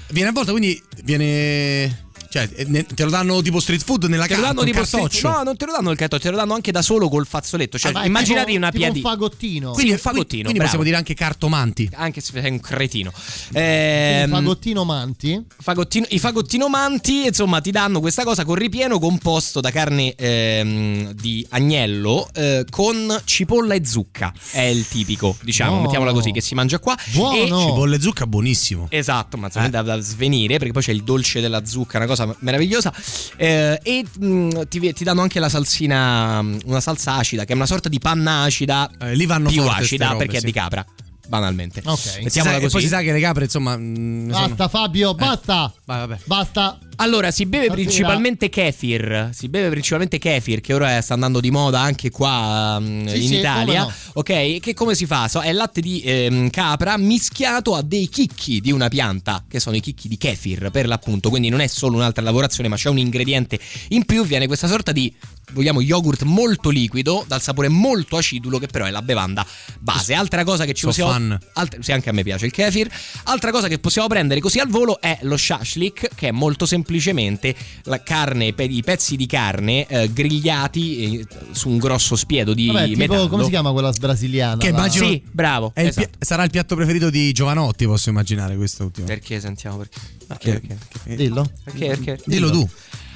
Viene 0.09 0.29
a 0.29 0.31
volta, 0.31 0.51
quindi 0.51 0.81
viene. 1.03 2.06
Cioè, 2.29 2.49
eh, 2.55 2.65
ne- 2.67 2.85
te 2.85 3.03
lo 3.03 3.09
danno 3.09 3.41
tipo 3.41 3.59
street 3.59 3.83
food 3.83 4.03
nella 4.05 4.23
Te 4.25 4.35
lo 4.35 4.41
carta, 4.41 4.47
danno 4.47 4.59
un 4.61 4.65
tipo 4.65 4.81
cartoccio. 4.81 5.07
street- 5.17 5.35
No, 5.35 5.43
non 5.43 5.57
te 5.57 5.65
lo 5.65 5.71
danno 5.71 5.91
il 5.91 5.97
cartoccio, 5.97 6.23
te 6.23 6.29
lo 6.31 6.35
danno 6.37 6.53
anche 6.53 6.71
da 6.71 6.81
solo 6.81 7.09
col 7.09 7.25
fazzoletto. 7.25 7.77
Cioè, 7.77 7.91
Ah, 7.91 7.93
vai, 7.93 8.23
tipo- 8.23 8.33
una 8.33 8.43
tipo 8.45 8.59
un 8.65 8.69
piadina. 8.71 9.09
fagottino. 9.09 9.71
Quindi 9.71 9.91
un 9.91 9.97
fagottino. 9.97 10.41
Quindi 10.43 10.59
bravo. 10.59 10.63
possiamo 10.63 10.83
dire 10.83 10.95
anche 10.97 11.13
cartomanti. 11.13 11.89
Anche 11.93 12.21
se 12.21 12.31
sei 12.33 12.51
un 12.51 12.59
cretino. 12.59 13.11
Ehm, 13.53 14.29
fagottino 14.29 14.83
manti. 14.83 15.43
fagottino- 15.61 16.05
I 16.09 16.19
fagottinomanti, 16.19 17.25
insomma, 17.27 17.61
ti 17.61 17.71
danno 17.71 17.99
questa 17.99 18.23
cosa 18.23 18.43
con 18.45 18.55
ripieno 18.55 18.99
composto 18.99 19.61
da 19.61 19.71
carne 19.71 20.13
ehm, 20.15 21.11
di 21.13 21.45
agnello 21.49 22.29
eh, 22.33 22.65
con 22.69 23.21
cipolla 23.25 23.73
e 23.73 23.85
zucca. 23.85 24.33
È 24.51 24.61
il 24.61 24.87
tipico, 24.87 25.35
diciamo, 25.41 25.75
No. 25.75 25.81
mettiamola 25.83 26.11
così, 26.13 26.31
che 26.31 26.41
si 26.41 26.55
mangia 26.55 26.79
qua. 26.79 26.95
E- 26.97 27.45
Cipolle 27.47 27.95
e 27.97 28.01
zucca, 28.01 28.25
buonissimo. 28.27 28.87
Esatto, 28.89 29.37
ma 29.37 29.47
insomma, 29.47 29.69
da, 29.69 29.81
da 29.81 29.99
svenire 29.99 30.57
perché 30.57 30.71
poi 30.73 30.81
c'è 30.83 30.91
il 30.91 31.03
dolce 31.03 31.41
della 31.41 31.65
zucca, 31.65 31.97
una 31.97 32.07
cosa 32.07 32.16
meravigliosa. 32.39 32.93
Eh, 33.35 33.79
e 33.83 34.05
mh, 34.19 34.67
ti, 34.69 34.93
ti 34.93 35.03
danno 35.03 35.21
anche 35.21 35.39
la 35.39 35.49
salsina, 35.49 36.41
mh, 36.41 36.59
una 36.65 36.81
salsa 36.81 37.15
acida, 37.15 37.45
che 37.45 37.53
è 37.53 37.55
una 37.55 37.65
sorta 37.65 37.89
di 37.89 37.99
panna 37.99 38.43
acida, 38.43 38.89
Eh, 38.99 39.15
lì 39.15 39.25
vanno 39.25 39.49
più 39.49 39.63
acida 39.63 40.07
robe, 40.07 40.17
perché 40.25 40.39
sì. 40.39 40.43
è 40.43 40.45
di 40.45 40.53
capra, 40.53 40.85
banalmente. 41.27 41.81
Ok. 41.85 42.19
Mettiamola 42.23 42.57
e 42.57 42.59
poi 42.61 42.69
così. 42.69 42.83
si 42.85 42.89
sa 42.89 43.01
che 43.01 43.11
le 43.11 43.19
capre, 43.19 43.43
insomma. 43.45 43.77
mm, 43.77 44.31
sono- 44.31 44.47
Basta 44.47 44.67
Fabio, 44.67 45.13
basta. 45.13 45.73
Vai, 45.85 45.99
vabbè. 45.99 46.17
Basta. 46.25 46.79
Allora, 46.99 47.29
si 47.29 47.45
beve 47.45 47.65
Stasera- 47.65 47.83
principalmente 47.85 48.49
kefir. 48.49 49.29
Si 49.31 49.47
beve 49.49 49.69
principalmente 49.69 50.17
kefir, 50.17 50.61
che 50.61 50.73
ora 50.73 50.99
sta 51.01 51.13
andando 51.13 51.39
di 51.39 51.51
moda 51.51 51.79
anche 51.79 52.09
qua 52.09 52.79
mm, 52.79 53.05
Sì, 53.07 53.21
in 53.23 53.27
sì, 53.27 53.35
Italia. 53.37 53.81
come 53.83 53.93
Ok, 54.13 54.59
che 54.59 54.73
come 54.73 54.95
si 54.95 55.05
fa? 55.05 55.27
So, 55.27 55.41
è 55.41 55.51
latte 55.53 55.79
di 55.79 56.01
ehm, 56.03 56.49
capra 56.49 56.97
mischiato 56.97 57.75
a 57.75 57.83
dei 57.83 58.09
chicchi 58.09 58.59
di 58.61 58.71
una 58.71 58.87
pianta, 58.87 59.43
che 59.47 59.59
sono 59.59 59.75
i 59.75 59.79
chicchi 59.79 60.07
di 60.07 60.17
kefir 60.17 60.71
per 60.71 60.87
l'appunto. 60.87 61.29
Quindi 61.29 61.49
non 61.49 61.59
è 61.59 61.67
solo 61.67 61.97
un'altra 61.97 62.23
lavorazione, 62.23 62.67
ma 62.67 62.75
c'è 62.77 62.89
un 62.89 62.97
ingrediente 62.97 63.59
in 63.89 64.03
più. 64.05 64.25
Viene 64.25 64.47
questa 64.47 64.67
sorta 64.67 64.91
di 64.91 65.13
vogliamo 65.53 65.81
yogurt 65.81 66.23
molto 66.23 66.69
liquido, 66.69 67.23
dal 67.27 67.41
sapore 67.41 67.67
molto 67.69 68.17
acidulo, 68.17 68.59
che 68.59 68.67
però 68.67 68.85
è 68.85 68.91
la 68.91 69.01
bevanda 69.01 69.45
base. 69.79 70.13
Altra 70.13 70.43
cosa 70.43 70.65
che 70.65 70.73
ci 70.73 70.81
So 70.81 70.87
possiamo. 70.87 71.11
fan. 71.11 71.39
altra- 71.53 71.81
sì, 71.81 71.91
anche 71.91 72.09
a 72.09 72.11
me 72.13 72.23
piace 72.23 72.45
il 72.45 72.51
kefir. 72.51 72.89
Altra 73.23 73.51
cosa 73.51 73.67
che 73.67 73.79
possiamo 73.79 74.07
prendere 74.07 74.39
così 74.39 74.59
al 74.59 74.67
volo 74.67 74.99
è 74.99 75.17
lo 75.21 75.37
shashlik, 75.37 76.09
che 76.15 76.27
è 76.29 76.31
molto 76.31 76.65
semplicemente 76.65 77.55
la 77.83 78.01
carne, 78.03 78.53
pe- 78.53 78.63
i 78.63 78.83
pezzi 78.83 79.15
di 79.15 79.25
carne 79.25 79.85
eh, 79.87 80.11
grigliati 80.11 81.19
eh, 81.19 81.25
su 81.51 81.69
un 81.69 81.77
grosso 81.77 82.15
spiedo 82.15 82.53
di 82.53 82.67
Vabbè, 82.67 82.85
tipo, 82.85 82.97
metallo. 82.99 83.27
come 83.27 83.43
si 83.43 83.49
chiama 83.49 83.71
quella 83.71 83.91
brasiliana? 83.91 84.57
Che 84.57 84.69
La- 84.71 84.77
immagino- 84.77 85.07
Sì, 85.07 85.23
bravo. 85.31 85.71
Esatto. 85.75 86.07
pi- 86.09 86.25
sarà 86.25 86.43
il 86.43 86.49
piatto 86.49 86.75
preferito 86.75 87.09
di 87.09 87.31
Giovanotti, 87.31 87.85
posso 87.85 88.09
immaginare 88.09 88.55
questo 88.57 88.83
ultimo. 88.85 89.07
Perché 89.07 89.39
sentiamo 89.39 89.77
perché? 89.77 89.99
Perché? 90.27 90.51
Perché? 90.59 90.77
Perché? 91.03 91.15
Dillo. 91.15 91.49
Perché? 91.63 91.87
perché? 91.87 92.19
Dillo 92.25 92.49
tu. 92.51 92.69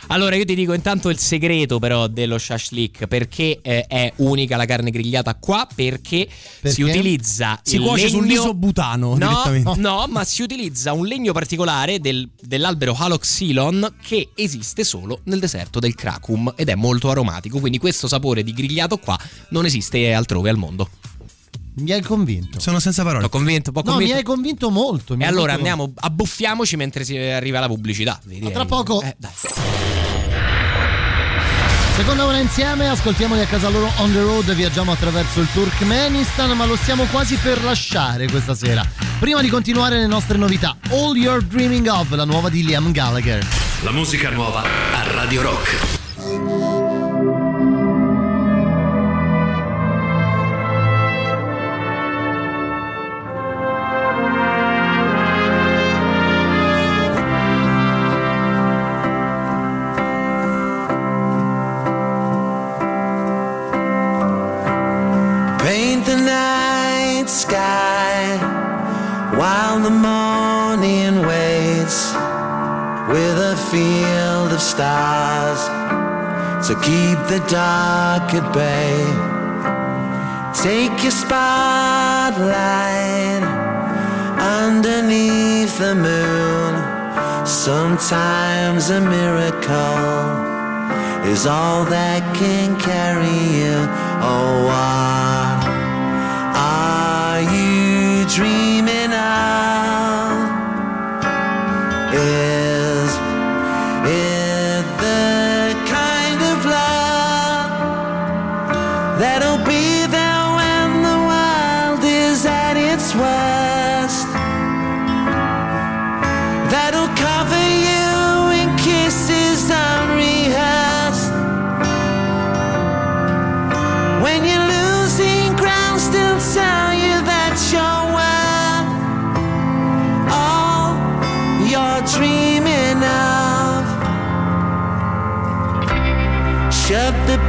Allora, 0.07 0.35
io 0.35 0.45
ti 0.45 0.55
dico 0.55 0.73
intanto 0.73 1.09
il 1.09 1.17
segreto 1.17 1.79
però 1.79 2.07
dello 2.07 2.37
shashlik, 2.37 3.07
perché 3.07 3.59
eh, 3.61 3.85
è 3.87 4.11
unica 4.17 4.57
la 4.57 4.65
carne 4.65 4.91
grigliata 4.91 5.35
qua, 5.35 5.67
perché, 5.73 6.27
Perché? 6.61 6.75
si 6.75 6.81
utilizza 6.81 7.59
Si 7.63 7.77
cuoce 7.77 8.05
legno... 8.05 8.17
sull'iso 8.19 8.53
butano 8.53 9.15
No, 9.15 9.75
no, 9.77 10.05
ma 10.09 10.23
si 10.23 10.41
utilizza 10.41 10.91
un 10.93 11.05
legno 11.05 11.31
particolare 11.33 11.99
del- 11.99 12.29
dell'albero 12.39 12.95
Haloxylon 12.97 13.95
che 14.01 14.29
esiste 14.35 14.83
solo 14.83 15.21
nel 15.25 15.39
deserto 15.39 15.79
del 15.79 15.95
Krakum 15.95 16.53
ed 16.55 16.69
è 16.69 16.75
molto 16.75 17.09
aromatico, 17.09 17.59
quindi 17.59 17.77
questo 17.77 18.07
sapore 18.07 18.43
di 18.43 18.53
grigliato 18.53 18.97
qua 18.97 19.17
non 19.49 19.65
esiste 19.65 20.13
altrove 20.13 20.49
al 20.49 20.57
mondo. 20.57 20.89
Mi 21.75 21.91
hai 21.91 22.01
convinto. 22.01 22.59
Sono 22.59 22.79
senza 22.79 23.03
parole. 23.03 23.23
L'ho 23.23 23.29
convinto, 23.29 23.71
No, 23.73 23.81
mi 23.81 23.89
convinto. 23.89 24.15
hai 24.15 24.23
convinto 24.23 24.69
molto. 24.69 25.15
mi 25.15 25.23
E 25.23 25.27
allora 25.27 25.53
molto 25.53 25.57
andiamo, 25.57 25.91
abbuffiamoci 25.95 26.75
mentre 26.75 27.03
si 27.03 27.17
arriva 27.17 27.59
la 27.59 27.67
pubblicità. 27.67 28.19
direi. 28.25 28.51
tra 28.51 28.65
poco. 28.65 29.01
Eh, 29.01 29.15
dai. 29.17 29.31
Seconda 31.95 32.25
ora 32.25 32.37
insieme, 32.39 32.87
ascoltiamoli 32.89 33.41
a 33.41 33.45
casa 33.45 33.69
loro 33.69 33.91
on 33.97 34.11
the 34.11 34.21
road, 34.21 34.51
viaggiamo 34.55 34.91
attraverso 34.91 35.39
il 35.41 35.47
Turkmenistan, 35.53 36.49
ma 36.57 36.65
lo 36.65 36.75
stiamo 36.75 37.03
quasi 37.05 37.35
per 37.35 37.63
lasciare 37.63 38.27
questa 38.27 38.55
sera. 38.55 38.83
Prima 39.19 39.41
di 39.41 39.49
continuare 39.49 39.97
le 39.99 40.07
nostre 40.07 40.37
novità, 40.37 40.75
All 40.89 41.15
You're 41.15 41.45
Dreaming 41.45 41.85
Of, 41.87 42.11
la 42.11 42.25
nuova 42.25 42.49
di 42.49 42.63
Liam 42.63 42.91
Gallagher. 42.91 43.45
La 43.83 43.91
musica 43.91 44.29
nuova 44.31 44.61
a 44.63 45.11
Radio 45.13 45.41
Rock. 45.43 46.80
Field 73.71 74.51
of 74.51 74.61
stars 74.61 75.61
to 76.67 76.73
keep 76.81 77.17
the 77.31 77.39
dark 77.47 78.33
at 78.33 78.47
bay. 78.53 78.99
Take 80.53 81.01
your 81.01 81.15
spotlight 81.23 82.41
underneath 84.59 85.77
the 85.79 85.95
moon. 85.95 86.73
Sometimes 87.47 88.89
a 88.89 88.99
miracle 88.99 90.03
is 91.33 91.45
all 91.47 91.85
that 91.85 92.21
can 92.35 92.77
carry 92.77 93.39
you. 93.57 93.77
Oh, 94.31 94.65
what 94.69 95.59
are 96.57 97.39
you 97.55 98.25
dreaming 98.35 99.13
of? 99.13 99.41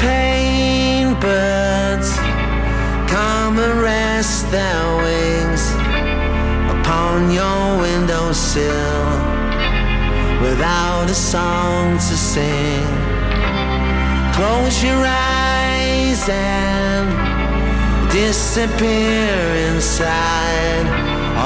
Pain 0.03 1.14
birds, 1.20 2.11
come 3.14 3.55
and 3.59 3.80
rest 3.80 4.50
their 4.50 4.84
wings 5.05 5.64
upon 6.74 7.30
your 7.30 7.62
windowsill 7.82 9.07
without 10.42 11.07
a 11.09 11.14
song 11.14 11.94
to 12.09 12.16
sing. 12.32 12.84
Close 14.34 14.82
your 14.82 15.03
eyes 15.07 16.28
and 16.28 17.07
disappear 18.11 19.34
inside. 19.68 20.86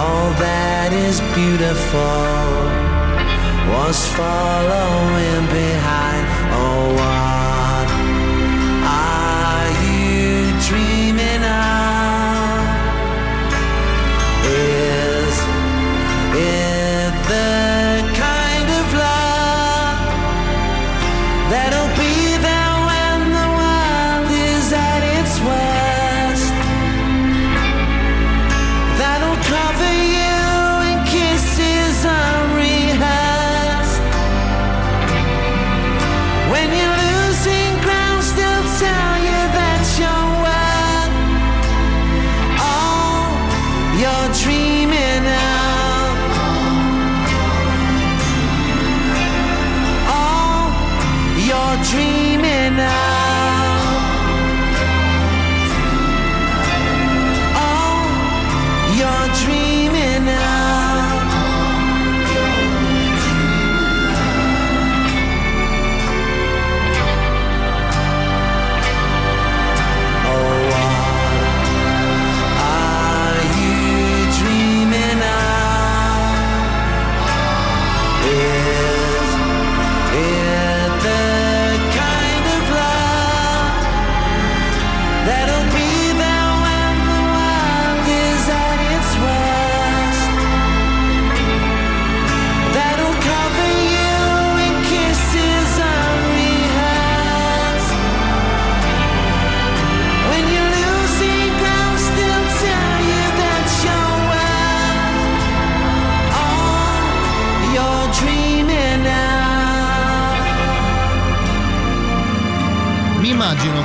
All 0.01 0.31
that 0.47 0.91
is 1.07 1.21
beautiful 1.39 2.37
was 3.75 3.99
following 4.19 5.45
behind. 5.61 6.25
Oh, 6.61 7.16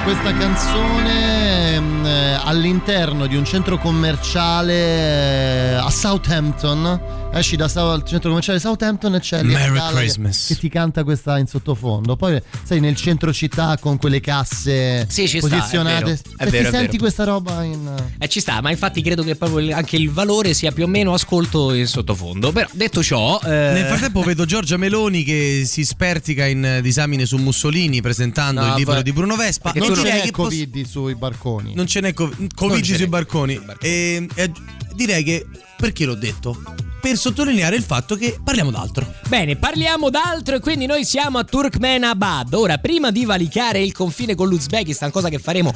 questa 0.03 0.33
canzone 0.33 1.79
mm, 1.79 2.05
eh, 2.05 2.39
all'interno 2.43 3.27
di 3.27 3.35
un 3.35 3.45
centro 3.45 3.77
commerciale 3.77 4.73
eh, 4.73 5.73
a 5.75 5.89
Southampton. 5.89 7.20
Esci 7.33 7.55
da 7.55 7.69
Sou- 7.69 8.03
centro 8.03 8.27
commerciale 8.27 8.59
Southampton 8.59 9.15
e 9.15 9.19
c'è 9.21 9.41
Merry 9.41 9.79
che- 9.79 9.93
Christmas. 9.95 10.45
che 10.47 10.57
ti 10.57 10.67
canta 10.67 11.05
questa 11.05 11.37
in 11.39 11.47
sottofondo. 11.47 12.17
Poi 12.17 12.39
sei 12.63 12.81
nel 12.81 12.95
centro 12.97 13.31
città 13.31 13.77
con 13.79 13.97
quelle 13.97 14.19
casse 14.19 15.07
Sì, 15.09 15.29
ci 15.29 15.39
sta, 15.39 15.47
è 15.47 15.49
posizionate. 15.57 16.03
vero, 16.03 16.11
è 16.37 16.43
e 16.43 16.49
vero, 16.49 16.49
ti 16.49 16.57
è 16.57 16.63
senti 16.63 16.85
vero. 16.87 16.97
questa 16.99 17.23
roba 17.23 17.63
in. 17.63 17.89
Eh, 18.19 18.27
ci 18.27 18.41
sta, 18.41 18.59
ma 18.61 18.69
infatti 18.69 19.01
credo 19.01 19.23
che 19.23 19.35
proprio 19.37 19.73
anche 19.73 19.95
il 19.95 20.09
valore 20.11 20.53
sia 20.53 20.73
più 20.73 20.83
o 20.83 20.87
meno 20.87 21.13
ascolto 21.13 21.73
in 21.73 21.87
sottofondo. 21.87 22.51
Però 22.51 22.67
detto 22.73 23.01
ciò, 23.01 23.39
eh, 23.45 23.47
Nel 23.49 23.85
frattempo 23.85 24.21
vedo 24.23 24.43
Giorgia 24.43 24.75
Meloni 24.75 25.23
che 25.23 25.63
si 25.65 25.85
spertica 25.85 26.45
in 26.45 26.65
eh, 26.65 26.81
disamine 26.81 27.25
su 27.25 27.37
Mussolini 27.37 28.01
presentando 28.01 28.59
No, 28.61 28.67
il 28.71 28.75
libro 28.75 28.95
fa- 28.95 29.01
di 29.01 29.13
Bruno 29.13 29.37
Vespa. 29.37 29.71
Non 29.73 29.91
E 29.91 29.93
c'è 29.93 30.21
che 30.23 30.31
posso- 30.31 30.49
Covid 30.49 30.85
sui 30.85 31.15
barconi. 31.15 31.75
Non 31.75 31.87
ce 31.87 32.01
n'è 32.01 32.13
co- 32.13 32.29
Covid 32.53 32.75
Non 32.75 32.83
ce 32.83 32.95
sui 32.95 33.03
n'è. 33.05 33.09
barconi. 33.09 33.59
E, 33.79 34.27
e 34.35 34.51
direi 34.95 35.23
che 35.23 35.45
perché 35.81 36.05
l'ho 36.05 36.13
detto? 36.13 36.61
Per 37.01 37.17
sottolineare 37.17 37.75
il 37.75 37.81
fatto 37.81 38.15
che 38.15 38.39
parliamo 38.43 38.69
d'altro. 38.69 39.11
Bene, 39.27 39.55
parliamo 39.55 40.11
d'altro 40.11 40.57
e 40.57 40.59
quindi 40.59 40.85
noi 40.85 41.03
siamo 41.03 41.39
a 41.39 41.43
Turkmenabad. 41.43 42.53
Ora, 42.53 42.77
prima 42.77 43.09
di 43.09 43.25
valicare 43.25 43.81
il 43.81 43.91
confine 43.91 44.35
con 44.35 44.47
l'Uzbekistan, 44.47 45.09
cosa 45.09 45.29
che 45.29 45.39
faremo 45.39 45.73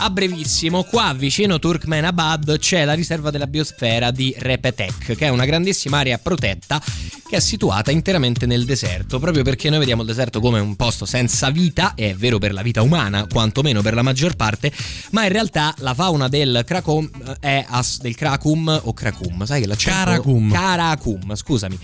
a 0.00 0.10
brevissimo, 0.10 0.84
qua 0.84 1.12
vicino 1.12 1.54
a 1.54 1.58
Turkmenabad 1.58 2.58
c'è 2.58 2.84
la 2.84 2.92
riserva 2.92 3.30
della 3.30 3.48
biosfera 3.48 4.12
di 4.12 4.32
Repetek, 4.38 5.16
che 5.16 5.26
è 5.26 5.28
una 5.28 5.44
grandissima 5.44 5.98
area 5.98 6.18
protetta 6.18 6.80
che 7.28 7.36
è 7.36 7.40
situata 7.40 7.90
interamente 7.90 8.46
nel 8.46 8.64
deserto, 8.64 9.18
proprio 9.18 9.42
perché 9.42 9.68
noi 9.68 9.80
vediamo 9.80 10.02
il 10.02 10.06
deserto 10.06 10.40
come 10.40 10.60
un 10.60 10.76
posto 10.76 11.04
senza 11.04 11.50
vita, 11.50 11.94
e 11.94 12.10
è 12.10 12.14
vero 12.14 12.38
per 12.38 12.52
la 12.52 12.62
vita 12.62 12.80
umana, 12.80 13.26
quantomeno 13.26 13.82
per 13.82 13.94
la 13.94 14.02
maggior 14.02 14.36
parte, 14.36 14.72
ma 15.10 15.24
in 15.24 15.32
realtà 15.32 15.74
la 15.78 15.94
fauna 15.94 16.28
del 16.28 16.62
Krakum 16.64 17.10
è 17.40 17.66
as- 17.68 18.00
del 18.00 18.14
Krakum 18.14 18.80
o 18.84 18.92
Krakum, 18.94 19.44
sai 19.48 19.62
che 19.62 19.66
l'accento 19.66 19.98
Karakum. 19.98 20.52
Karakum, 20.52 21.34
scusami. 21.34 21.78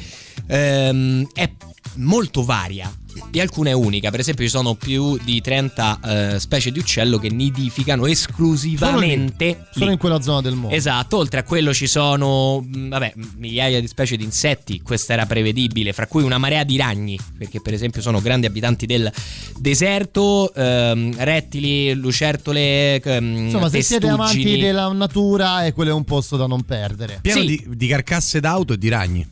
Ehm, 0.47 1.27
è 1.33 1.51
molto 1.95 2.45
varia 2.45 2.93
e 3.31 3.41
alcune 3.41 3.71
è 3.71 3.73
unica. 3.73 4.11
Per 4.11 4.21
esempio, 4.21 4.45
ci 4.45 4.51
sono 4.51 4.75
più 4.75 5.19
di 5.25 5.41
30 5.41 6.01
eh, 6.35 6.41
specie 6.41 6.71
di 6.71 6.79
uccello 6.79 7.19
che 7.19 7.29
nidificano 7.31 8.07
esclusivamente 8.07 9.67
Solo 9.73 9.87
lì. 9.87 9.93
in 9.93 9.99
quella 9.99 10.21
zona 10.21 10.41
del 10.41 10.55
mondo. 10.55 10.75
Esatto, 10.75 11.17
oltre 11.17 11.41
a 11.41 11.43
quello 11.43 11.73
ci 11.73 11.87
sono 11.87 12.61
mh, 12.61 12.89
vabbè, 12.89 13.12
migliaia 13.37 13.81
di 13.81 13.87
specie 13.87 14.17
di 14.17 14.25
insetti, 14.25 14.81
questo 14.83 15.12
era 15.12 15.27
prevedibile, 15.27 15.93
fra 15.93 16.07
cui 16.07 16.23
una 16.23 16.39
marea 16.39 16.65
di 16.65 16.77
ragni, 16.77 17.19
perché 17.39 17.61
per 17.61 17.73
esempio 17.75 18.01
sono 18.03 18.21
grandi 18.21 18.47
abitanti 18.47 18.87
del 18.87 19.11
deserto, 19.59 20.53
ehm, 20.55 21.15
rettili, 21.19 21.95
lucertole, 21.95 23.01
ehm, 23.01 23.37
Insomma, 23.45 23.69
se 23.69 23.83
siete 23.83 24.09
amanti 24.09 24.59
della 24.59 24.91
natura, 24.93 25.65
eh, 25.65 25.73
quello 25.73 25.91
è 25.91 25.95
un 25.95 26.05
posto 26.05 26.37
da 26.37 26.47
non 26.47 26.62
perdere. 26.62 27.19
Pieno 27.23 27.41
Sì. 27.41 27.47
di, 27.47 27.65
di 27.77 27.87
carcasse 27.87 28.41
d'auto 28.41 28.73
e 28.75 28.79
di 28.79 28.89
ragni. 28.89 29.27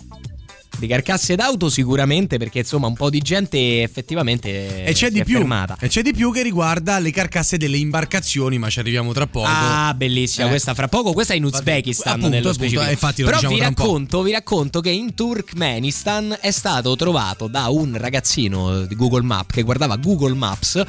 Di 0.82 0.88
carcasse 0.88 1.36
d'auto 1.36 1.70
sicuramente 1.70 2.38
perché 2.38 2.58
insomma 2.58 2.88
un 2.88 2.94
po' 2.94 3.08
di 3.08 3.20
gente 3.20 3.82
effettivamente 3.84 4.82
E 4.84 4.92
c'è 4.94 5.10
di 5.10 5.20
è 5.20 5.24
più. 5.24 5.36
fermata. 5.36 5.76
E 5.78 5.86
c'è 5.86 6.02
di 6.02 6.12
più 6.12 6.32
che 6.32 6.42
riguarda 6.42 6.98
le 6.98 7.12
carcasse 7.12 7.56
delle 7.56 7.76
imbarcazioni, 7.76 8.58
ma 8.58 8.68
ci 8.68 8.80
arriviamo 8.80 9.12
tra 9.12 9.28
poco. 9.28 9.46
Ah, 9.48 9.94
bellissima 9.94 10.46
Eh. 10.46 10.50
questa 10.50 10.74
fra 10.74 10.88
poco. 10.88 11.12
Questa 11.12 11.34
è 11.34 11.36
in 11.36 11.44
Uzbekistan 11.44 12.14
Appunto, 12.14 12.28
nello 12.30 12.48
appunto, 12.48 12.64
specifico. 12.66 12.88
eh, 12.88 12.92
infatti 12.92 13.20
lo 13.22 13.26
Però 13.28 13.38
diciamo 13.38 13.54
vi 13.54 13.60
racconto, 13.62 14.22
vi 14.22 14.32
racconto 14.32 14.80
che 14.80 14.90
in 14.90 15.14
Turkmenistan 15.14 16.36
è 16.40 16.50
stato 16.50 16.96
trovato 16.96 17.46
da 17.46 17.68
un 17.68 17.96
ragazzino 17.96 18.82
di 18.84 18.96
Google 18.96 19.22
Maps 19.22 19.54
che 19.54 19.62
guardava 19.62 19.94
Google 19.96 20.34
Maps 20.34 20.82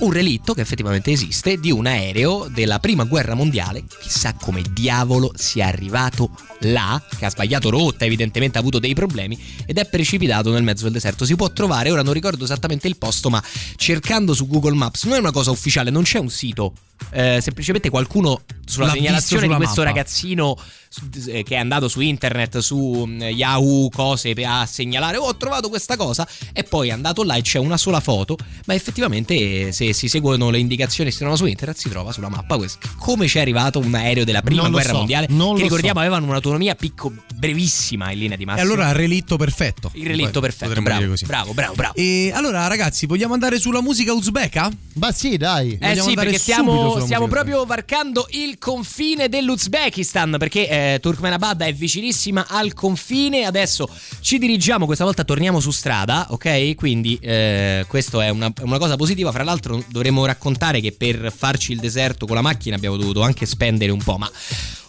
un 0.00 0.12
relitto 0.12 0.54
che 0.54 0.60
effettivamente 0.60 1.10
esiste 1.10 1.58
di 1.58 1.70
un 1.70 1.86
aereo 1.86 2.48
della 2.48 2.78
prima 2.78 3.04
guerra 3.04 3.34
mondiale. 3.34 3.84
Chissà 4.00 4.34
come 4.34 4.62
diavolo 4.72 5.32
sia 5.34 5.66
arrivato 5.66 6.30
là, 6.60 7.02
che 7.18 7.24
ha 7.24 7.30
sbagliato 7.30 7.70
rotta, 7.70 8.04
evidentemente 8.04 8.58
ha 8.58 8.60
avuto 8.60 8.78
dei 8.78 8.94
problemi 8.94 9.38
ed 9.66 9.78
è 9.78 9.86
precipitato 9.86 10.50
nel 10.50 10.62
mezzo 10.62 10.84
del 10.84 10.92
deserto. 10.92 11.24
Si 11.24 11.36
può 11.36 11.50
trovare, 11.52 11.90
ora 11.90 12.02
non 12.02 12.12
ricordo 12.12 12.44
esattamente 12.44 12.88
il 12.88 12.96
posto, 12.96 13.30
ma 13.30 13.42
cercando 13.76 14.34
su 14.34 14.46
Google 14.46 14.74
Maps 14.74 15.04
non 15.04 15.16
è 15.16 15.18
una 15.18 15.32
cosa 15.32 15.50
ufficiale, 15.50 15.90
non 15.90 16.02
c'è 16.02 16.18
un 16.18 16.30
sito. 16.30 16.72
Eh, 17.12 17.38
semplicemente 17.40 17.88
qualcuno 17.88 18.42
sulla 18.66 18.86
L'ha 18.86 18.92
segnalazione 18.92 19.16
visto 19.20 19.36
di 19.38 19.44
sulla 19.44 19.56
questo 19.56 19.80
mappa. 19.80 19.94
ragazzino 19.94 20.58
che 21.00 21.44
è 21.44 21.56
andato 21.56 21.86
su 21.88 22.00
internet, 22.00 22.58
su 22.58 23.04
mm, 23.06 23.20
Yahoo, 23.22 23.88
cose 23.90 24.32
a 24.44 24.66
segnalare, 24.66 25.18
oh, 25.18 25.26
ho 25.28 25.36
trovato 25.36 25.68
questa 25.68 25.96
cosa 25.96 26.26
e 26.52 26.64
poi 26.64 26.88
è 26.88 26.90
andato 26.90 27.22
là 27.22 27.36
e 27.36 27.42
c'è 27.42 27.58
una 27.58 27.76
sola 27.76 28.00
foto, 28.00 28.36
ma 28.66 28.74
effettivamente 28.74 29.68
eh, 29.68 29.72
se 29.72 29.92
si 29.92 30.08
seguono 30.08 30.50
le 30.50 30.58
indicazioni 30.58 31.08
che 31.10 31.12
si 31.12 31.18
trovano 31.22 31.40
su 31.40 31.46
internet 31.46 31.76
si 31.78 31.88
trova 31.88 32.10
sulla 32.10 32.28
mappa 32.28 32.56
questo. 32.56 32.88
come 32.98 33.26
c'è 33.26 33.38
arrivato 33.40 33.78
un 33.78 33.94
aereo 33.94 34.24
della 34.24 34.42
prima 34.42 34.68
guerra 34.68 34.90
so, 34.90 34.96
mondiale 34.96 35.26
non 35.30 35.54
che 35.54 35.62
ricordiamo 35.62 36.00
so. 36.00 36.06
avevano 36.06 36.26
un'autonomia 36.26 36.74
picco 36.74 37.12
brevissima 37.36 38.10
in 38.10 38.18
linea 38.18 38.36
di 38.36 38.42
E 38.42 38.46
massima. 38.46 38.66
allora 38.66 38.90
relitto 38.90 39.36
perfetto. 39.36 39.90
il 39.94 40.06
relitto 40.06 40.40
Poi 40.40 40.42
perfetto, 40.42 40.82
bravo, 40.82 41.14
bravo, 41.24 41.52
bravo, 41.52 41.74
bravo. 41.74 41.94
E 41.94 42.32
allora, 42.34 42.66
ragazzi, 42.66 43.06
vogliamo 43.06 43.34
andare 43.34 43.58
sulla 43.60 43.80
musica 43.80 44.12
uzbeka? 44.12 44.70
Ma 44.94 45.12
sì, 45.12 45.36
dai. 45.36 45.78
Eh 45.80 45.88
Vogliamo 45.88 46.08
sì, 46.08 46.14
perché 46.14 46.38
stiamo, 46.38 47.00
stiamo 47.00 47.28
proprio 47.28 47.64
varcando 47.64 48.26
il 48.30 48.58
confine 48.58 49.28
dell'Uzbekistan, 49.28 50.36
perché 50.38 50.68
eh, 50.68 50.79
Turkmenabad 51.00 51.62
è 51.62 51.72
vicinissima 51.72 52.46
al 52.48 52.72
confine. 52.74 53.44
Adesso 53.44 53.88
ci 54.20 54.38
dirigiamo, 54.38 54.86
questa 54.86 55.04
volta 55.04 55.24
torniamo 55.24 55.60
su 55.60 55.70
strada, 55.70 56.26
ok? 56.30 56.74
Quindi 56.74 57.18
eh, 57.20 57.84
questo 57.88 58.20
è 58.20 58.28
una, 58.30 58.52
una 58.62 58.78
cosa 58.78 58.96
positiva. 58.96 59.32
Fra 59.32 59.42
l'altro 59.44 59.82
dovremmo 59.88 60.24
raccontare 60.26 60.80
che 60.80 60.92
per 60.92 61.32
farci 61.36 61.72
il 61.72 61.78
deserto 61.80 62.26
con 62.26 62.36
la 62.36 62.42
macchina 62.42 62.76
abbiamo 62.76 62.96
dovuto 62.96 63.22
anche 63.22 63.46
spendere 63.46 63.90
un 63.92 64.02
po', 64.02 64.16
ma 64.18 64.30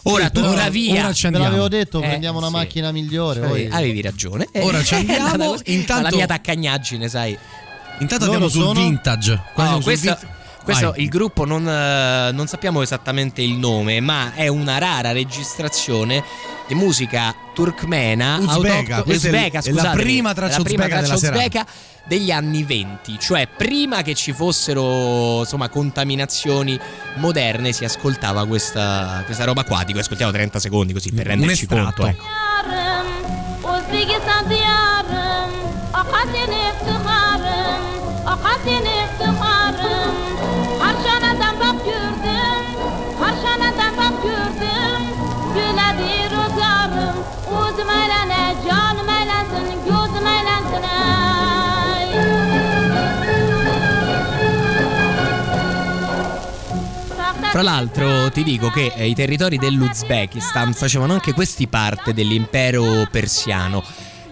ora 0.04 0.24
Sì, 0.26 0.30
però- 0.32 0.46
torna 0.48 0.68
via. 0.68 1.04
ora 1.04 1.12
ci 1.12 1.20
Te 1.22 1.26
andiamo. 1.28 1.46
l'avevo 1.48 1.68
detto, 1.68 2.00
Eh, 2.02 2.06
prendiamo 2.08 2.38
una 2.38 2.46
sì. 2.48 2.52
macchina 2.54 2.92
migliore. 2.92 3.40
Avevi, 3.44 3.68
poi- 3.68 3.78
avevi 3.78 4.00
ragione. 4.02 4.48
Ora 4.54 4.82
ci 4.82 4.94
andiamo, 4.96 5.56
intanto- 5.64 6.08
la 6.10 6.14
mia 6.16 6.26
taccagnaggine, 6.26 7.08
sai. 7.08 7.36
Intanto 8.00 8.24
Loro 8.26 8.38
andiamo 8.44 8.48
sul 8.48 8.74
sono- 8.74 8.88
vintage. 8.88 9.42
Qua 9.54 9.70
No, 9.70 9.80
questo, 9.80 10.16
vin- 10.20 10.28
questo 10.62 10.90
Vai. 10.90 11.02
il 11.02 11.08
gruppo 11.08 11.44
non, 11.44 11.66
eh, 11.68 12.30
non 12.32 12.46
sappiamo 12.46 12.82
esattamente 12.82 13.42
il 13.42 13.52
nome, 13.54 14.00
ma 14.00 14.32
è 14.34 14.48
una 14.48 14.78
rara 14.78 15.12
registrazione 15.12 16.22
di 16.66 16.74
musica 16.74 17.34
turkmena 17.54 18.36
Uzbeka, 18.38 18.52
autoctona- 18.52 19.02
questa 19.02 19.28
è 19.28 19.30
uzbeka, 19.30 19.58
è 19.60 19.70
la 19.72 19.90
prima 19.90 20.32
traccia 20.34 20.58
la 20.58 20.62
prima 20.64 20.84
uzbeka 20.84 20.98
traccia 21.00 21.02
della 21.06 21.16
serata. 21.18 21.38
uzbeka 21.38 21.66
degli 22.04 22.30
anni 22.32 22.64
20, 22.64 23.18
cioè 23.20 23.46
prima 23.46 24.02
che 24.02 24.14
ci 24.14 24.32
fossero 24.32 25.40
insomma 25.40 25.68
contaminazioni 25.68 26.78
moderne 27.16 27.72
si 27.72 27.84
ascoltava 27.84 28.46
questa, 28.46 29.22
questa 29.24 29.44
roba 29.44 29.62
qua, 29.64 29.84
di 29.84 29.92
cui 29.92 30.00
ascoltiamo 30.00 30.32
30 30.32 30.58
secondi 30.58 30.92
così 30.92 31.10
per 31.12 31.26
Un 31.26 31.32
renderci 31.32 31.62
estratto, 31.62 32.02
conto. 32.02 32.06
ecco. 32.06 32.24
Fra 57.52 57.60
l'altro 57.60 58.30
ti 58.30 58.44
dico 58.44 58.70
che 58.70 58.94
eh, 58.96 59.06
i 59.06 59.14
territori 59.14 59.58
dell'Uzbekistan 59.58 60.72
facevano 60.72 61.12
anche 61.12 61.34
questi 61.34 61.66
parte 61.66 62.14
dell'impero 62.14 63.06
persiano. 63.10 63.84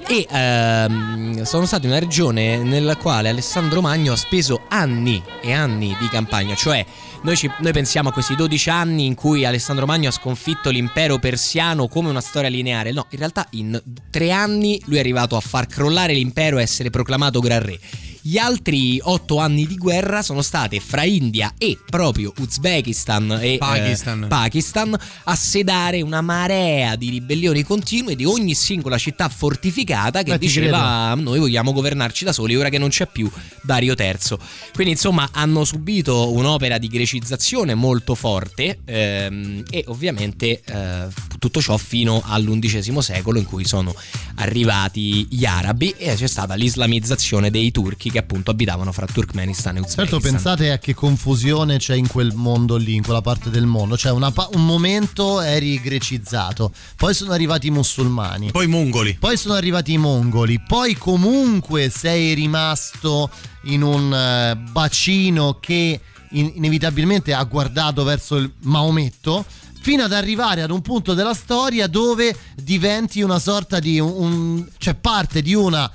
E 0.09 0.27
ehm, 0.27 1.43
sono 1.43 1.66
stati 1.66 1.87
una 1.87 1.99
regione 1.99 2.57
nella 2.57 2.97
quale 2.97 3.29
Alessandro 3.29 3.83
Magno 3.83 4.14
ha 4.14 4.16
speso 4.16 4.62
anni 4.68 5.23
e 5.43 5.53
anni 5.53 5.95
di 6.01 6.09
campagna, 6.09 6.55
cioè 6.55 6.83
noi, 7.21 7.37
ci- 7.37 7.53
noi 7.59 7.73
pensiamo 7.73 8.09
a 8.09 8.12
questi 8.12 8.35
12 8.35 8.71
anni 8.71 9.05
in 9.05 9.14
cui 9.14 9.45
Alessandro 9.45 9.85
Magno 9.85 10.09
ha 10.09 10.12
sconfitto 10.12 10.71
l'impero 10.71 11.18
persiano 11.18 11.89
come 11.89 12.09
una 12.09 12.23
storia 12.23 12.49
lineare, 12.49 12.91
no, 12.91 13.05
in 13.11 13.18
realtà 13.18 13.47
in 13.51 13.79
tre 14.09 14.31
anni 14.31 14.81
lui 14.87 14.97
è 14.97 15.01
arrivato 15.01 15.37
a 15.37 15.41
far 15.41 15.66
crollare 15.66 16.14
l'impero 16.14 16.57
e 16.57 16.62
essere 16.62 16.89
proclamato 16.89 17.41
gran 17.41 17.62
re. 17.62 17.79
Gli 18.23 18.37
altri 18.37 19.01
otto 19.03 19.39
anni 19.39 19.66
di 19.66 19.77
guerra 19.77 20.23
sono 20.23 20.43
state 20.43 20.79
fra 20.79 21.05
India 21.05 21.55
e 21.57 21.79
proprio 21.89 22.33
Uzbekistan 22.39 23.39
e 23.41 23.55
eh, 23.55 23.59
Pakistan. 23.59 24.27
Pakistan 24.29 24.99
a 25.25 25.35
sedare 25.35 26.03
una 26.03 26.21
marea 26.21 26.97
di 26.97 27.09
ribellioni 27.09 27.62
continue 27.62 28.14
di 28.14 28.27
ogni 28.27 28.55
singola 28.55 28.99
città 28.99 29.29
fortificata 29.31 30.23
che 30.23 30.33
Eh, 30.35 30.39
ti 30.39 30.47
diceva 30.47 31.14
noi 31.14 31.39
vogliamo 31.39 31.73
governarci 31.73 32.25
da 32.25 32.33
soli 32.33 32.57
ora 32.57 32.68
che 32.68 32.79
non 32.79 32.91
c'è 32.91 33.07
più 33.07 33.31
Dario 33.62 33.95
III. 33.97 34.37
Quindi 34.75 34.93
insomma 34.93 35.31
hanno 35.33 35.64
subito 35.64 36.31
un'opera 36.33 36.77
di 36.77 36.89
grecizzazione 36.89 37.75
molto 37.75 38.14
forte 38.14 38.81
ehm, 38.85 39.62
e 39.71 39.85
ovviamente 39.89 40.61
eh, 40.62 41.07
tutto 41.39 41.62
ciò 41.62 41.79
fino 41.79 42.23
all'undicesimo 42.25 43.01
secolo 43.01 43.39
in 43.39 43.47
cui 43.47 43.64
sono 43.64 43.95
arrivati 44.37 45.27
gli 45.31 45.47
arabi 45.47 45.95
e 45.97 46.14
c'è 46.14 46.27
stata 46.27 46.55
l'islamizzazione 46.55 47.51
dei 47.51 47.71
turchi 47.71 48.09
turchi 48.11 48.12
che 48.12 48.18
appunto 48.18 48.50
abitavano 48.50 48.92
fra 48.92 49.06
Turkmenistan 49.06 49.76
e 49.76 49.80
Uzbekistan. 49.80 50.06
Certo, 50.06 50.20
pensate 50.20 50.70
a 50.72 50.78
che 50.78 50.94
confusione 50.94 51.78
c'è 51.78 51.94
in 51.94 52.08
quel 52.08 52.32
mondo 52.34 52.76
lì, 52.76 52.94
in 52.94 53.02
quella 53.02 53.20
parte 53.22 53.48
del 53.50 53.66
mondo. 53.66 53.96
Cioè, 53.96 54.12
una 54.12 54.30
pa- 54.30 54.48
un 54.54 54.64
momento 54.66 55.40
eri 55.40 55.80
grecizzato, 55.80 56.72
poi 56.96 57.14
sono 57.14 57.32
arrivati 57.32 57.68
i 57.68 57.70
musulmani, 57.70 58.50
Poi 58.50 58.64
i 58.64 58.68
mongoli. 58.68 59.14
poi 59.18 59.36
sono 59.36 59.54
arrivati 59.54 59.92
i 59.92 59.98
mongoli, 59.98 60.61
poi 60.66 60.94
comunque 60.96 61.88
sei 61.90 62.34
rimasto 62.34 63.30
in 63.64 63.82
un 63.82 64.12
eh, 64.12 64.56
bacino 64.56 65.58
che 65.61 66.00
in- 66.32 66.52
inevitabilmente 66.54 67.32
ha 67.32 67.42
guardato 67.44 68.02
verso 68.04 68.36
il 68.36 68.52
Maometto. 68.62 69.44
Fino 69.82 70.02
ad 70.02 70.12
arrivare 70.12 70.61
ad 70.61 70.70
un 70.70 70.82
punto 70.82 71.14
della 71.14 71.32
storia 71.32 71.86
dove 71.86 72.36
diventi 72.54 73.22
una 73.22 73.38
sorta 73.38 73.78
di 73.78 73.98
un, 73.98 74.12
un- 74.14 74.68
cioè 74.76 74.92
parte 74.94 75.40
di 75.40 75.54
una 75.54 75.90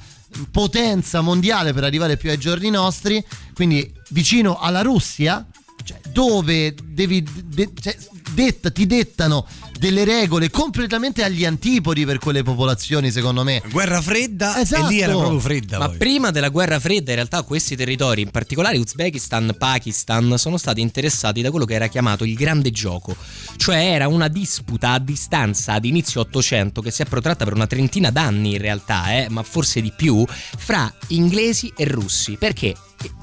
potenza 0.52 1.22
mondiale 1.22 1.74
per 1.74 1.84
arrivare 1.84 2.18
più 2.18 2.30
ai 2.30 2.38
giorni 2.38 2.70
nostri, 2.70 3.24
quindi 3.54 3.92
vicino 4.10 4.58
alla 4.60 4.82
Russia, 4.82 5.46
cioè, 5.84 6.00
dove 6.12 6.74
devi 6.84 7.24
de- 7.46 7.72
cioè, 7.80 7.96
detta- 8.34 8.72
ti 8.72 8.86
dettano 8.86 9.46
delle 9.78 10.04
regole 10.04 10.50
completamente 10.50 11.24
agli 11.24 11.46
antipodi 11.46 12.06
per 12.06 12.20
quelle 12.20 12.44
popolazioni, 12.44 13.12
secondo 13.12 13.44
me. 13.44 13.62
Guerra 13.70 14.02
fredda 14.02 14.60
Esatto. 14.60 14.86
e 14.86 14.90
lì 14.90 15.02
era 15.02 15.14
proprio 15.14 15.40
fredda. 15.40 15.78
Ma 15.78 15.88
poi. 15.90 15.98
prima 15.98 16.32
della 16.32 16.50
guerra 16.50 16.80
fredda, 16.80 17.10
in 17.12 17.16
realtà, 17.18 17.42
questi 17.44 17.76
territori, 17.76 18.22
in 18.22 18.32
particolare 18.32 18.78
Uzbekistan, 18.78 19.56
Pakistan, 19.58 20.36
sono 20.38 20.58
stati 20.58 20.82
interessati 20.82 21.42
da 21.42 21.50
quello 21.50 21.66
che 21.66 21.74
era 21.74 21.88
chiamato 21.88 22.24
il 22.24 22.36
grande 22.36 22.72
gioco. 22.72 23.16
Cioè 23.58 23.78
era 23.78 24.08
una 24.08 24.28
disputa 24.28 24.92
a 24.92 25.00
distanza 25.00 25.74
ad 25.74 25.86
inizio 25.86 26.22
800 26.22 26.82
che 26.82 26.92
si 26.92 27.02
è 27.02 27.06
protratta 27.06 27.44
per 27.44 27.54
una 27.54 27.68
trentina 27.68 28.10
d'anni 28.12 28.54
in 28.54 28.60
realtà, 28.60 29.14
eh, 29.14 29.28
ma 29.30 29.44
forse 29.44 29.82
di 29.82 29.92
più, 29.96 30.26
fra 30.28 30.92
inglesi 31.08 31.72
e 31.76 31.86
russi. 31.86 32.38
Perché 32.38 32.76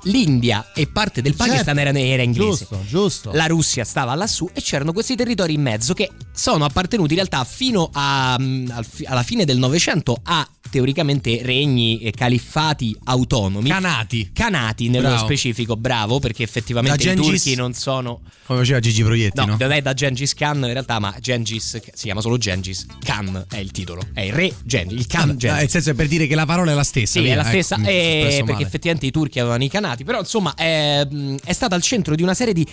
l'India 0.05 0.73
e 0.75 0.87
parte 0.87 1.23
del 1.23 1.35
Pakistan 1.35 1.77
Certo. 1.77 1.99
era, 1.99 2.23
inglese. 2.23 2.67
Giusto, 2.67 2.81
giusto. 2.87 3.31
La 3.33 3.47
Russia 3.47 3.85
stava 3.85 4.15
lassù 4.15 4.49
e 4.53 4.61
c'erano 4.61 4.93
questi 4.93 5.15
territori 5.17 5.55
in 5.55 5.63
mezzo 5.63 5.95
che 5.95 6.11
sono 6.33 6.65
appartenuti 6.65 7.11
in 7.11 7.17
realtà 7.17 7.45
fino 7.45 7.91
a, 7.93 8.37
mm, 8.41 8.69
alla 9.05 9.23
fine 9.23 9.45
del 9.45 9.59
Novecento 9.59 10.19
a 10.23 10.47
teoricamente 10.71 11.41
regni 11.43 11.99
e 12.01 12.13
califfati 12.13 12.97
autonomi. 13.05 13.69
Canati. 13.69 14.31
Canati 14.33 14.89
nello 14.89 15.09
Bravo. 15.09 15.25
specifico, 15.25 15.77
bravo, 15.77 16.19
perché 16.19 16.43
effettivamente 16.43 16.97
Da 17.05 17.11
i 17.13 17.15
Gengis- 17.15 17.43
turchi 17.43 17.57
non 17.57 17.75
sono... 17.75 18.21
Come 18.47 18.61
faceva 18.61 18.81
Gigi 18.81 19.03
Proietti, 19.03 19.39
No, 19.39 19.45
no? 19.47 19.57
non 19.59 19.71
è 19.71 19.81
da 19.83 19.93
Gengis 19.95 20.35
Khan 20.35 20.57
in 20.59 20.73
realtà, 20.73 20.99
ma 20.99 21.15
Gengis 21.21 21.81
si 21.93 22.05
chiama 22.05 22.21
solo 22.21 22.39
Gengis 22.39 22.87
Khan 23.05 23.47
è 23.51 23.57
il 23.59 23.71
titolo, 23.71 24.03
è 24.13 24.23
il 24.23 24.33
re 24.33 24.53
Gengis, 24.65 24.99
il 24.99 25.07
Khan 25.07 25.31
Ah, 25.31 25.37
Gengis. 25.37 25.59
nel 25.61 25.69
senso 25.71 25.91
è 25.91 25.95
per 25.95 26.09
dire 26.09 26.27
che 26.27 26.35
la 26.35 26.47
parola 26.47 26.71
è 26.71 26.75
la 26.75 26.85
stessa. 26.85 27.19
Sì, 27.19 27.25
via, 27.25 27.33
è 27.33 27.37
la 27.37 27.43
ecco, 27.43 27.51
stessa, 27.51 27.75
sono 27.77 27.89
eh, 27.89 28.33
perché 28.39 28.53
male. 28.53 28.65
effettivamente 28.65 29.07
i 29.07 29.11
turchi 29.11 29.39
avevano 29.41 29.65
i 29.65 29.69
canati, 29.69 30.05
però 30.05 30.19
insomma 30.21 30.55
è, 30.55 31.05
mh, 31.09 31.37
è 31.45 31.53
stata 31.53 31.75
al 31.75 31.83
centro 31.83 32.15
di 32.15 32.23
una 32.23 32.35
serie 32.35 32.53
di 32.55 32.67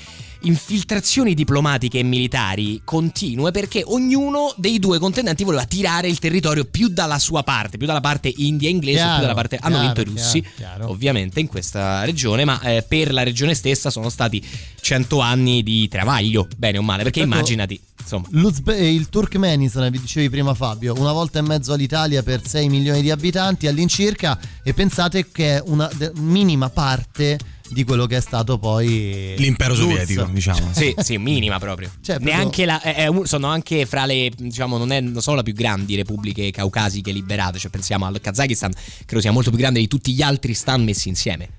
infiltrazioni 0.44 1.34
diplomatiche 1.34 2.00
e 2.00 2.04
militari 2.04 2.82
continue 2.84 3.52
perché 3.52 3.84
ognuno 3.86 4.54
dei 4.56 4.80
due 4.80 4.98
contendenti 5.00 5.44
voleva 5.44 5.66
tirare 5.66 6.08
il 6.08 6.18
territorio 6.20 6.66
più 6.66 6.88
dalla 6.88 7.20
sua 7.20 7.44
parte, 7.44 7.78
più 7.80 7.88
dalla 7.88 8.02
parte 8.02 8.32
india 8.38 8.70
inglese, 8.70 8.98
Chiaro, 8.98 9.14
più 9.14 9.22
dalla 9.22 9.34
parte... 9.34 9.58
Hanno 9.60 9.80
chiaro, 9.80 9.94
vinto 9.94 10.02
i 10.02 10.14
russi, 10.14 10.46
chiaro, 10.56 10.90
ovviamente, 10.92 11.40
in 11.40 11.48
questa 11.48 12.04
regione, 12.04 12.46
ma 12.46 12.62
eh, 12.62 12.84
per 12.88 13.12
la 13.12 13.24
regione 13.24 13.56
stessa 13.56 13.90
sono 13.90 14.10
stati 14.10 14.46
100 14.80 15.20
anni 15.20 15.64
di 15.64 15.88
travaglio, 15.88 16.48
bene 16.56 16.78
o 16.78 16.84
male, 16.84 17.02
perché 17.04 17.22
Certo. 17.22 17.34
immaginati, 17.34 17.82
insomma... 18.00 18.28
Eh, 18.76 18.94
il 18.94 19.10
Turkmenistan, 19.10 19.90
vi 19.90 20.00
dicevi 20.00 20.30
prima 20.30 20.54
Fabio, 20.54 20.94
una 20.98 21.12
volta 21.12 21.40
e 21.40 21.42
mezzo 21.42 21.74
all'Italia 21.74 22.22
per 22.22 22.46
6 22.46 22.70
milioni 22.70 23.02
di 23.02 23.10
abitanti 23.10 23.66
all'incirca 23.68 24.38
e 24.62 24.74
pensate 24.74 25.32
che 25.32 25.58
è 25.58 25.64
una 25.66 25.90
minima 26.18 26.70
parte 26.70 27.40
di 27.72 27.84
quello 27.84 28.06
che 28.06 28.18
è 28.18 28.22
stato 28.22 28.58
poi 28.58 29.36
L'impero 29.38 29.74
l'URSS. 29.74 29.90
sovietico, 29.90 30.30
diciamo. 30.32 30.70
Sì, 30.74 30.94
sì, 30.98 31.18
minima 31.18 31.60
proprio. 31.60 31.90
Cioè, 32.02 32.16
proprio- 32.16 32.36
Neanche 32.36 32.66
la, 32.66 32.82
è- 32.82 33.10
sono 33.24 33.48
anche 33.48 33.86
fra 33.86 34.06
le, 34.06 34.32
diciamo, 34.36 34.78
non, 34.78 34.92
è, 34.92 35.00
non 35.02 35.22
sono 35.22 35.38
la 35.38 35.44
più 35.44 35.54
grandi 35.54 35.96
repubbliche 35.96 36.52
caucasiche 36.52 37.12
liberate. 37.12 37.58
Cioè, 37.60 37.70
pensiamo 37.72 38.06
al 38.06 38.20
Kazakistan, 38.22 38.72
credo 39.06 39.22
sia 39.22 39.32
molto 39.32 39.50
più 39.50 39.60
grande 39.60 39.80
di 39.80 39.88
tutti 39.88 40.14
gli 40.14 40.22
altri 40.22 40.54
stan 40.54 40.84
messi 40.84 41.10
insieme. 41.10 41.50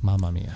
Mamma 0.00 0.30
mia. 0.30 0.54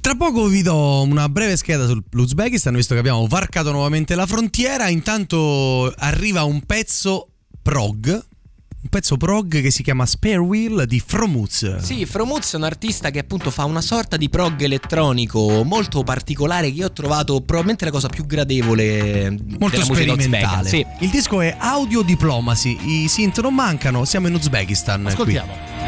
Tra 0.00 0.16
poco 0.16 0.46
vi 0.46 0.62
do 0.62 1.02
una 1.02 1.28
breve 1.28 1.56
scheda 1.56 1.86
sull'Uzbekistan, 1.86 2.74
visto 2.74 2.94
che 2.94 3.00
abbiamo 3.00 3.24
varcato 3.26 3.70
nuovamente 3.70 4.14
la 4.16 4.26
frontiera. 4.26 4.88
Intanto 4.88 5.92
arriva 5.96 6.42
un 6.42 6.60
pezzo 6.62 7.28
prog, 7.62 8.24
un 8.82 8.88
pezzo 8.88 9.16
prog 9.16 9.60
che 9.60 9.70
si 9.70 9.84
chiama 9.84 10.04
Spare 10.06 10.38
Wheel 10.38 10.86
di 10.86 11.00
Fromuz. 11.04 11.76
Sì, 11.76 12.04
Fromuz 12.04 12.54
è 12.54 12.56
un 12.56 12.64
artista 12.64 13.10
che 13.10 13.20
appunto 13.20 13.52
fa 13.52 13.64
una 13.64 13.80
sorta 13.80 14.16
di 14.16 14.28
prog 14.28 14.60
elettronico 14.60 15.62
molto 15.62 16.02
particolare 16.02 16.68
che 16.68 16.78
io 16.78 16.86
ho 16.86 16.92
trovato 16.92 17.40
probabilmente 17.40 17.84
la 17.84 17.92
cosa 17.92 18.08
più 18.08 18.26
gradevole 18.26 19.30
Molto 19.30 19.80
della 19.80 19.84
sperimentale. 19.84 20.68
Sì. 20.68 20.84
Il 20.98 21.10
disco 21.10 21.40
è 21.40 21.54
Audio 21.58 22.02
Diplomacy. 22.02 23.04
I 23.04 23.08
synth 23.08 23.40
non 23.40 23.54
mancano, 23.54 24.04
siamo 24.04 24.26
in 24.26 24.34
Uzbekistan. 24.34 25.02
qui. 25.02 25.12
Ascoltiamo. 25.12 25.52
Thank 25.52 25.81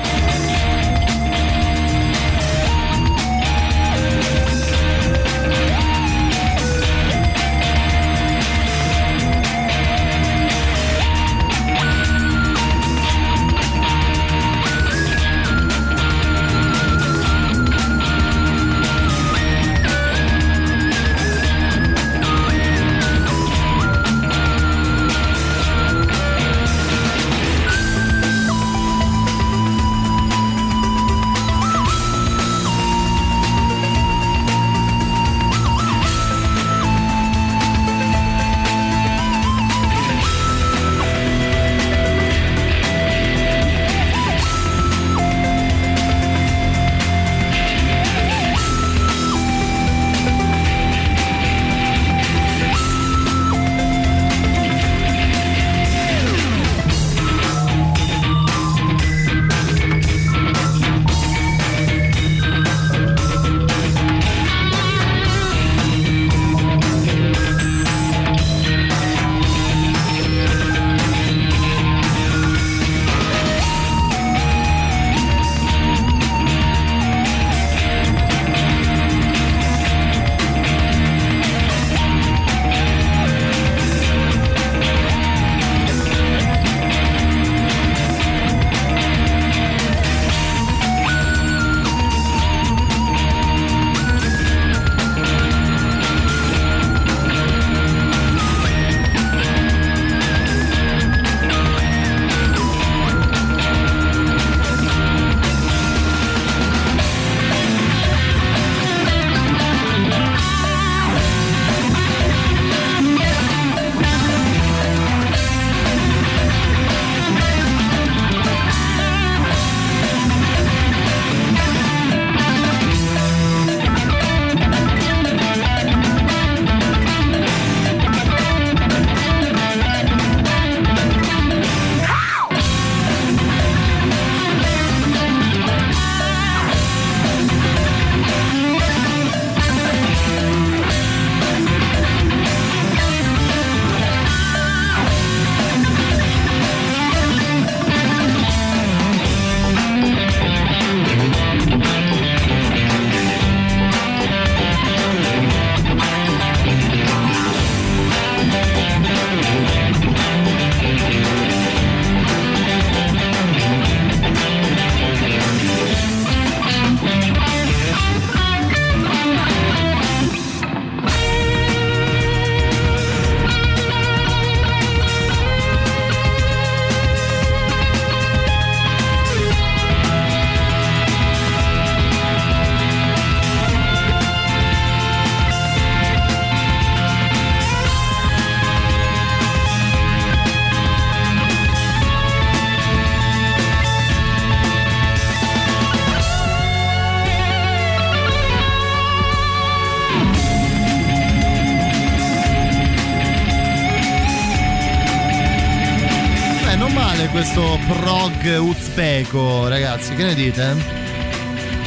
uzbeko, 208.50 209.68
ragazzi, 209.68 210.14
che 210.14 210.24
ne 210.24 210.34
dite? 210.34 210.76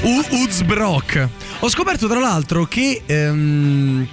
U- 0.01 0.35
Uzbrok. 0.43 1.29
Ho 1.59 1.69
scoperto 1.69 2.07
tra 2.07 2.19
l'altro 2.19 2.65
che 2.65 3.03
ehm, 3.05 4.07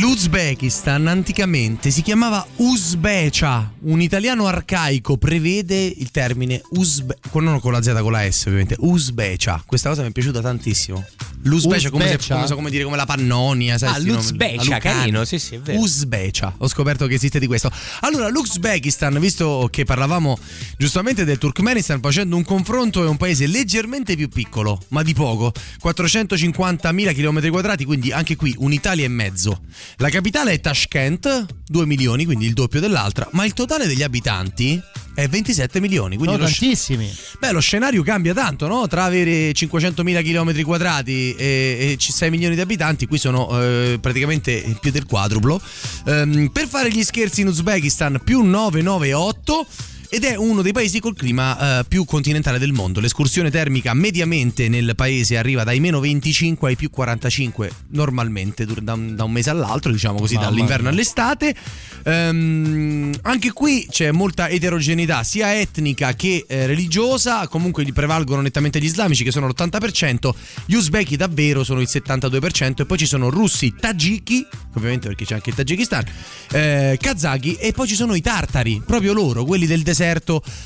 l'Uzbekistan 0.00 1.06
anticamente 1.06 1.90
si 1.90 2.02
chiamava 2.02 2.46
Uzbecia. 2.56 3.72
Un 3.80 4.00
italiano 4.00 4.46
arcaico 4.46 5.16
prevede 5.16 5.84
il 5.84 6.10
termine 6.10 6.60
Uzbe, 6.70 7.16
non 7.34 7.60
con 7.60 7.72
la 7.72 7.82
Z, 7.82 7.94
con 8.00 8.12
la 8.12 8.30
S 8.30 8.44
ovviamente. 8.46 8.76
Uzbecia. 8.78 9.62
Questa 9.64 9.90
cosa 9.90 10.02
mi 10.02 10.08
è 10.08 10.12
piaciuta 10.12 10.40
tantissimo. 10.40 11.04
L'Uzbecia 11.46 11.90
come, 11.90 12.08
se- 12.18 12.32
come, 12.34 12.46
so- 12.46 12.54
come 12.54 12.70
dire 12.70 12.84
come 12.84 12.96
la 12.96 13.06
Pannonia, 13.06 13.78
sai? 13.78 13.94
Ah, 13.94 13.98
l'Uzbecia, 13.98 14.78
carino, 14.78 15.24
sì, 15.24 15.38
sì, 15.38 15.54
è 15.54 15.60
vero. 15.60 15.78
Uzbecia. 15.80 16.54
Ho 16.58 16.68
scoperto 16.68 17.06
che 17.06 17.14
esiste 17.14 17.38
di 17.38 17.46
questo. 17.46 17.70
Allora, 18.00 18.28
l'Uzbekistan, 18.28 19.18
visto 19.20 19.68
che 19.70 19.84
parlavamo 19.84 20.38
giustamente 20.76 21.24
del 21.24 21.38
Turkmenistan, 21.38 22.00
facendo 22.00 22.36
un 22.36 22.44
confronto, 22.44 23.04
è 23.04 23.08
un 23.08 23.16
paese 23.16 23.46
leggermente 23.46 24.16
più 24.16 24.28
piccolo, 24.28 24.80
ma 24.88 25.02
di 25.02 25.14
poco. 25.14 25.52
450.000 25.82 27.14
km 27.14 27.50
quadrati, 27.50 27.84
quindi 27.84 28.10
anche 28.12 28.36
qui 28.36 28.54
un'Italia 28.58 29.04
e 29.04 29.08
mezzo. 29.08 29.60
La 29.96 30.08
capitale 30.10 30.52
è 30.52 30.60
Tashkent, 30.60 31.46
2 31.66 31.86
milioni, 31.86 32.24
quindi 32.24 32.46
il 32.46 32.52
doppio 32.52 32.80
dell'altra, 32.80 33.28
ma 33.32 33.44
il 33.44 33.52
totale 33.52 33.86
degli 33.86 34.02
abitanti 34.02 34.80
è 35.14 35.28
27 35.28 35.80
milioni. 35.80 36.16
Quindi 36.16 36.34
Sono 36.34 36.46
lo 36.46 36.50
sc- 36.50 36.58
tantissimi. 36.60 37.14
Beh, 37.38 37.52
lo 37.52 37.60
scenario 37.60 38.02
cambia 38.02 38.34
tanto, 38.34 38.66
no? 38.66 38.86
Tra 38.86 39.04
avere 39.04 39.52
500.000 39.52 40.22
km 40.22 40.62
quadrati 40.62 41.34
e, 41.36 41.96
e 41.98 41.98
6 41.98 42.30
milioni 42.30 42.54
di 42.54 42.60
abitanti, 42.60 43.06
qui 43.06 43.18
sono 43.18 43.60
eh, 43.60 43.98
praticamente 44.00 44.76
più 44.80 44.90
del 44.90 45.06
quadruplo. 45.06 45.60
Ehm, 46.06 46.48
per 46.48 46.66
fare 46.66 46.90
gli 46.90 47.02
scherzi 47.02 47.42
in 47.42 47.48
Uzbekistan, 47.48 48.20
più 48.24 48.42
998. 48.42 49.66
Ed 50.16 50.24
è 50.24 50.34
uno 50.34 50.62
dei 50.62 50.72
paesi 50.72 50.98
col 50.98 51.14
clima 51.14 51.80
eh, 51.80 51.84
più 51.84 52.06
continentale 52.06 52.58
del 52.58 52.72
mondo. 52.72 53.00
L'escursione 53.00 53.50
termica 53.50 53.92
mediamente 53.92 54.66
nel 54.66 54.94
paese 54.96 55.36
arriva 55.36 55.62
dai 55.62 55.78
meno 55.78 56.00
25 56.00 56.70
ai 56.70 56.74
più 56.74 56.88
45 56.88 57.70
normalmente 57.88 58.64
da 58.64 58.94
un, 58.94 59.14
da 59.14 59.24
un 59.24 59.32
mese 59.32 59.50
all'altro, 59.50 59.92
diciamo 59.92 60.18
così, 60.18 60.36
Mamma 60.36 60.46
dall'inverno 60.46 60.84
mia. 60.84 60.92
all'estate. 60.92 61.54
Ehm, 62.02 63.12
anche 63.20 63.52
qui 63.52 63.86
c'è 63.90 64.10
molta 64.10 64.48
eterogeneità, 64.48 65.22
sia 65.22 65.54
etnica 65.54 66.14
che 66.14 66.46
eh, 66.48 66.64
religiosa. 66.64 67.46
Comunque 67.46 67.84
gli 67.84 67.92
prevalgono 67.92 68.40
nettamente 68.40 68.80
gli 68.80 68.86
islamici, 68.86 69.22
che 69.22 69.30
sono 69.30 69.48
l'80%. 69.48 70.30
Gli 70.64 70.76
uzbeki 70.76 71.16
davvero 71.16 71.62
sono 71.62 71.82
il 71.82 71.88
72%. 71.92 72.80
E 72.80 72.86
poi 72.86 72.96
ci 72.96 73.06
sono 73.06 73.28
russi, 73.28 73.74
tagiki, 73.78 74.46
ovviamente 74.76 75.08
perché 75.08 75.26
c'è 75.26 75.34
anche 75.34 75.50
il 75.50 75.56
Tagikistan, 75.56 76.04
eh, 76.52 76.96
kazaki 76.98 77.56
e 77.56 77.72
poi 77.72 77.86
ci 77.86 77.94
sono 77.94 78.14
i 78.14 78.22
tartari, 78.22 78.80
proprio 78.82 79.12
loro, 79.12 79.44
quelli 79.44 79.66
del 79.66 79.82
deserto 79.82 80.04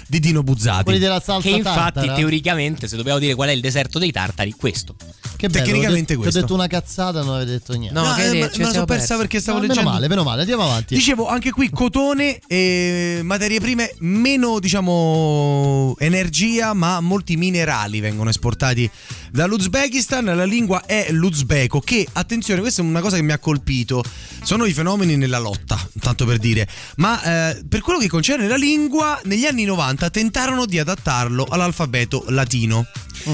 di 0.07 0.21
Dino 0.21 0.43
Buzzati. 0.43 0.85
Quelli 0.85 0.99
della 0.99 1.21
salsa 1.21 1.49
Che 1.49 1.57
infatti, 1.57 1.93
tartara. 1.95 2.15
teoricamente, 2.15 2.89
se 2.89 2.97
dobbiamo 2.97 3.19
dire 3.19 3.35
qual 3.35 3.49
è 3.49 3.53
il 3.53 3.61
deserto 3.61 3.99
dei 3.99 4.11
tartari, 4.13 4.53
questo. 4.53 4.95
Che 5.37 5.49
bello, 5.49 5.65
tecnicamente 5.65 6.15
ho 6.15 6.19
questo. 6.19 6.39
Ho 6.39 6.41
detto 6.43 6.55
una 6.55 6.67
cazzata, 6.67 7.23
non 7.23 7.37
avete 7.37 7.53
detto 7.53 7.73
niente. 7.75 7.99
No, 7.99 8.07
No, 8.09 8.15
che 8.15 8.29
eh, 8.31 8.41
ma- 8.41 8.51
me 8.67 8.73
la 8.75 8.85
persa 8.85 9.17
perché 9.17 9.41
stavo 9.41 9.59
No, 9.59 9.63
leggendo. 9.67 9.83
Meno 9.89 9.95
male, 9.95 10.09
meno 10.09 10.23
male, 10.25 10.41
andiamo 10.43 10.65
avanti. 10.65 10.95
Dicevo, 10.95 11.29
anche 11.29 11.51
qui 11.51 11.71
cotone 11.71 12.41
e 12.47 13.21
materie 13.23 13.61
prime, 13.61 13.95
meno 14.01 14.59
diciamo 14.59 15.95
energia, 15.99 16.75
ma 16.75 17.01
molti 17.01 17.37
minerali 17.37 18.01
vengono 18.01 18.29
esportati 18.31 18.89
dall'Uzbekistan. 19.31 20.25
La 20.25 20.45
lingua 20.45 20.85
è 20.85 21.11
l'uzbeko, 21.11 21.81
che 21.81 22.07
attenzione, 22.13 22.61
questa 22.61 22.83
è 22.83 22.85
una 22.85 23.01
cosa 23.01 23.17
che 23.17 23.23
mi 23.23 23.33
ha 23.33 23.39
colpito. 23.39 24.03
Sono 24.43 24.65
i 24.67 24.73
fenomeni 24.73 25.17
nella 25.17 25.39
lotta, 25.39 25.79
tanto 26.01 26.25
per 26.27 26.39
dire. 26.39 26.69
Ma 26.97 27.51
eh, 27.51 27.65
per 27.69 27.81
quello 27.81 27.99
che 27.99 28.09
concerne 28.09 28.47
la 28.49 28.57
lingua, 28.57 29.19
negli 29.25 29.47
anni 29.47 29.65
90 29.65 30.11
tentarono 30.11 30.67
di 30.67 30.79
adattarlo 30.79 31.47
all'alfabeto 31.49 32.25
latino. 32.29 32.87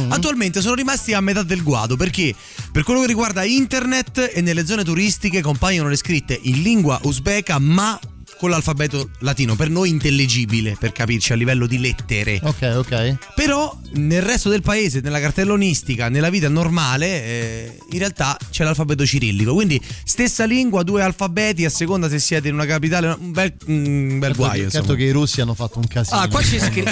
Attualmente 0.09 0.61
sono 0.61 0.75
rimasti 0.75 1.13
a 1.13 1.21
metà 1.21 1.43
del 1.43 1.63
guado 1.63 1.97
perché 1.97 2.35
per 2.73 2.83
quello 2.83 3.01
che 3.01 3.07
riguarda 3.07 3.45
internet 3.45 4.31
e 4.35 4.41
nelle 4.41 4.67
zone 4.67 4.83
turistiche 4.83 5.41
compaiono 5.41 5.89
le 5.89 5.97
scritte 5.97 6.39
in 6.43 6.63
lingua 6.63 6.99
uzbeka 7.03 7.59
ma 7.59 7.99
con 8.39 8.51
l'alfabeto 8.51 9.11
latino, 9.21 9.55
per 9.57 9.71
noi 9.71 9.89
intellegibile, 9.89 10.77
per 10.79 10.93
capirci 10.93 11.33
a 11.33 11.37
livello 11.37 11.67
di 11.67 11.79
lettere. 11.79 12.39
Ok, 12.43 12.73
ok. 12.77 13.17
Però 13.35 13.79
nel 13.95 14.23
resto 14.23 14.49
del 14.51 14.63
paese, 14.63 15.01
nella 15.01 15.21
cartellonistica, 15.21 16.09
nella 16.09 16.29
vita 16.31 16.49
normale, 16.49 17.07
eh, 17.25 17.79
in 17.91 17.99
realtà 17.99 18.37
c'è 18.51 18.65
l'alfabeto 18.65 19.07
cirillico. 19.07 19.55
Quindi 19.55 19.81
stessa 20.05 20.45
lingua, 20.45 20.83
due 20.83 21.03
alfabeti, 21.03 21.65
a 21.65 21.71
seconda 21.71 22.09
se 22.09 22.19
siete 22.19 22.49
in 22.49 22.55
una 22.55 22.67
capitale, 22.67 23.17
un 23.19 23.33
bel, 23.33 23.55
un 23.67 24.19
bel 24.19 24.29
Certo, 24.31 24.37
guaio. 24.37 24.63
insomma. 24.65 24.85
certo 24.85 24.95
che 24.99 25.05
i 25.05 25.11
russi 25.13 25.41
hanno 25.41 25.55
fatto 25.55 25.79
un 25.79 25.87
casino. 25.87 26.21
Ah, 26.21 26.29
qua 26.29 26.43
ci 26.43 26.59
scri- 26.61 26.85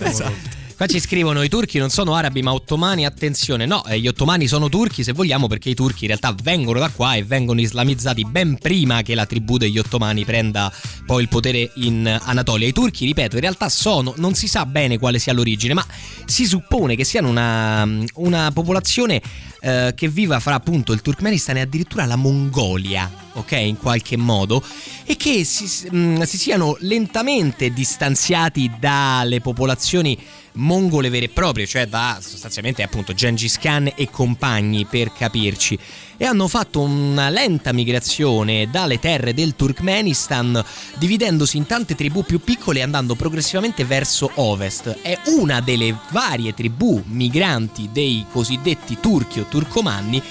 Esatto. 0.00 0.58
Qua 0.80 0.88
ci 0.88 0.98
scrivono 0.98 1.42
i 1.42 1.50
turchi 1.50 1.76
non 1.76 1.90
sono 1.90 2.14
arabi 2.14 2.40
ma 2.40 2.54
ottomani, 2.54 3.04
attenzione, 3.04 3.66
no, 3.66 3.84
eh, 3.84 4.00
gli 4.00 4.08
ottomani 4.08 4.46
sono 4.46 4.70
turchi 4.70 5.04
se 5.04 5.12
vogliamo 5.12 5.46
perché 5.46 5.68
i 5.68 5.74
turchi 5.74 6.04
in 6.04 6.06
realtà 6.06 6.34
vengono 6.42 6.78
da 6.78 6.88
qua 6.88 7.16
e 7.16 7.22
vengono 7.22 7.60
islamizzati 7.60 8.24
ben 8.24 8.56
prima 8.56 9.02
che 9.02 9.14
la 9.14 9.26
tribù 9.26 9.58
degli 9.58 9.76
ottomani 9.76 10.24
prenda 10.24 10.72
poi 11.04 11.20
il 11.20 11.28
potere 11.28 11.70
in 11.74 12.18
Anatolia. 12.22 12.66
I 12.66 12.72
turchi, 12.72 13.04
ripeto, 13.04 13.34
in 13.34 13.42
realtà 13.42 13.68
sono, 13.68 14.14
non 14.16 14.32
si 14.32 14.48
sa 14.48 14.64
bene 14.64 14.98
quale 14.98 15.18
sia 15.18 15.34
l'origine, 15.34 15.74
ma 15.74 15.84
si 16.24 16.46
suppone 16.46 16.96
che 16.96 17.04
siano 17.04 17.28
una, 17.28 17.86
una 18.14 18.50
popolazione 18.50 19.20
eh, 19.60 19.92
che 19.94 20.08
viva 20.08 20.40
fra 20.40 20.54
appunto 20.54 20.94
il 20.94 21.02
Turkmenistan 21.02 21.58
e 21.58 21.60
addirittura 21.60 22.06
la 22.06 22.16
Mongolia, 22.16 23.10
ok, 23.34 23.52
in 23.52 23.76
qualche 23.76 24.16
modo, 24.16 24.64
e 25.04 25.16
che 25.16 25.44
si, 25.44 25.90
mh, 25.90 26.22
si 26.22 26.38
siano 26.38 26.78
lentamente 26.80 27.70
distanziati 27.70 28.70
dalle 28.80 29.42
popolazioni 29.42 30.16
mongole 30.52 31.08
vere 31.08 31.26
e 31.26 31.28
proprie, 31.28 31.66
cioè 31.66 31.86
da 31.86 32.18
sostanzialmente 32.20 32.82
appunto 32.82 33.14
Gengis 33.14 33.58
Khan 33.58 33.92
e 33.94 34.10
compagni 34.10 34.84
per 34.86 35.12
capirci, 35.12 35.78
e 36.16 36.24
hanno 36.24 36.48
fatto 36.48 36.80
una 36.80 37.30
lenta 37.30 37.72
migrazione 37.72 38.68
dalle 38.70 38.98
terre 38.98 39.32
del 39.32 39.56
Turkmenistan, 39.56 40.62
dividendosi 40.96 41.56
in 41.56 41.66
tante 41.66 41.94
tribù 41.94 42.24
più 42.24 42.40
piccole 42.40 42.80
e 42.80 42.82
andando 42.82 43.14
progressivamente 43.14 43.84
verso 43.84 44.30
ovest. 44.34 44.98
È 45.00 45.18
una 45.36 45.60
delle 45.60 45.96
varie 46.10 46.54
tribù 46.54 47.02
migranti 47.06 47.88
dei 47.92 48.26
cosiddetti 48.30 48.98
turchi 49.00 49.40
o 49.40 49.46
turcomanni 49.48 50.22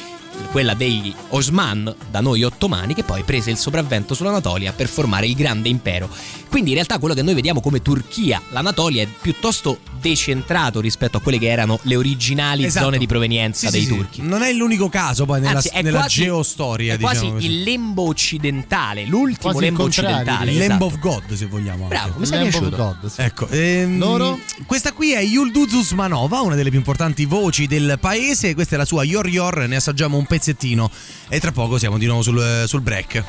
quella 0.52 0.74
degli 0.74 1.14
Osman, 1.30 1.94
da 2.10 2.22
noi 2.22 2.44
ottomani, 2.44 2.94
che 2.94 3.04
poi 3.04 3.24
prese 3.24 3.52
il 3.52 3.58
sopravvento 3.58 4.14
sull'Anatolia 4.14 4.74
per 4.74 4.88
formare 4.88 5.28
il 5.28 5.36
grande 5.36 5.70
impero. 5.70 6.10
Quindi 6.50 6.70
in 6.72 6.76
realtà 6.76 6.98
quello 6.98 7.14
che 7.14 7.22
noi 7.22 7.36
vediamo 7.36 7.62
come 7.62 7.82
Turchia, 7.82 8.42
l'Anatolia, 8.50 9.04
è 9.04 9.08
piuttosto 9.22 9.80
decentrato 10.00 10.80
rispetto 10.82 11.18
a 11.18 11.22
quelle 11.22 11.38
che 11.38 11.48
erano 11.48 11.80
le 11.84 11.96
originali 11.96 12.64
Esatto. 12.66 12.86
zone 12.86 12.98
di 12.98 13.06
provenienza 13.06 13.68
Sì, 13.68 13.72
dei 13.74 13.82
sì, 13.82 13.88
sì. 13.88 13.96
turchi. 13.96 14.22
Non 14.24 14.42
è 14.42 14.52
l'unico 14.54 14.90
caso 14.90 15.26
poi 15.26 15.40
nella, 15.42 15.58
Anzi, 15.58 15.70
è 15.70 15.82
nella 15.82 16.00
quasi- 16.00 16.24
geostoria, 16.24 16.94
è 16.94 16.98
diciamo 16.98 17.14
quasi 17.20 17.32
così. 17.34 17.46
il 17.46 17.64
lembo 17.64 18.08
occidentale, 18.08 19.06
l'ultimo 19.06 19.52
Quasi 19.52 19.58
il 19.60 19.64
lembo 19.66 19.84
occidentale. 19.84 20.52
Lamb 20.54 20.62
esatto. 20.62 20.86
of 20.86 21.00
God, 21.00 21.34
se 21.34 21.46
vogliamo. 21.46 21.84
anche. 21.84 21.96
Bravo, 21.96 22.14
mi 22.18 22.24
of 22.24 22.30
piaciuto. 22.30 22.76
God, 22.76 23.06
sì. 23.12 23.22
Ecco, 23.22 23.48
ehm, 23.50 23.98
Loro? 24.00 24.40
Questa 24.66 24.92
qui 24.94 25.12
è 25.14 25.20
Yulduz 25.22 25.74
Usmanova, 25.74 26.42
una 26.42 26.56
delle 26.56 26.70
più 26.70 26.80
importanti 26.80 27.26
voci 27.26 27.68
del 27.68 27.98
paese. 28.00 28.54
Questa 28.56 28.76
è 28.76 28.78
la 28.78 28.86
sua 28.86 29.04
Yor 29.04 29.28
Yor, 29.28 29.68
ne 29.68 29.76
assaggiamo 29.76 30.18
un 30.18 30.26
pezzettino. 30.26 30.90
E 31.28 31.40
tra 31.40 31.52
poco 31.52 31.78
siamo 31.78 31.98
di 32.00 32.06
nuovo 32.08 32.22
sul, 32.24 32.64
sul 32.66 32.82
break. 32.82 33.24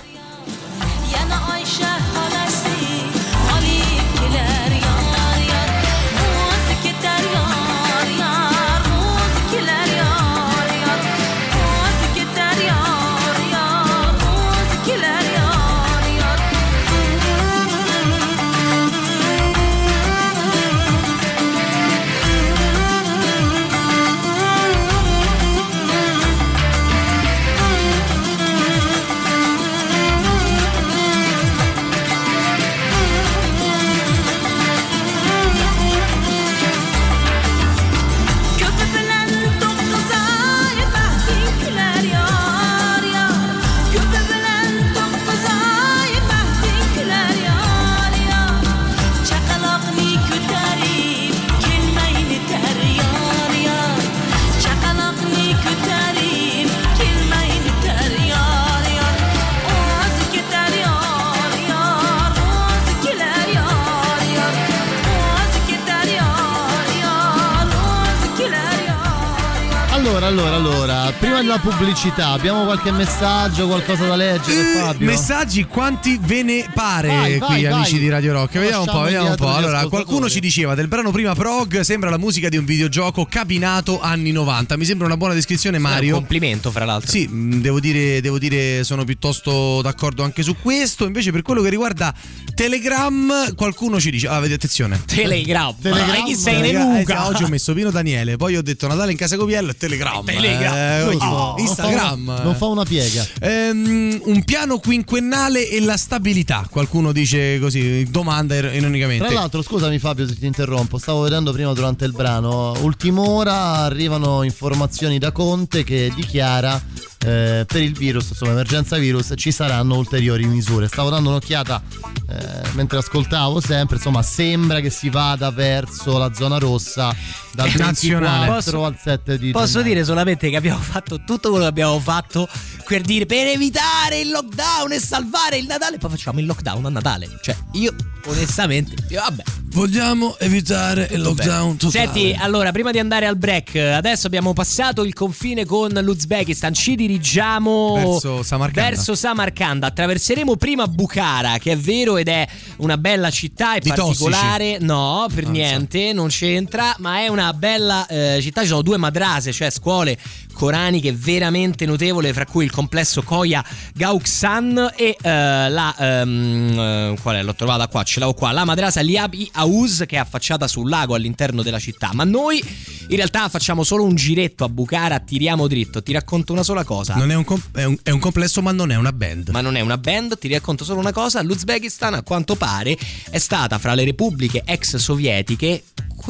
Allora, 70.00 70.54
allora, 70.54 71.12
prima 71.18 71.40
della 71.40 71.58
pubblicità 71.58 72.28
abbiamo 72.28 72.64
qualche 72.64 72.90
messaggio, 72.90 73.66
qualcosa 73.66 74.06
da 74.06 74.16
leggere, 74.16 74.62
Fabio? 74.78 75.06
Messaggi 75.06 75.64
quanti 75.64 76.18
ve 76.22 76.42
ne 76.42 76.66
pare 76.72 77.08
Vai, 77.08 77.38
qui 77.38 77.62
vai, 77.62 77.66
amici 77.66 77.92
vai. 77.92 78.00
di 78.00 78.08
Radio 78.08 78.32
Rock? 78.32 78.58
Vediamo 78.58 78.80
un 78.84 78.88
po', 78.90 79.00
vediamo 79.02 79.28
un 79.28 79.36
po'. 79.36 79.52
Allora, 79.54 79.86
qualcuno 79.88 80.30
ci 80.30 80.40
diceva 80.40 80.74
del 80.74 80.88
brano 80.88 81.10
prima 81.10 81.34
prog 81.34 81.80
sembra 81.80 82.08
la 82.08 82.16
musica 82.16 82.48
di 82.48 82.56
un 82.56 82.64
videogioco 82.64 83.26
cabinato 83.26 84.00
anni 84.00 84.32
90. 84.32 84.76
Mi 84.78 84.86
sembra 84.86 85.06
una 85.06 85.18
buona 85.18 85.34
descrizione 85.34 85.78
Mario. 85.78 86.14
un 86.14 86.20
complimento, 86.20 86.70
fra 86.70 86.86
l'altro. 86.86 87.10
Sì, 87.10 87.26
mh, 87.26 87.60
devo 87.60 87.78
dire, 87.78 88.22
devo 88.22 88.38
dire, 88.38 88.84
sono 88.84 89.04
piuttosto 89.04 89.82
d'accordo 89.82 90.22
anche 90.22 90.42
su 90.42 90.56
questo. 90.60 91.04
Invece, 91.04 91.30
per 91.30 91.42
quello 91.42 91.60
che 91.60 91.68
riguarda 91.68 92.14
Telegram, 92.54 93.54
qualcuno 93.54 94.00
ci 94.00 94.10
dice: 94.10 94.28
Ah, 94.28 94.40
vedi, 94.40 94.54
attenzione. 94.54 95.02
Telegram. 95.04 95.74
Telegram. 95.78 96.08
Ma 96.08 96.24
chi 96.24 96.34
sei 96.36 96.54
Telegram, 96.54 96.96
eh, 96.96 97.04
sì, 97.06 97.12
oggi 97.12 97.42
ho 97.42 97.48
messo 97.48 97.74
Pino 97.74 97.90
Daniele, 97.90 98.36
poi 98.36 98.56
ho 98.56 98.62
detto 98.62 98.86
Natale 98.86 99.10
in 99.10 99.18
casa 99.18 99.36
Copiello 99.36 99.70
e 99.70 99.74
Telegram. 99.74 99.88
Telegram. 99.90 100.74
Eh, 100.76 100.98
Non 101.00 101.08
oggi- 101.08 101.18
fa- 101.18 101.26
non 101.26 101.54
fa 101.56 101.60
Instagram. 101.62 102.22
una- 102.28 102.42
Non 102.42 102.54
fa 102.54 102.66
una 102.66 102.84
piega. 102.84 103.26
Ehm, 103.40 104.20
un 104.24 104.44
piano 104.44 104.78
quinquennale 104.78 105.68
e 105.68 105.80
la 105.80 105.96
stabilità. 105.96 106.66
Qualcuno 106.70 107.12
dice 107.12 107.58
così, 107.58 108.04
domanda 108.10 108.54
ir- 108.56 108.72
ironicamente. 108.74 109.24
Tra 109.24 109.34
l'altro, 109.34 109.62
scusami 109.62 109.98
Fabio 109.98 110.26
se 110.26 110.36
ti 110.38 110.46
interrompo, 110.46 110.98
stavo 110.98 111.20
vedendo 111.22 111.52
prima 111.52 111.72
durante 111.72 112.04
il 112.04 112.12
brano, 112.12 112.72
ultim'ora 112.82 113.54
arrivano 113.78 114.42
informazioni 114.42 115.18
da 115.18 115.32
Conte 115.32 115.84
che 115.84 116.12
dichiara 116.14 116.80
eh, 117.22 117.64
per 117.66 117.82
il 117.82 117.92
virus, 117.92 118.30
insomma 118.30 118.52
emergenza 118.52 118.96
virus, 118.96 119.32
ci 119.36 119.52
saranno 119.52 119.96
ulteriori 119.96 120.46
misure. 120.46 120.86
Stavo 120.88 121.10
dando 121.10 121.28
un'occhiata 121.28 121.82
eh, 122.30 122.68
mentre 122.72 122.98
ascoltavo 122.98 123.60
sempre, 123.60 123.96
insomma 123.96 124.22
sembra 124.22 124.80
che 124.80 124.88
si 124.88 125.10
vada 125.10 125.50
verso 125.50 126.16
la 126.16 126.32
zona 126.32 126.56
rossa 126.58 127.14
dal 127.52 127.68
Eh, 127.68 127.76
nazionale. 127.78 128.46
24 128.46 128.54
Posso- 128.54 128.84
al 128.84 128.96
7 129.02 129.38
di 129.38 129.50
Posso 129.50 129.66
gennaio. 129.66 129.84
dire 129.92 130.04
solamente 130.04 130.50
che 130.50 130.56
abbiamo 130.56 130.80
fatto 130.80 131.20
tutto 131.24 131.48
quello 131.50 131.64
che 131.64 131.70
abbiamo 131.70 131.98
fatto 132.00 132.48
per 132.86 133.02
dire 133.02 133.26
per 133.26 133.46
evitare 133.46 134.20
il 134.20 134.30
lockdown 134.30 134.92
e 134.92 134.98
salvare 135.00 135.56
il 135.58 135.66
Natale, 135.66 135.98
poi 135.98 136.10
facciamo 136.10 136.40
il 136.40 136.46
lockdown 136.46 136.86
a 136.86 136.88
Natale. 136.88 137.28
Cioè, 137.40 137.56
io 137.72 137.94
onestamente, 138.26 138.94
io, 139.08 139.20
vabbè. 139.20 139.42
Vogliamo 139.72 140.36
evitare 140.40 141.08
il 141.12 141.20
lockdown 141.22 141.76
totale. 141.76 142.04
Senti, 142.12 142.36
allora, 142.36 142.72
prima 142.72 142.90
di 142.90 142.98
andare 142.98 143.26
al 143.26 143.36
break, 143.36 143.76
adesso 143.76 144.26
abbiamo 144.26 144.52
passato 144.52 145.04
il 145.04 145.12
confine 145.14 145.64
con 145.64 145.92
l'Uzbekistan, 145.92 146.74
ci 146.74 146.96
dirigiamo 146.96 147.94
Verso 147.94 148.42
Samarcanda. 148.42 148.90
verso 148.90 149.14
Samarcanda. 149.14 149.86
Attraverseremo 149.86 150.56
prima 150.56 150.88
Bukhara, 150.88 151.58
che 151.58 151.72
è 151.72 151.76
vero 151.78 152.16
ed 152.16 152.26
è 152.26 152.46
una 152.78 152.98
bella 152.98 153.30
città 153.30 153.76
e 153.76 153.80
Di 153.80 153.90
particolare. 153.90 154.78
No, 154.80 155.26
per 155.32 155.44
Non 155.44 155.54
so. 155.54 155.60
niente, 155.60 156.12
non 156.12 156.28
c'entra, 156.28 156.96
ma 156.98 157.18
è 157.20 157.28
una 157.28 157.39
bella 157.52 158.06
eh, 158.06 158.38
città. 158.40 158.62
Ci 158.62 158.68
sono 158.68 158.82
due 158.82 158.96
madrase, 158.96 159.52
cioè 159.52 159.70
scuole 159.70 160.18
coraniche 160.52 161.12
veramente 161.12 161.86
notevole, 161.86 162.32
fra 162.32 162.44
cui 162.44 162.64
il 162.64 162.70
complesso 162.70 163.22
Koya 163.22 163.64
Gauksan 163.94 164.92
e 164.94 165.16
eh, 165.20 165.68
la 165.70 165.94
ehm, 165.98 166.78
eh, 166.78 167.16
qual 167.22 167.36
è? 167.36 167.42
L'ho 167.42 167.54
trovata 167.54 167.88
qua, 167.88 168.02
ce 168.02 168.20
l'ho 168.20 168.34
qua, 168.34 168.52
la 168.52 168.64
madrasa 168.64 169.00
Liabi 169.00 169.48
Aouz 169.54 170.04
che 170.06 170.16
è 170.16 170.18
affacciata 170.18 170.68
sul 170.68 170.88
lago 170.88 171.14
all'interno 171.14 171.62
della 171.62 171.78
città. 171.78 172.10
Ma 172.12 172.24
noi 172.24 172.62
in 173.08 173.16
realtà 173.16 173.48
facciamo 173.48 173.82
solo 173.82 174.04
un 174.04 174.14
giretto 174.14 174.64
a 174.64 174.68
Bukhara, 174.68 175.18
tiriamo 175.20 175.66
dritto. 175.66 176.02
Ti 176.02 176.12
racconto 176.12 176.52
una 176.52 176.62
sola 176.62 176.84
cosa. 176.84 177.14
Non 177.14 177.30
è 177.30 177.34
un, 177.34 177.44
com- 177.44 177.62
è 177.72 177.84
un- 177.84 177.98
è 178.02 178.10
un 178.10 178.18
complesso, 178.20 178.60
ma 178.62 178.72
non 178.72 178.90
è 178.90 178.96
una 178.96 179.12
band. 179.12 179.48
Ma 179.50 179.60
non 179.60 179.76
è 179.76 179.80
una 179.80 179.98
band, 179.98 180.38
ti 180.38 180.52
racconto 180.52 180.84
solo 180.84 181.00
una 181.00 181.12
cosa, 181.12 181.42
l'Uzbekistan 181.42 182.14
a 182.14 182.22
quanto 182.22 182.56
pare 182.56 182.96
è 183.30 183.38
stata 183.38 183.78
fra 183.78 183.94
le 183.94 184.04
repubbliche 184.04 184.62
ex 184.64 184.96
sovietiche 184.96 185.84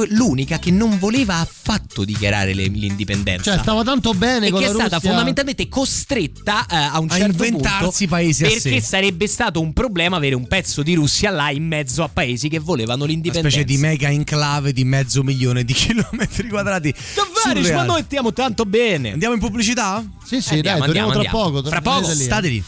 l'unica 0.09 0.59
che 0.59 0.71
non 0.71 0.99
voleva 0.99 1.37
affatto 1.37 2.05
dichiarare 2.05 2.55
le- 2.55 2.67
l'indipendenza. 2.69 3.53
Cioè, 3.53 3.61
stava 3.61 3.83
tanto 3.83 4.13
bene 4.15 4.47
e 4.47 4.51
con 4.51 4.61
che 4.61 4.67
è 4.67 4.71
stata 4.71 4.95
Russia. 4.97 5.09
fondamentalmente 5.09 5.69
costretta 5.69 6.67
eh, 6.67 6.77
a 6.77 6.99
un 7.01 7.09
A 7.11 7.17
certo 7.17 7.45
inventarsi 7.45 8.07
punto 8.07 8.15
paesi 8.15 8.43
perché 8.45 8.81
sarebbe 8.81 9.27
stato 9.27 9.61
un 9.61 9.73
problema 9.73 10.17
avere 10.17 10.35
un 10.35 10.47
pezzo 10.47 10.83
di 10.83 10.95
Russia 10.95 11.31
là 11.31 11.51
in 11.51 11.67
mezzo 11.67 12.03
a 12.03 12.09
paesi 12.09 12.49
che 12.49 12.59
volevano 12.59 13.03
Una 13.05 13.13
l'indipendenza. 13.13 13.59
specie 13.59 13.65
di 13.77 13.81
mega 13.81 14.09
enclave 14.11 14.73
di 14.73 14.85
mezzo 14.85 15.23
milione 15.23 15.65
di 15.65 15.73
chilometri 15.75 16.49
quadrati. 16.49 16.95
Tavares, 17.15 17.71
ma 17.71 17.83
noi 17.85 18.03
stiamo 18.05 18.33
tanto 18.33 18.65
bene. 18.65 19.13
Andiamo 19.13 19.35
in 19.35 19.41
pubblicità? 19.41 20.05
Sì, 20.25 20.41
sì, 20.41 20.55
Andiamo, 20.55 20.79
dai, 20.79 20.87
torniamo 20.87 21.13
andiamo, 21.13 21.37
tra 21.39 21.51
poco. 21.51 21.69
Fra 21.69 21.81
tornate 21.81 22.01
poco, 22.07 22.13
eh. 22.13 22.25
State 22.25 22.49
lì. 22.49 22.63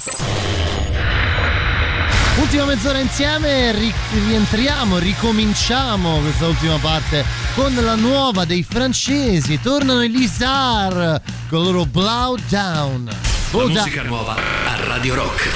Ultima 2.39 2.65
mezz'ora 2.65 2.99
insieme, 2.99 3.73
ri- 3.73 3.95
rientriamo, 4.27 4.99
ricominciamo 4.99 6.19
questa 6.21 6.47
ultima 6.47 6.77
parte 6.79 7.25
con 7.55 7.75
la 7.75 7.95
nuova 7.95 8.45
dei 8.45 8.63
francesi. 8.63 9.61
Tornano 9.61 10.03
i 10.03 10.11
Lizard 10.11 11.21
con 11.49 11.59
il 11.61 11.65
loro 11.67 11.85
Blow 11.85 12.37
Down. 12.49 13.05
La 13.05 13.17
Down. 13.51 13.71
musica 13.73 14.03
nuova 14.03 14.35
a 14.35 14.85
Radio 14.87 15.15
Rock. 15.15 15.51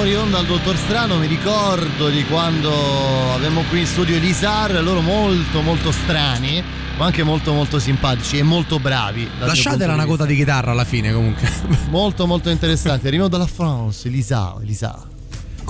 Fuori 0.00 0.14
onda 0.14 0.38
al 0.38 0.46
dottor 0.46 0.78
Strano, 0.78 1.18
mi 1.18 1.26
ricordo 1.26 2.08
di 2.08 2.24
quando 2.24 3.34
avevamo 3.34 3.64
qui 3.68 3.80
in 3.80 3.86
studio 3.86 4.16
Elisar, 4.16 4.82
loro 4.82 5.02
molto 5.02 5.60
molto 5.60 5.92
strani, 5.92 6.64
ma 6.96 7.04
anche 7.04 7.22
molto 7.22 7.52
molto 7.52 7.78
simpatici 7.78 8.38
e 8.38 8.42
molto 8.42 8.78
bravi. 8.78 9.28
Lasciatela 9.40 9.92
una 9.92 10.06
coda 10.06 10.24
di 10.24 10.34
chitarra 10.36 10.70
alla 10.70 10.86
fine 10.86 11.12
comunque. 11.12 11.52
Molto 11.90 12.26
molto 12.26 12.48
interessante. 12.48 13.08
Arriviamo 13.08 13.28
dalla 13.28 13.46
France, 13.46 14.08
Elisar, 14.08 14.62
Elisar. 14.62 15.09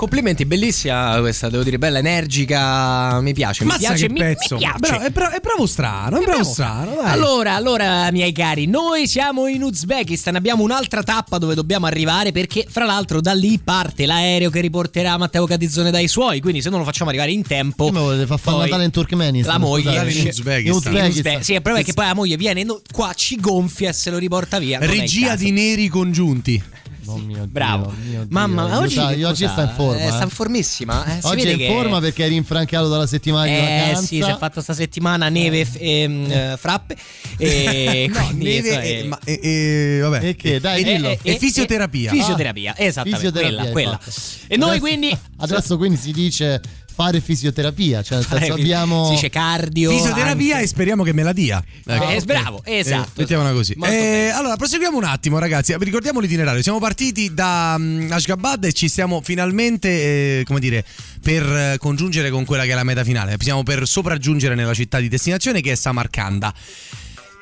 Complimenti, 0.01 0.45
bellissima 0.47 1.15
questa, 1.19 1.47
devo 1.47 1.61
dire, 1.61 1.77
bella, 1.77 1.99
energica. 1.99 3.21
Mi 3.21 3.33
piace, 3.33 3.63
mi 3.63 3.69
Mazza 3.69 3.89
piace, 3.89 4.07
che 4.07 4.11
mi, 4.11 4.17
pezzo. 4.17 4.55
mi 4.55 4.61
piace. 4.61 4.77
Bra- 4.79 5.01
è, 5.03 5.09
bra- 5.11 5.29
è 5.31 5.39
bravo 5.39 5.67
strano, 5.67 6.19
è 6.19 6.23
bravo 6.23 6.43
strano. 6.43 6.95
Dai. 6.95 7.11
Allora, 7.11 7.53
allora, 7.53 8.09
miei 8.11 8.31
cari, 8.31 8.65
noi 8.65 9.07
siamo 9.07 9.45
in 9.45 9.61
Uzbekistan, 9.61 10.33
abbiamo 10.35 10.63
un'altra 10.63 11.03
tappa 11.03 11.37
dove 11.37 11.53
dobbiamo 11.53 11.85
arrivare 11.85 12.31
perché, 12.31 12.65
fra 12.67 12.85
l'altro, 12.85 13.21
da 13.21 13.33
lì 13.33 13.59
parte 13.63 14.07
l'aereo 14.07 14.49
che 14.49 14.59
riporterà 14.59 15.15
Matteo 15.17 15.45
Catizzone 15.45 15.91
dai 15.91 16.07
suoi. 16.07 16.41
Quindi, 16.41 16.63
se 16.63 16.71
non 16.71 16.79
lo 16.79 16.85
facciamo 16.85 17.11
arrivare 17.11 17.31
in 17.31 17.43
tempo, 17.45 17.85
Come 17.85 17.99
volete 17.99 18.25
far 18.25 18.39
fare 18.39 18.57
Natale 18.57 18.85
in 18.85 18.89
Turkmenistan? 18.91 19.53
La 19.53 19.59
moglie 19.59 19.83
Scusate. 19.91 20.11
in 20.17 20.27
Uzbekistan. 20.29 20.65
In 20.65 20.71
Uzbekistan. 20.71 21.31
Uzbe- 21.35 21.43
Sì, 21.43 21.53
il 21.53 21.61
problema 21.61 21.79
è 21.79 21.83
che 21.87 21.93
poi 21.93 22.05
la 22.07 22.15
moglie 22.15 22.37
viene 22.37 22.63
no- 22.63 22.81
qua, 22.91 23.13
ci 23.13 23.35
gonfia 23.39 23.89
e 23.89 23.93
se 23.93 24.09
lo 24.09 24.17
riporta 24.17 24.57
via. 24.57 24.79
è 24.79 24.87
Regia 24.87 25.35
di 25.35 25.51
neri 25.51 25.87
congiunti. 25.89 26.63
Oh 27.13 27.17
mio 27.17 27.35
Dio, 27.37 27.47
Bravo. 27.47 27.93
mio 28.03 28.19
Dio. 28.19 28.27
Mamma, 28.29 28.67
ma 28.67 28.73
Io 28.75 28.79
oggi, 28.79 28.99
io 28.99 29.27
oggi 29.29 29.47
sta 29.47 29.63
in 29.63 29.71
forma. 29.75 30.01
Eh, 30.01 30.05
eh. 30.07 30.11
sta 30.11 30.23
in 30.23 30.29
formissima. 30.29 31.05
eh, 31.05 31.19
Oggi 31.23 31.47
è 31.47 31.51
in 31.51 31.57
che- 31.57 31.67
forma 31.67 31.99
perché 31.99 32.25
è 32.25 32.27
rinfrancato 32.29 32.87
dalla 32.89 33.07
settimana 33.07 33.45
di 33.45 33.51
Eh 33.53 33.59
vacanza. 33.59 34.01
sì, 34.01 34.21
si 34.21 34.29
è 34.29 34.37
fatto 34.37 34.61
sta 34.61 34.73
settimana 34.73 35.29
neve 35.29 35.65
f- 35.65 35.77
ehm, 35.79 36.31
eh, 36.31 36.55
frappe. 36.57 36.95
E 37.37 38.09
No, 38.13 38.25
quindi, 38.27 38.43
neve 38.45 38.81
e, 38.83 38.99
eh, 38.99 39.03
ma- 39.05 39.19
e- 39.23 39.39
e- 39.41 39.99
vabbè. 40.01 40.25
E 40.27 40.35
che? 40.35 40.59
Dai, 40.59 40.81
e, 40.81 40.83
dillo. 40.83 41.09
e- 41.09 41.19
e 41.21 41.37
fisioterapia. 41.37 42.11
Fisioterapia, 42.11 42.73
esattamente. 42.77 43.17
Fisioterapia, 43.17 43.57
quella, 43.57 43.71
quella. 43.71 43.99
infatti. 44.03 44.45
E 44.47 44.57
noi 44.57 44.67
Adesso- 44.69 44.81
quindi. 44.81 45.17
Adesso 45.37 45.77
quindi 45.77 45.97
si 45.97 46.11
dice 46.11 46.61
fare 47.01 47.19
fisioterapia, 47.19 48.03
cioè 48.03 48.17
nel 48.17 48.27
Fare 48.27 48.41
senso 48.41 48.53
abbiamo... 48.59 49.05
Si 49.05 49.13
dice 49.13 49.29
cardio. 49.29 49.89
Fisioterapia 49.89 50.53
anche. 50.55 50.65
e 50.65 50.67
speriamo 50.67 51.03
che 51.03 51.13
me 51.13 51.23
la 51.23 51.33
dia. 51.33 51.63
Ecco. 51.83 52.09
Eh, 52.09 52.21
bravo, 52.21 52.61
esatto. 52.63 53.09
Eh, 53.15 53.21
mettiamola 53.21 53.51
così. 53.53 53.75
Eh, 53.81 54.29
allora, 54.29 54.55
proseguiamo 54.55 54.95
un 54.95 55.03
attimo, 55.03 55.39
ragazzi. 55.39 55.75
Vi 55.75 55.83
ricordiamo 55.83 56.19
l'itinerario. 56.19 56.61
Siamo 56.61 56.79
partiti 56.79 57.33
da 57.33 57.75
mm, 57.77 58.11
Ashgabat 58.11 58.65
e 58.65 58.73
ci 58.73 58.87
stiamo 58.87 59.21
finalmente, 59.23 59.89
eh, 59.89 60.43
come 60.45 60.59
dire, 60.59 60.85
per 61.21 61.43
eh, 61.43 61.77
congiungere 61.79 62.29
con 62.29 62.45
quella 62.45 62.65
che 62.65 62.71
è 62.71 62.75
la 62.75 62.83
meta 62.83 63.03
finale. 63.03 63.35
Stiamo 63.39 63.63
per 63.63 63.87
sopraggiungere 63.87 64.53
nella 64.53 64.75
città 64.75 64.99
di 64.99 65.09
destinazione 65.09 65.61
che 65.61 65.71
è 65.71 65.75
Samarcanda. 65.75 66.53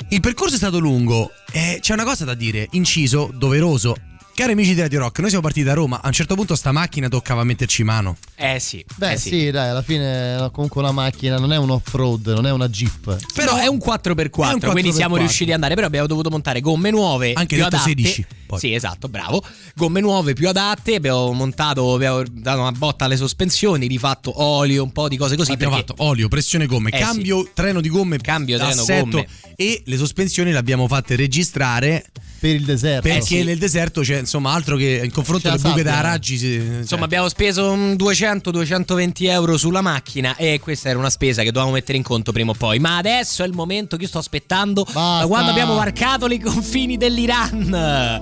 Il 0.07 0.22
percorso 0.22 0.56
è 0.56 0.57
stato 0.57 0.80
lungo 0.80 1.31
e 1.52 1.80
c'è 1.81 1.94
una 1.94 2.06
cosa 2.06 2.23
da 2.23 2.34
dire, 2.34 2.68
inciso, 2.72 3.30
doveroso. 3.36 3.95
Cari 4.40 4.53
amici 4.53 4.74
di 4.74 4.80
Radio 4.80 4.99
Rock, 4.99 5.20
noi 5.20 5.28
siamo 5.28 5.44
partiti 5.44 5.66
da 5.66 5.74
Roma. 5.74 6.02
A 6.02 6.07
un 6.07 6.14
certo 6.14 6.34
punto 6.34 6.56
sta 6.56 6.72
macchina 6.72 7.10
toccava 7.10 7.44
metterci 7.44 7.84
mano. 7.84 8.16
Eh 8.38 8.57
sì. 8.61 8.82
Beh 8.95 9.11
eh 9.11 9.18
sì. 9.18 9.52
dai, 9.52 9.68
alla 9.68 9.82
fine 9.82 10.49
comunque 10.53 10.80
una 10.82 10.94
macchina, 10.94 11.38
non 11.38 11.52
è 11.52 11.57
un 11.57 11.70
off-road, 11.72 12.28
non 12.28 12.45
è 12.48 12.52
una 12.53 12.70
Jeep. 12.70 13.18
Però 13.34 13.57
è 13.57 13.68
un 13.68 13.80
4x4, 13.80 14.49
È 14.49 14.53
un 14.53 14.72
quindi 14.72 14.94
siamo 14.94 15.16
4x4. 15.16 15.20
riusciti 15.20 15.49
ad 15.49 15.56
andare. 15.56 15.76
Però 15.76 15.88
abbiamo 15.88 16.07
dovuto 16.07 16.30
montare 16.30 16.61
gomme 16.61 16.90
nuove. 16.90 17.34
Anche 17.34 17.56
più 17.56 17.64
detto 17.66 17.76
adatte. 17.76 17.90
16, 17.90 18.26
poi. 18.48 18.60
Sì, 18.60 18.74
esatto, 18.74 19.10
bravo. 19.10 19.44
Gomme 19.76 19.99
nuove 19.99 20.32
più 20.32 20.48
adatte. 20.48 20.95
Abbiamo 20.95 21.34
montato, 21.34 21.94
abbiamo 21.94 22.24
dato 22.32 22.61
una 22.61 22.72
botta 22.72 23.03
alle 23.03 23.18
sospensioni, 23.18 23.88
rifatto 23.88 24.41
olio, 24.41 24.84
un 24.84 24.94
po' 24.94 25.10
di 25.10 25.18
cose 25.18 25.36
così. 25.36 25.52
abbiamo 25.52 25.76
perché- 25.76 25.91
fatto 25.95 26.03
olio, 26.07 26.30
pressione 26.30 26.66
gomme, 26.66 26.91
Eh 26.91 26.98
cambio 26.98 27.49
treno 27.53 27.82
di 27.82 27.90
gomme, 27.90 28.18
Cambio 28.20 28.57
treno 28.57 28.86
gomme. 28.86 29.28
e 29.57 29.82
le 29.84 29.98
sospensioni 29.98 30.53
le 30.53 30.57
abbiamo 30.57 30.88
fatte 30.88 31.18
registrare 31.18 32.06
Per 32.40 32.56
il 32.56 32.64
deserto. 32.64 33.02
perché 33.10 33.26
sì. 33.40 33.44
nel 33.44 33.57
deserto 33.57 33.99
c'è 33.99 34.24
insomma 34.30 34.53
altro 34.53 34.76
che 34.76 35.01
in 35.03 35.11
confronto 35.11 35.49
alle 35.49 35.57
buche 35.57 35.81
da 35.81 36.01
raggi 36.01 36.38
si- 36.38 36.53
Insomma, 36.56 36.85
cioè, 36.85 37.01
abbiamo 37.01 37.27
speso 37.30 37.72
un 37.72 37.95
200-220 37.97 39.11
euro 39.30 39.57
sulla 39.57 39.81
macchina 39.81 40.35
e 40.35 40.60
questa 40.61 40.89
era 40.89 40.99
una 40.99 41.10
spesa 41.10 41.41
che 41.41 41.47
dovevamo 41.51 41.72
mettere 41.73 41.97
in 41.97 42.03
conto 42.03 42.31
prima 42.31 42.51
o 42.51 42.53
poi. 42.53 42.77
Ma 42.80 42.97
adesso 42.97 43.43
è 43.43 43.47
il 43.47 43.53
momento 43.53 43.95
che 43.97 44.03
io 44.03 44.07
sto 44.07 44.19
aspettando 44.19 44.84
da 44.84 44.91
Basta. 44.93 45.27
quando 45.27 45.49
abbiamo 45.51 45.73
varcato 45.76 46.27
i 46.27 46.39
confini 46.39 46.95
dell'Iran. 46.97 48.19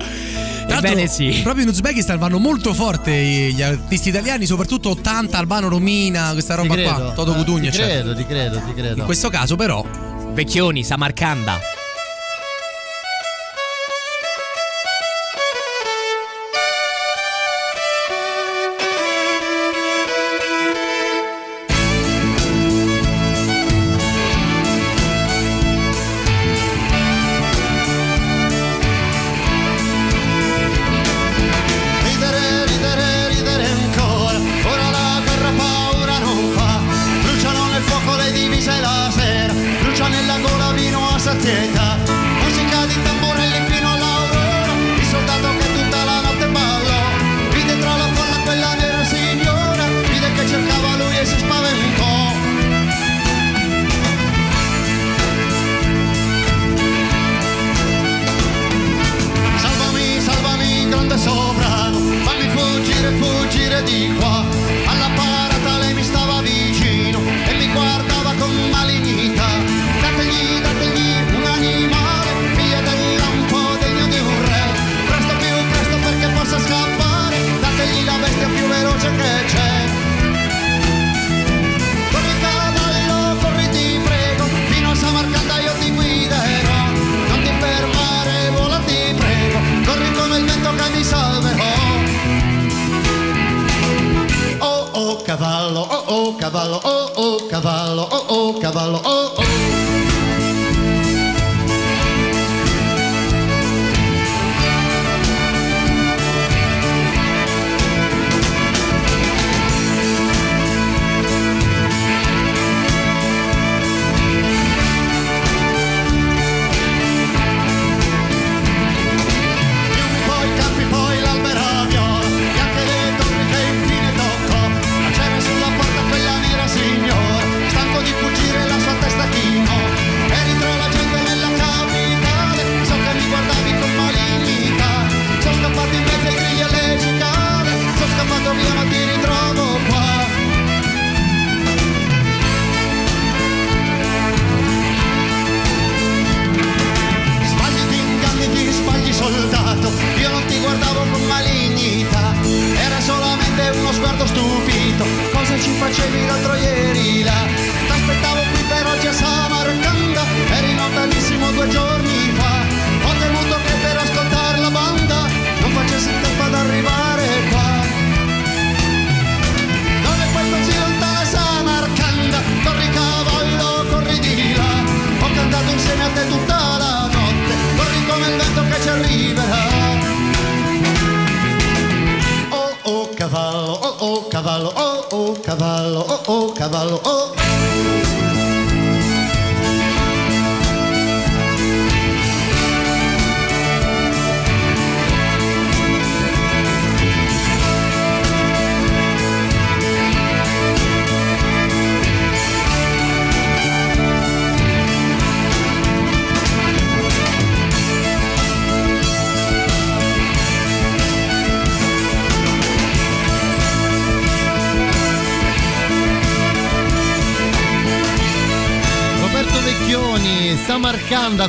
Ebbene 0.70 1.08
sì. 1.08 1.40
Proprio 1.44 1.64
in 1.64 1.70
Uzbekistan 1.70 2.18
vanno 2.20 2.40
molto 2.40 2.74
forte 2.74 3.12
gli 3.14 3.62
artisti 3.62 4.10
italiani, 4.10 4.46
soprattutto 4.46 4.90
80 4.90 5.38
Albano 5.38 5.70
Romina, 5.70 6.32
questa 6.34 6.56
roba 6.56 6.74
credo, 6.74 6.94
qua, 6.94 7.12
Toto 7.14 7.34
eh, 7.34 7.38
Cutugno, 7.38 7.60
Ti 7.62 7.68
eccetera. 7.68 8.02
credo, 8.02 8.16
ti 8.16 8.26
credo, 8.26 8.62
ti 8.66 8.74
credo. 8.74 9.00
In 9.00 9.06
questo 9.06 9.30
caso 9.30 9.56
però 9.56 9.86
Vecchioni, 10.34 10.84
Samarcanda. 10.84 11.60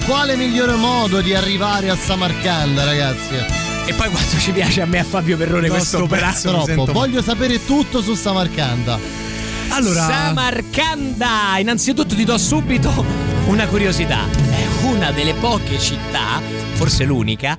Quale 0.08 0.36
migliore 0.36 0.74
modo 0.74 1.20
di 1.20 1.34
arrivare 1.34 1.90
a 1.90 1.94
Samarcanda, 1.94 2.82
ragazzi? 2.84 3.34
E 3.84 3.92
poi 3.92 4.08
quanto 4.08 4.38
ci 4.38 4.52
piace 4.52 4.80
a 4.80 4.86
me 4.86 5.00
a 5.00 5.04
Fabio 5.04 5.36
Perrone 5.36 5.66
No, 5.66 5.74
questo 5.74 6.06
pezzo 6.06 6.48
Troppo. 6.48 6.64
sento 6.64 6.92
Voglio 6.92 7.20
sapere 7.20 7.62
tutto 7.66 8.00
su 8.00 8.14
Samarcanda. 8.14 8.98
Allora, 9.68 10.06
Samarcanda! 10.06 11.58
Innanzitutto 11.58 12.14
ti 12.14 12.24
do 12.24 12.38
subito 12.38 13.04
una 13.48 13.66
curiosità. 13.66 14.24
È 14.50 14.84
una 14.86 15.12
delle 15.12 15.34
poche 15.34 15.78
città, 15.78 16.40
forse 16.72 17.04
l'unica, 17.04 17.58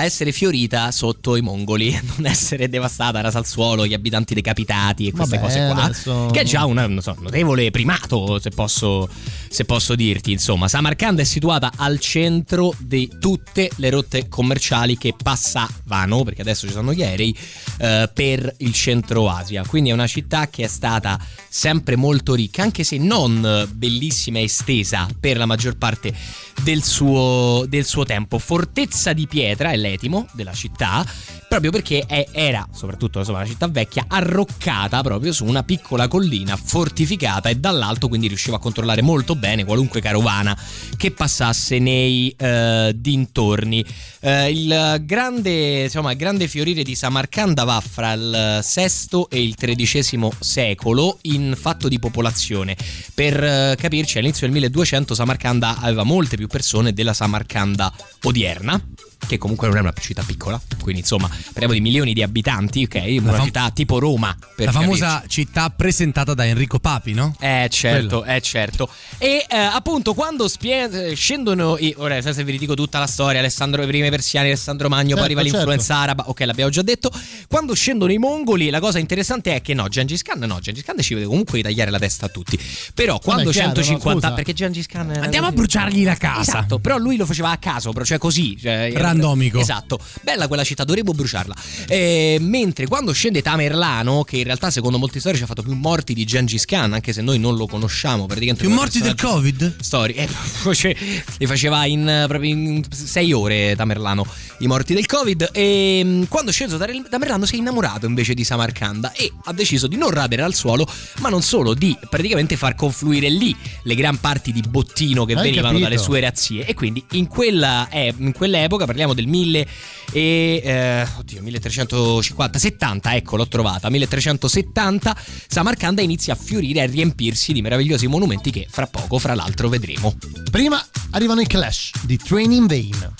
a 0.00 0.04
essere 0.04 0.32
fiorita 0.32 0.90
sotto 0.90 1.36
i 1.36 1.40
mongoli, 1.40 1.98
non 2.16 2.26
essere 2.26 2.68
devastata, 2.68 3.20
rasa 3.20 3.38
al 3.38 3.46
suolo, 3.46 3.86
gli 3.86 3.94
abitanti 3.94 4.34
decapitati 4.34 5.06
e 5.06 5.12
queste 5.12 5.36
Vabbè, 5.36 5.46
cose 5.46 5.66
qua. 5.72 5.82
adesso- 5.84 6.28
Che 6.32 6.40
è 6.40 6.44
già 6.44 6.64
un 6.64 6.98
so, 7.00 7.16
notevole 7.20 7.70
primato, 7.70 8.38
se 8.38 8.50
posso, 8.50 9.08
se 9.48 9.64
posso 9.64 9.94
dirti. 9.94 10.32
Insomma, 10.32 10.68
Samarcanda 10.68 11.22
è 11.22 11.24
situata 11.24 11.72
al 11.76 11.98
centro 12.00 12.74
di 12.78 13.10
tutte 13.18 13.70
le 13.76 13.90
rotte 13.90 14.28
commerciali 14.28 14.96
che 14.96 15.14
passavano, 15.20 16.22
perché 16.24 16.40
adesso 16.42 16.66
ci 16.66 16.72
sono 16.72 16.92
gli 16.92 17.02
aerei, 17.02 17.36
eh, 17.78 18.10
per 18.12 18.54
il 18.58 18.72
centro 18.72 19.28
Asia. 19.28 19.64
Quindi 19.66 19.90
è 19.90 19.92
una 19.92 20.06
città 20.06 20.48
che 20.48 20.64
è 20.64 20.68
stata 20.68 21.18
sempre 21.48 21.96
molto 21.96 22.34
ricca, 22.34 22.62
anche 22.62 22.84
se 22.84 22.96
non 22.98 23.68
bellissima 23.72 24.38
e 24.38 24.44
estesa 24.44 25.08
per 25.18 25.36
la 25.36 25.46
maggior 25.46 25.76
parte 25.76 26.14
del 26.62 26.82
suo, 26.82 27.64
del 27.68 27.84
suo 27.84 28.04
tempo. 28.04 28.38
Fortezza 28.38 29.12
di 29.12 29.26
pietra 29.26 29.70
è 29.70 29.76
l'etimo 29.90 30.26
della 30.32 30.52
città, 30.52 31.04
proprio 31.48 31.70
perché 31.70 32.04
è- 32.06 32.28
era, 32.32 32.66
soprattutto 32.72 33.18
insomma, 33.18 33.38
una 33.38 33.46
città 33.46 33.68
vecchia, 33.68 34.04
arroccata 34.08 35.02
proprio 35.02 35.32
su 35.32 35.44
una 35.44 35.62
piccola 35.62 36.08
collina 36.08 36.56
fortificata 36.56 37.48
e 37.48 37.56
dall'alto 37.56 38.08
quindi 38.08 38.28
riusciva 38.28 38.56
a 38.56 38.60
controllare 38.60 39.02
molto 39.02 39.34
bene 39.34 39.64
qualunque 39.64 40.00
carovana 40.00 40.56
che 40.96 41.10
passasse 41.10 41.78
nei 41.78 42.34
eh, 42.36 42.92
dintorni. 42.94 43.84
Eh, 44.20 44.50
il, 44.50 45.02
grande, 45.04 45.82
insomma, 45.84 46.14
grande 46.14 46.46
fiorire 46.46 46.82
di 46.82 46.94
Samarcanda 46.94 47.64
va 47.64 47.80
fra 47.80 48.12
il 48.12 48.64
VI 48.64 49.26
e 49.28 49.42
il 49.42 49.54
XIII 49.56 50.30
secolo 50.38 51.18
in 51.22 51.54
fatto 51.58 51.88
di 51.88 51.98
popolazione. 51.98 52.76
Per 53.14 53.42
eh, 53.42 53.76
capirci, 53.78 54.18
all'inizio 54.18 54.46
del 54.46 54.54
1200 54.54 55.14
Samarcanda 55.14 55.78
aveva 55.80 56.04
molte 56.04 56.36
più 56.36 56.46
persone 56.46 56.92
della 56.92 57.12
Samarcanda 57.12 57.92
odierna. 58.22 58.80
Che 59.26 59.38
comunque 59.38 59.68
non 59.68 59.76
è 59.76 59.80
una 59.80 59.92
città 59.98 60.22
piccola, 60.26 60.60
quindi 60.82 61.02
insomma 61.02 61.28
parliamo 61.52 61.72
di 61.74 61.80
milioni 61.80 62.12
di 62.14 62.22
abitanti, 62.22 62.82
ok? 62.84 63.16
Una 63.20 63.32
fam- 63.32 63.44
città 63.44 63.70
tipo 63.70 63.98
Roma. 64.00 64.36
Per 64.56 64.66
la 64.66 64.72
famosa 64.72 65.06
capirci. 65.14 65.28
città 65.28 65.70
presentata 65.70 66.34
da 66.34 66.46
Enrico 66.46 66.78
Papi, 66.80 67.12
no? 67.12 67.34
Eh 67.38 67.68
certo, 67.70 68.20
Quello. 68.20 68.34
eh 68.36 68.40
certo. 68.40 68.88
E 69.18 69.46
eh, 69.48 69.56
appunto 69.56 70.14
quando 70.14 70.48
spie- 70.48 71.14
scendono, 71.14 71.76
i- 71.78 71.94
ora 71.98 72.20
se 72.20 72.42
vi 72.42 72.58
dico 72.58 72.74
tutta 72.74 72.98
la 72.98 73.06
storia, 73.06 73.38
Alessandro 73.38 73.82
i 73.82 73.86
primi 73.86 74.08
persiani, 74.10 74.48
Alessandro 74.48 74.88
Magno, 74.88 75.14
Certo, 75.16 75.20
poi 75.20 75.24
arriva 75.26 75.42
certo. 75.42 75.56
l'influenza 75.58 75.96
araba, 75.96 76.28
ok 76.28 76.40
l'abbiamo 76.40 76.70
già 76.70 76.82
detto. 76.82 77.12
Quando 77.46 77.74
scendono 77.74 78.10
i 78.10 78.18
mongoli 78.18 78.68
la 78.70 78.80
cosa 78.80 78.98
interessante 78.98 79.54
è 79.54 79.60
che 79.62 79.74
no, 79.74 79.86
Gengis 79.88 80.22
Khan 80.22 80.38
no, 80.40 80.58
Gengis 80.60 80.82
Khan 80.82 80.98
ci 81.00 81.14
vede 81.14 81.26
comunque 81.26 81.58
di 81.58 81.62
tagliare 81.62 81.90
la 81.90 81.98
testa 81.98 82.26
a 82.26 82.28
tutti. 82.30 82.58
Però 82.94 83.18
quando 83.20 83.50
chiaro, 83.50 83.74
150, 83.74 84.28
no, 84.30 84.34
perché 84.34 84.52
Gengis 84.54 84.86
Khan... 84.86 85.10
Andiamo 85.10 85.46
a 85.46 85.52
bruciargli 85.52 86.02
la 86.04 86.16
casa. 86.16 86.40
Esatto, 86.40 86.78
però 86.80 86.96
lui 86.98 87.16
lo 87.16 87.26
faceva 87.26 87.50
a 87.50 87.58
caso, 87.58 87.92
cioè 88.04 88.18
così. 88.18 88.58
Cioè, 88.58 88.90
Randomico. 89.10 89.58
Esatto. 89.60 89.98
Bella 90.22 90.48
quella 90.48 90.64
città, 90.64 90.84
dovremmo 90.84 91.12
bruciarla. 91.12 91.54
Eh, 91.88 92.38
mentre 92.40 92.86
quando 92.86 93.12
scende 93.12 93.42
Tamerlano, 93.42 94.24
che 94.24 94.38
in 94.38 94.44
realtà 94.44 94.70
secondo 94.70 94.98
molti 94.98 95.20
storici 95.20 95.42
ha 95.42 95.46
fatto 95.46 95.62
più 95.62 95.74
morti 95.74 96.14
di 96.14 96.24
Gengis 96.24 96.64
Khan, 96.64 96.92
anche 96.92 97.12
se 97.12 97.22
noi 97.22 97.38
non 97.38 97.56
lo 97.56 97.66
conosciamo 97.66 98.26
praticamente. 98.26 98.64
Più 98.66 98.74
morti 98.74 99.00
del 99.00 99.14
Covid? 99.14 99.76
Story. 99.80 100.14
Eh, 100.14 100.28
cioè, 100.74 100.94
li 101.38 101.46
faceva 101.46 101.84
in 101.86 102.08
eh, 102.08 102.24
proprio 102.26 102.50
in 102.50 102.82
sei 102.90 103.32
ore 103.32 103.74
Tamerlano 103.76 104.26
i 104.58 104.66
morti 104.66 104.94
del 104.94 105.06
Covid. 105.06 105.50
E 105.52 106.02
mh, 106.04 106.28
quando 106.28 106.50
è 106.50 106.54
sceso 106.54 106.78
Tamerlano 106.78 107.46
si 107.46 107.56
è 107.56 107.58
innamorato 107.58 108.06
invece 108.06 108.34
di 108.34 108.44
Samarcanda 108.44 109.12
e 109.12 109.32
ha 109.44 109.52
deciso 109.52 109.86
di 109.86 109.96
non 109.96 110.10
radere 110.10 110.42
al 110.42 110.54
suolo, 110.54 110.86
ma 111.18 111.28
non 111.28 111.42
solo, 111.42 111.74
di 111.74 111.96
praticamente 112.08 112.56
far 112.56 112.74
confluire 112.74 113.28
lì 113.28 113.54
le 113.82 113.94
gran 113.94 114.18
parti 114.18 114.52
di 114.52 114.62
bottino 114.68 115.24
che 115.24 115.34
Hai 115.34 115.42
venivano 115.42 115.78
capito. 115.78 115.88
dalle 115.88 115.98
sue 115.98 116.20
razzie. 116.20 116.66
E 116.66 116.74
quindi 116.74 117.04
in, 117.12 117.26
quella, 117.26 117.88
eh, 117.90 118.14
in 118.16 118.32
quell'epoca, 118.32 118.86
parliamo 119.00 119.14
del 119.14 119.26
1000 119.26 119.66
e 120.12 120.60
eh, 120.64 121.06
oddio 121.18 121.42
1350 121.42 122.58
70 122.58 123.14
ecco 123.14 123.36
l'ho 123.36 123.48
trovata 123.48 123.88
1370 123.88 125.16
Samarcanda 125.46 126.02
inizia 126.02 126.34
a 126.34 126.36
fiorire 126.36 126.80
e 126.80 126.82
a 126.82 126.86
riempirsi 126.86 127.52
di 127.52 127.62
meravigliosi 127.62 128.06
monumenti 128.06 128.50
che 128.50 128.66
fra 128.68 128.86
poco 128.86 129.18
fra 129.18 129.34
l'altro 129.34 129.68
vedremo 129.68 130.16
Prima 130.50 130.84
arrivano 131.10 131.40
i 131.40 131.46
Clash 131.46 131.92
di 132.02 132.16
Train 132.16 132.50
in 132.52 132.66
Vain. 132.66 133.14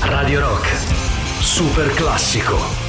Radio 0.00 0.40
Rock. 0.40 0.68
Super 1.40 1.92
classico. 1.94 2.87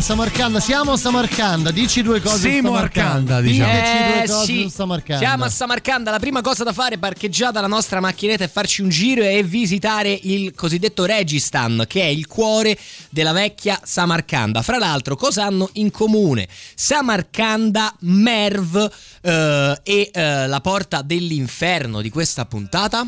Samarcanda, 0.00 0.60
siamo 0.60 0.92
a 0.92 0.96
Samarcanda, 0.96 1.70
dici 1.70 2.02
due 2.02 2.20
cose 2.20 2.50
Siamo 2.50 2.74
Samarcanda. 2.74 3.10
Arcanda, 3.36 3.40
diciamo. 3.40 3.72
Diteci 3.72 3.96
due 3.96 4.22
Eh, 4.22 4.26
cose 4.26 4.44
sì. 4.44 4.62
su 4.62 4.68
Samarcanda. 4.68 5.26
Siamo 5.26 5.44
a 5.44 5.48
Samarcanda. 5.48 6.10
La 6.10 6.18
prima 6.18 6.40
cosa 6.42 6.64
da 6.64 6.72
fare 6.72 6.98
parcheggiata 6.98 7.60
la 7.60 7.66
nostra 7.66 8.00
macchinetta 8.00 8.44
e 8.44 8.48
farci 8.48 8.82
un 8.82 8.88
giro 8.90 9.22
e 9.22 9.42
visitare 9.42 10.18
il 10.24 10.54
cosiddetto 10.54 11.04
Registan, 11.06 11.84
che 11.88 12.02
è 12.02 12.06
il 12.06 12.26
cuore 12.26 12.78
della 13.10 13.32
vecchia 13.32 13.80
Samarcanda. 13.82 14.60
Fra 14.62 14.78
l'altro, 14.78 15.16
cosa 15.16 15.44
hanno 15.44 15.70
in 15.74 15.90
comune? 15.90 16.46
Samarcanda, 16.74 17.94
Merv 18.00 18.90
eh, 19.22 19.80
e 19.82 20.10
eh, 20.12 20.46
la 20.46 20.60
porta 20.60 21.00
dell'inferno 21.02 22.00
di 22.02 22.10
questa 22.10 22.44
puntata? 22.44 23.06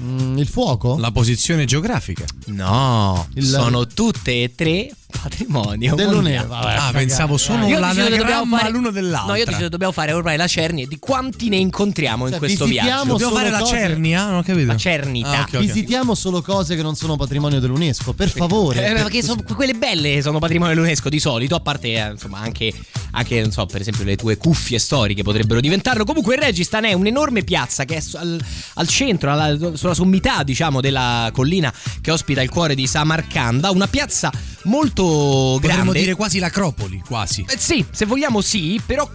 Mm, 0.00 0.38
il 0.38 0.48
fuoco? 0.48 0.96
La 0.98 1.12
posizione 1.12 1.64
geografica. 1.64 2.24
No, 2.46 3.28
Il- 3.34 3.44
sono 3.46 3.86
tutte 3.86 4.42
e 4.42 4.52
tre 4.56 4.90
patrimonio 5.20 5.94
Dell'UNESCO. 5.94 6.46
Vabbè, 6.48 6.74
Ah, 6.74 6.90
pensavo 6.92 7.36
solo 7.36 7.66
che 7.66 7.78
l'anagramma 7.78 8.58
fare- 8.58 8.70
l'uno 8.70 8.90
dell'altro. 8.90 9.32
No, 9.32 9.38
io 9.38 9.44
che 9.44 9.68
dobbiamo 9.68 9.92
fare 9.92 10.12
ormai 10.12 10.36
la 10.36 10.46
cernia 10.46 10.86
di 10.86 10.98
quanti 10.98 11.48
ne 11.48 11.56
incontriamo 11.56 12.24
in 12.24 12.30
Cioè, 12.32 12.38
questo 12.38 12.64
visitiamo 12.64 12.90
viaggio. 12.90 13.08
Dobbiamo 13.12 13.34
fare 13.34 13.50
la 13.50 13.58
cose- 13.58 13.76
cernia? 13.76 14.26
Non 14.26 14.36
ho 14.38 14.42
capito. 14.42 14.66
La 14.66 14.76
cernita. 14.76 15.30
Ah, 15.30 15.40
ok, 15.42 15.48
ok. 15.54 15.58
Visitiamo 15.60 16.14
solo 16.14 16.42
cose 16.42 16.76
che 16.76 16.82
non 16.82 16.94
sono 16.96 17.16
patrimonio 17.16 17.60
dell'UNESCO, 17.60 18.12
per 18.12 18.28
favore. 18.28 18.88
Eh, 18.90 18.92
perché 18.94 19.22
sono 19.22 19.42
quelle 19.54 19.74
belle 19.74 20.20
sono 20.22 20.38
patrimonio 20.38 20.74
dell'UNESCO 20.74 21.08
di 21.08 21.18
solito, 21.20 21.54
a 21.54 21.60
parte 21.60 21.88
eh, 21.94 22.10
insomma 22.12 22.38
anche, 22.40 22.72
anche, 23.12 23.40
non 23.40 23.50
so, 23.52 23.66
per 23.66 23.80
esempio 23.80 24.04
le 24.04 24.16
tue 24.16 24.36
cuffie 24.36 24.78
storiche 24.78 25.22
potrebbero 25.22 25.60
diventarlo. 25.60 26.04
Comunque 26.04 26.34
il 26.34 26.40
Registan 26.42 26.84
è 26.84 26.92
un'enorme 26.92 27.42
piazza 27.44 27.84
che 27.84 27.96
è 27.96 28.02
al, 28.14 28.40
al 28.74 28.88
centro, 28.88 29.30
alla- 29.32 29.76
sulla 29.76 29.94
sommità 29.94 30.42
diciamo 30.42 30.80
della 30.80 31.30
collina 31.32 31.72
che 32.00 32.10
ospita 32.10 32.42
il 32.42 32.50
cuore 32.50 32.74
di 32.74 32.86
Samarcanda, 32.86 33.70
una 33.70 33.86
piazza 33.86 34.30
molto 34.64 35.03
Potremmo 35.04 35.60
grande. 35.82 35.98
dire 36.00 36.14
quasi 36.14 36.38
l'acropoli, 36.38 37.02
quasi. 37.06 37.44
Eh, 37.48 37.58
sì, 37.58 37.84
se 37.90 38.06
vogliamo 38.06 38.40
sì, 38.40 38.80
però 38.84 39.08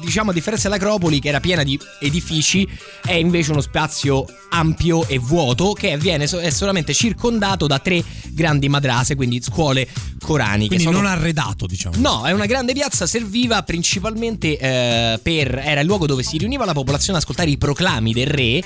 diciamo 0.00 0.30
a 0.30 0.32
differenza 0.34 0.68
dell'Acropoli 0.68 1.18
che 1.20 1.28
era 1.28 1.40
piena 1.40 1.62
di 1.62 1.78
edifici, 2.00 2.68
è 3.04 3.12
invece 3.12 3.50
uno 3.50 3.60
spazio 3.60 4.24
ampio 4.50 5.06
e 5.08 5.18
vuoto 5.18 5.72
che 5.72 5.96
viene 5.98 6.24
è 6.24 6.50
solamente 6.50 6.94
circondato 6.94 7.66
da 7.66 7.78
tre 7.80 8.02
grandi 8.30 8.68
madrase, 8.68 9.14
quindi 9.16 9.42
scuole 9.42 9.88
coraniche. 10.20 10.68
Quindi 10.68 10.84
Sono- 10.84 10.98
non 10.98 11.06
arredato, 11.06 11.66
diciamo. 11.66 11.96
No, 11.98 12.24
è 12.24 12.32
una 12.32 12.46
grande 12.46 12.72
piazza, 12.72 13.06
serviva 13.06 13.62
principalmente 13.62 14.58
eh, 14.58 15.18
per. 15.22 15.58
era 15.64 15.80
il 15.80 15.86
luogo 15.86 16.06
dove 16.06 16.22
si 16.22 16.38
riuniva 16.38 16.64
la 16.64 16.72
popolazione 16.72 17.16
ad 17.18 17.22
ascoltare 17.24 17.50
i 17.50 17.58
proclami 17.58 18.12
del 18.12 18.26
re, 18.28 18.62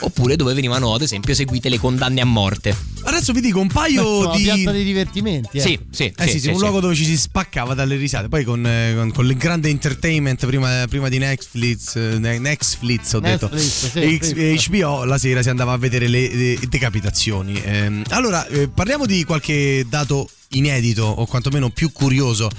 oppure 0.00 0.36
dove 0.36 0.54
venivano, 0.54 0.94
ad 0.94 1.02
esempio, 1.02 1.32
eseguite 1.32 1.68
le 1.68 1.78
condanne 1.78 2.20
a 2.20 2.24
morte. 2.24 2.74
Adesso 3.04 3.32
vi 3.32 3.40
dico 3.40 3.58
un 3.58 3.66
paio 3.68 4.16
Insomma, 4.18 4.36
di. 4.36 4.42
piazza 4.44 4.70
dei 4.70 4.84
divertimenti. 4.84 5.56
Eh. 5.58 5.60
Sì, 5.60 5.78
sì, 5.90 6.11
Eh 6.16 6.28
sì, 6.28 6.40
sì, 6.40 6.48
un 6.48 6.58
luogo 6.58 6.80
dove 6.80 6.94
ci 6.94 7.04
si 7.04 7.16
spaccava 7.16 7.74
dalle 7.74 7.96
risate. 7.96 8.28
Poi 8.28 8.44
con, 8.44 8.66
eh, 8.66 8.94
con, 8.94 9.12
con 9.12 9.26
il 9.26 9.36
grande 9.36 9.68
entertainment 9.68 10.44
prima, 10.46 10.86
prima 10.88 11.08
di 11.08 11.18
Netflix, 11.18 11.96
eh, 11.96 12.18
Ne- 12.18 12.38
Netflix 12.38 13.12
ho 13.14 13.20
detto, 13.20 13.48
Netflix, 13.50 13.90
sì, 13.90 14.18
X- 14.18 14.58
sì. 14.60 14.70
HBO 14.70 15.04
la 15.04 15.18
sera 15.18 15.42
si 15.42 15.48
andava 15.48 15.72
a 15.72 15.76
vedere 15.78 16.08
le, 16.08 16.34
le 16.34 16.58
decapitazioni. 16.68 17.60
Ehm, 17.64 18.02
allora, 18.10 18.46
eh, 18.46 18.68
parliamo 18.68 19.06
di 19.06 19.24
qualche 19.24 19.84
dato 19.88 20.28
inedito 20.50 21.04
o 21.04 21.26
quantomeno 21.26 21.70
più 21.70 21.92
curioso. 21.92 22.50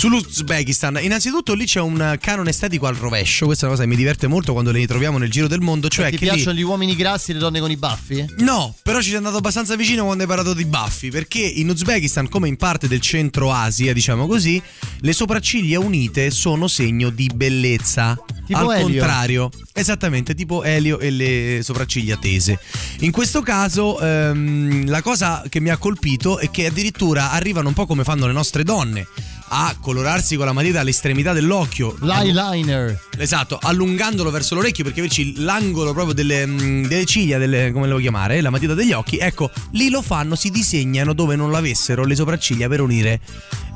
Sull'Uzbekistan, 0.00 0.98
innanzitutto 1.02 1.52
lì 1.52 1.66
c'è 1.66 1.78
un 1.78 2.16
canone 2.22 2.48
estetico 2.48 2.86
al 2.86 2.94
rovescio. 2.94 3.44
Questa 3.44 3.66
è 3.66 3.68
una 3.68 3.76
cosa 3.76 3.86
che 3.86 3.94
mi 3.94 4.00
diverte 4.00 4.28
molto 4.28 4.54
quando 4.54 4.70
le 4.70 4.78
ritroviamo 4.78 5.18
nel 5.18 5.30
giro 5.30 5.46
del 5.46 5.60
mondo. 5.60 5.90
Cioè 5.90 6.08
Ti 6.08 6.16
che 6.16 6.24
lì- 6.24 6.30
piacciono 6.30 6.56
gli 6.56 6.62
uomini 6.62 6.96
grassi 6.96 7.32
e 7.32 7.34
le 7.34 7.40
donne 7.40 7.60
con 7.60 7.70
i 7.70 7.76
baffi? 7.76 8.24
No, 8.38 8.74
però 8.82 9.02
ci 9.02 9.08
sei 9.08 9.18
andato 9.18 9.36
abbastanza 9.36 9.76
vicino 9.76 10.04
quando 10.04 10.22
hai 10.22 10.28
parlato 10.30 10.54
di 10.54 10.64
baffi, 10.64 11.10
perché 11.10 11.40
in 11.40 11.68
Uzbekistan, 11.68 12.30
come 12.30 12.48
in 12.48 12.56
parte 12.56 12.88
del 12.88 13.02
centro 13.02 13.52
Asia, 13.52 13.92
diciamo 13.92 14.26
così, 14.26 14.62
le 15.00 15.12
sopracciglia 15.12 15.78
unite 15.80 16.30
sono 16.30 16.66
segno 16.66 17.10
di 17.10 17.30
bellezza. 17.34 18.18
Tipo 18.46 18.58
Al 18.58 18.76
Elio. 18.76 18.82
contrario, 18.84 19.50
esattamente 19.74 20.34
tipo 20.34 20.64
Elio 20.64 20.98
e 20.98 21.10
le 21.10 21.60
sopracciglia 21.62 22.16
tese. 22.16 22.58
In 23.00 23.10
questo 23.10 23.42
caso, 23.42 24.00
ehm, 24.00 24.88
la 24.88 25.02
cosa 25.02 25.44
che 25.46 25.60
mi 25.60 25.68
ha 25.68 25.76
colpito 25.76 26.38
è 26.38 26.50
che 26.50 26.64
addirittura 26.64 27.32
arrivano 27.32 27.68
un 27.68 27.74
po' 27.74 27.84
come 27.84 28.02
fanno 28.02 28.26
le 28.26 28.32
nostre 28.32 28.64
donne 28.64 29.06
a 29.52 29.74
colorarsi 29.80 30.36
con 30.36 30.46
la 30.46 30.52
matita 30.52 30.80
all'estremità 30.80 31.32
dell'occhio. 31.32 31.96
L'eyeliner. 32.00 32.98
Esatto, 33.18 33.58
allungandolo 33.60 34.30
verso 34.30 34.54
l'orecchio 34.54 34.84
perché 34.84 35.00
averci 35.00 35.40
l'angolo 35.40 35.92
proprio 35.92 36.14
delle, 36.14 36.46
mm, 36.46 36.86
delle 36.86 37.04
ciglia, 37.04 37.38
delle, 37.38 37.72
come 37.72 37.86
lo 37.86 37.92
vuoi 37.92 38.02
chiamare, 38.02 38.40
la 38.40 38.50
matita 38.50 38.74
degli 38.74 38.92
occhi. 38.92 39.18
Ecco, 39.18 39.50
lì 39.72 39.90
lo 39.90 40.02
fanno, 40.02 40.34
si 40.34 40.50
disegnano 40.50 41.12
dove 41.12 41.36
non 41.36 41.50
l'avessero 41.50 42.04
le 42.04 42.14
sopracciglia 42.14 42.68
per 42.68 42.80
unire. 42.80 43.20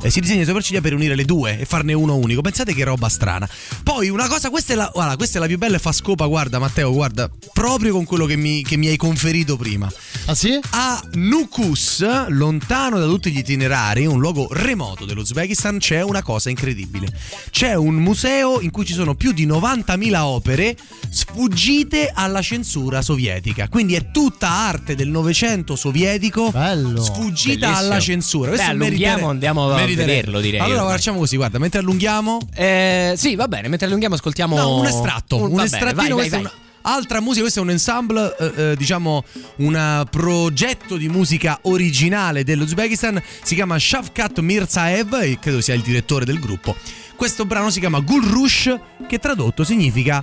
Eh, 0.02 0.10
si 0.10 0.20
disegna 0.20 0.40
le 0.40 0.46
sopracciglia 0.46 0.80
per 0.80 0.94
unire 0.94 1.14
le 1.14 1.24
due 1.24 1.58
e 1.58 1.64
farne 1.64 1.92
uno 1.92 2.16
unico. 2.16 2.40
Pensate 2.40 2.74
che 2.74 2.84
roba 2.84 3.08
strana. 3.08 3.48
Poi 3.82 4.08
una 4.08 4.28
cosa, 4.28 4.50
questa 4.50 4.72
è 4.72 4.76
la, 4.76 4.90
guarda, 4.92 5.16
questa 5.16 5.38
è 5.38 5.40
la 5.40 5.46
più 5.46 5.58
bella 5.58 5.76
e 5.76 5.78
fa 5.78 5.92
scopa, 5.92 6.26
guarda 6.26 6.58
Matteo, 6.58 6.92
guarda, 6.92 7.30
proprio 7.52 7.92
con 7.92 8.04
quello 8.04 8.26
che 8.26 8.36
mi, 8.36 8.62
che 8.62 8.76
mi 8.76 8.88
hai 8.88 8.96
conferito 8.96 9.56
prima. 9.56 9.90
Ah 10.26 10.34
sì? 10.34 10.58
A 10.70 11.02
Nukus, 11.14 12.04
lontano 12.28 12.98
da 12.98 13.06
tutti 13.06 13.30
gli 13.30 13.38
itinerari, 13.38 14.06
un 14.06 14.18
luogo 14.18 14.48
remoto 14.50 15.04
dell'Uzbekistan, 15.04 15.78
c'è 15.78 16.02
una 16.02 16.22
cosa 16.22 16.50
incredibile. 16.50 17.08
C'è 17.50 17.74
un 17.74 17.94
museo 17.94 18.60
in 18.60 18.70
cui 18.70 18.84
ci 18.84 18.92
sono 18.94 19.14
più 19.14 19.32
di 19.32 19.46
90.000 19.46 20.16
opere 20.18 20.76
sfuggite 21.10 22.10
alla 22.14 22.42
censura 22.42 23.02
sovietica. 23.02 23.68
Quindi 23.68 23.94
è 23.94 24.10
tutta 24.10 24.48
arte 24.50 24.94
del 24.94 25.08
Novecento 25.08 25.76
sovietico 25.76 26.48
sfuggita 26.50 27.66
Bellissimo. 27.66 27.76
alla 27.76 28.00
censura. 28.00 28.50
Beh, 28.50 28.56
Questo 28.56 28.70
allunghiamo, 28.72 28.92
meriterebbe- 28.94 29.30
andiamo 29.30 29.64
a 29.64 29.74
vederlo, 29.86 30.40
direi. 30.40 30.60
Allora 30.60 30.80
ormai. 30.80 30.96
facciamo 30.96 31.18
così, 31.18 31.36
guarda, 31.36 31.58
mentre 31.58 31.80
allunghiamo... 31.80 32.38
Eh, 32.54 33.14
sì, 33.16 33.34
va 33.34 33.48
bene, 33.48 33.68
mentre 33.68 33.86
allunghiamo 33.86 34.14
ascoltiamo 34.14 34.56
No, 34.56 34.78
un 34.78 34.86
estratto, 34.86 35.36
un, 35.36 35.42
va 35.42 35.48
bene, 35.48 35.64
estrattino, 35.64 35.94
vai, 35.94 36.08
vai, 36.08 36.16
questa 36.28 36.40
vai. 36.40 36.62
Altra 36.86 37.20
musica, 37.20 37.40
questo 37.40 37.60
è 37.60 37.62
un 37.62 37.70
ensemble, 37.70 38.36
eh, 38.38 38.52
eh, 38.56 38.76
diciamo 38.76 39.24
un 39.56 40.06
progetto 40.10 40.98
di 40.98 41.08
musica 41.08 41.58
originale 41.62 42.44
dell'Uzbekistan, 42.44 43.22
si 43.42 43.54
chiama 43.54 43.78
Shavkat 43.78 44.40
Mirzaev 44.40 45.14
e 45.22 45.38
credo 45.40 45.62
sia 45.62 45.72
il 45.72 45.80
direttore 45.80 46.26
del 46.26 46.38
gruppo. 46.38 46.76
Questo 47.16 47.46
brano 47.46 47.70
si 47.70 47.80
chiama 47.80 48.00
Gulrush, 48.00 48.78
che 49.08 49.18
tradotto 49.18 49.64
significa 49.64 50.22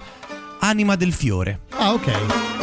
anima 0.60 0.96
del 0.96 1.14
fiore. 1.14 1.62
Ah, 1.72 1.94
ok. 1.94 2.61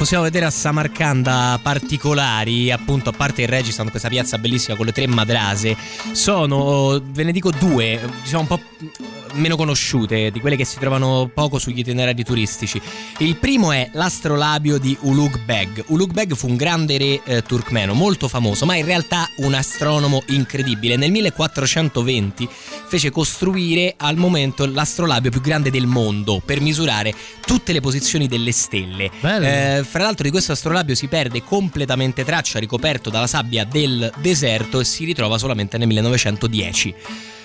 Possiamo 0.00 0.24
vedere 0.24 0.46
a 0.46 0.50
Samarcanda 0.50 1.60
particolari, 1.62 2.70
appunto 2.70 3.10
a 3.10 3.12
parte 3.12 3.42
il 3.42 3.48
Registan, 3.48 3.90
questa 3.90 4.08
piazza 4.08 4.38
bellissima 4.38 4.74
con 4.74 4.86
le 4.86 4.92
tre 4.92 5.06
madrase, 5.06 5.76
sono, 6.12 6.98
ve 7.04 7.22
ne 7.22 7.32
dico 7.32 7.50
due, 7.50 8.00
diciamo 8.22 8.40
un 8.40 8.46
po' 8.46 8.60
meno 9.34 9.56
conosciute, 9.56 10.30
di 10.30 10.40
quelle 10.40 10.56
che 10.56 10.64
si 10.64 10.78
trovano 10.78 11.30
poco 11.32 11.58
sugli 11.58 11.80
itinerari 11.80 12.24
turistici. 12.24 12.80
Il 13.18 13.36
primo 13.36 13.72
è 13.72 13.90
l'astrolabio 13.92 14.78
di 14.78 14.96
Ulugh 15.02 15.38
Beg. 15.44 15.84
Ulugh 15.88 16.12
Beg 16.12 16.34
fu 16.34 16.48
un 16.48 16.56
grande 16.56 16.96
re 16.96 17.22
eh, 17.22 17.42
turkmeno, 17.42 17.92
molto 17.92 18.26
famoso, 18.26 18.64
ma 18.64 18.76
in 18.76 18.86
realtà 18.86 19.28
un 19.36 19.52
astronomo 19.52 20.22
incredibile. 20.28 20.96
Nel 20.96 21.10
1420 21.10 22.48
fece 22.90 23.10
costruire 23.10 23.94
al 23.96 24.16
momento 24.16 24.66
l'astrolabio 24.66 25.30
più 25.30 25.40
grande 25.40 25.70
del 25.70 25.86
mondo 25.86 26.42
per 26.44 26.60
misurare 26.60 27.14
tutte 27.40 27.72
le 27.72 27.80
posizioni 27.80 28.26
delle 28.26 28.50
stelle. 28.50 29.08
Eh, 29.22 29.84
fra 29.84 30.02
l'altro 30.02 30.24
di 30.24 30.32
questo 30.32 30.50
astrolabio 30.50 30.96
si 30.96 31.06
perde 31.06 31.44
completamente 31.44 32.24
traccia 32.24 32.58
ricoperto 32.58 33.08
dalla 33.08 33.28
sabbia 33.28 33.64
del 33.64 34.12
deserto 34.16 34.80
e 34.80 34.84
si 34.84 35.04
ritrova 35.04 35.38
solamente 35.38 35.78
nel 35.78 35.86
1910. 35.86 36.94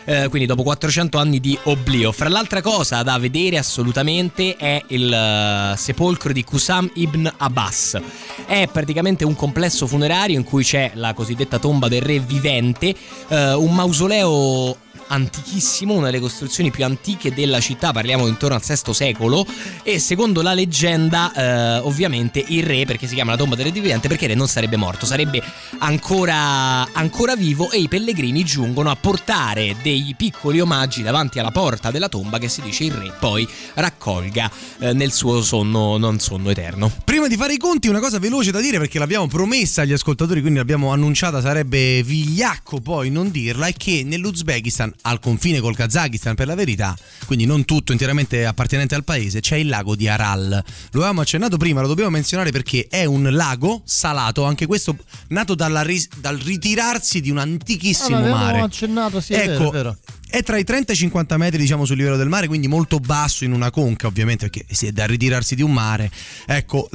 Eh, 0.07 0.29
quindi 0.29 0.47
dopo 0.47 0.63
400 0.63 1.19
anni 1.19 1.39
di 1.39 1.55
oblio. 1.63 2.11
Fra 2.11 2.27
l'altra 2.27 2.61
cosa 2.61 3.03
da 3.03 3.19
vedere 3.19 3.59
assolutamente 3.59 4.55
è 4.55 4.81
il 4.87 5.13
eh, 5.13 5.77
sepolcro 5.77 6.33
di 6.33 6.43
Qusam 6.43 6.89
ibn 6.95 7.31
Abbas. 7.37 7.99
È 8.47 8.67
praticamente 8.71 9.25
un 9.25 9.35
complesso 9.35 9.85
funerario 9.85 10.37
in 10.37 10.43
cui 10.43 10.63
c'è 10.63 10.91
la 10.95 11.13
cosiddetta 11.13 11.59
tomba 11.59 11.87
del 11.87 12.01
re 12.01 12.17
vivente, 12.19 12.95
eh, 13.27 13.53
un 13.53 13.75
mausoleo 13.75 14.77
antichissimo, 15.07 15.93
una 15.93 16.05
delle 16.05 16.19
costruzioni 16.19 16.71
più 16.71 16.85
antiche 16.85 17.33
della 17.33 17.59
città, 17.59 17.91
parliamo 17.91 18.27
intorno 18.27 18.55
al 18.55 18.61
VI 18.61 18.93
secolo 18.93 19.45
e 19.83 19.99
secondo 19.99 20.41
la 20.41 20.53
leggenda 20.53 21.33
eh, 21.33 21.79
ovviamente 21.79 22.43
il 22.47 22.63
re, 22.63 22.85
perché 22.85 23.07
si 23.07 23.15
chiama 23.15 23.31
la 23.31 23.37
tomba 23.37 23.55
del 23.55 23.65
re 23.65 23.71
vivente, 23.71 24.07
perché 24.07 24.25
il 24.25 24.31
re 24.31 24.35
non 24.35 24.47
sarebbe 24.47 24.75
morto, 24.77 25.05
sarebbe 25.05 25.41
ancora, 25.79 26.91
ancora 26.93 27.35
vivo 27.35 27.71
e 27.71 27.79
i 27.79 27.87
pellegrini 27.87 28.43
giungono 28.43 28.89
a 28.89 28.95
portare 28.95 29.75
dei 29.81 30.13
piccoli 30.17 30.59
omaggi 30.59 31.01
davanti 31.01 31.39
alla 31.39 31.51
porta 31.51 31.91
della 31.91 32.09
tomba 32.09 32.37
che 32.37 32.49
si 32.49 32.61
dice 32.61 32.85
il 32.85 32.91
re 32.91 33.13
poi 33.19 33.47
raccolga 33.75 34.49
eh, 34.79 34.93
nel 34.93 35.11
suo 35.11 35.41
sonno, 35.41 35.97
non 35.97 36.19
sonno 36.19 36.49
eterno. 36.49 36.91
Prima 37.03 37.27
di 37.27 37.35
fare 37.35 37.53
i 37.53 37.57
conti, 37.57 37.87
una 37.87 37.99
cosa 37.99 38.19
veloce 38.19 38.51
da 38.51 38.59
dire 38.59 38.77
perché 38.77 38.99
l'abbiamo 38.99 39.27
promessa 39.27 39.81
agli 39.81 39.93
ascoltatori, 39.93 40.41
quindi 40.41 40.59
l'abbiamo 40.59 40.91
annunciata, 40.91 41.41
sarebbe 41.41 42.03
vigliacco 42.03 42.79
poi 42.79 43.09
non 43.09 43.31
dirla, 43.31 43.67
è 43.67 43.73
che 43.73 44.03
nell'Uzbekistan, 44.05 44.93
al 45.01 45.19
confine 45.19 45.59
col 45.59 45.75
Kazakistan 45.75 46.35
per 46.35 46.47
la 46.47 46.55
verità, 46.55 46.95
quindi 47.25 47.45
non 47.45 47.65
tutto 47.65 47.91
interamente 47.91 48.45
appartenente 48.45 48.95
al 48.95 49.03
paese, 49.03 49.39
c'è 49.39 49.55
il 49.57 49.67
lago 49.67 49.95
di 49.95 50.07
Aral. 50.07 50.49
Lo 50.91 50.99
avevamo 50.99 51.21
accennato 51.21 51.57
prima, 51.57 51.81
lo 51.81 51.87
dobbiamo 51.87 52.09
menzionare 52.09 52.51
perché 52.51 52.87
è 52.89 53.05
un 53.05 53.27
lago 53.31 53.81
salato, 53.85 54.43
anche 54.43 54.65
questo 54.65 54.95
nato 55.29 55.55
ris- 55.83 56.07
dal 56.17 56.37
ritirarsi 56.37 57.21
di 57.21 57.29
un 57.29 57.37
antichissimo 57.37 58.17
Ah, 58.17 58.29
mare. 58.29 58.59
accennato, 58.59 59.19
sì, 59.19 59.33
è 59.33 59.49
ecco, 59.49 59.49
vero, 59.49 59.69
è 59.69 59.71
vero. 59.71 59.97
è 60.29 60.43
tra 60.43 60.57
i 60.57 60.63
30 60.63 60.91
e 60.91 60.95
i 60.95 60.97
50 60.97 61.37
metri, 61.37 61.59
diciamo, 61.59 61.85
sul 61.85 61.97
livello 61.97 62.17
del 62.17 62.29
mare, 62.29 62.47
quindi 62.47 62.67
molto 62.67 62.99
basso 62.99 63.43
in 63.43 63.51
una 63.51 63.69
conca, 63.71 64.07
ovviamente, 64.07 64.49
perché 64.49 64.65
si 64.73 64.87
è 64.87 64.91
da 64.91 65.05
ritirarsi 65.05 65.55
di 65.55 65.61
un 65.61 65.71
mare. 65.71 66.09
Ecco, 66.45 66.89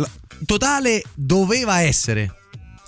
totale 0.44 1.02
doveva 1.14 1.81
essere 1.81 2.35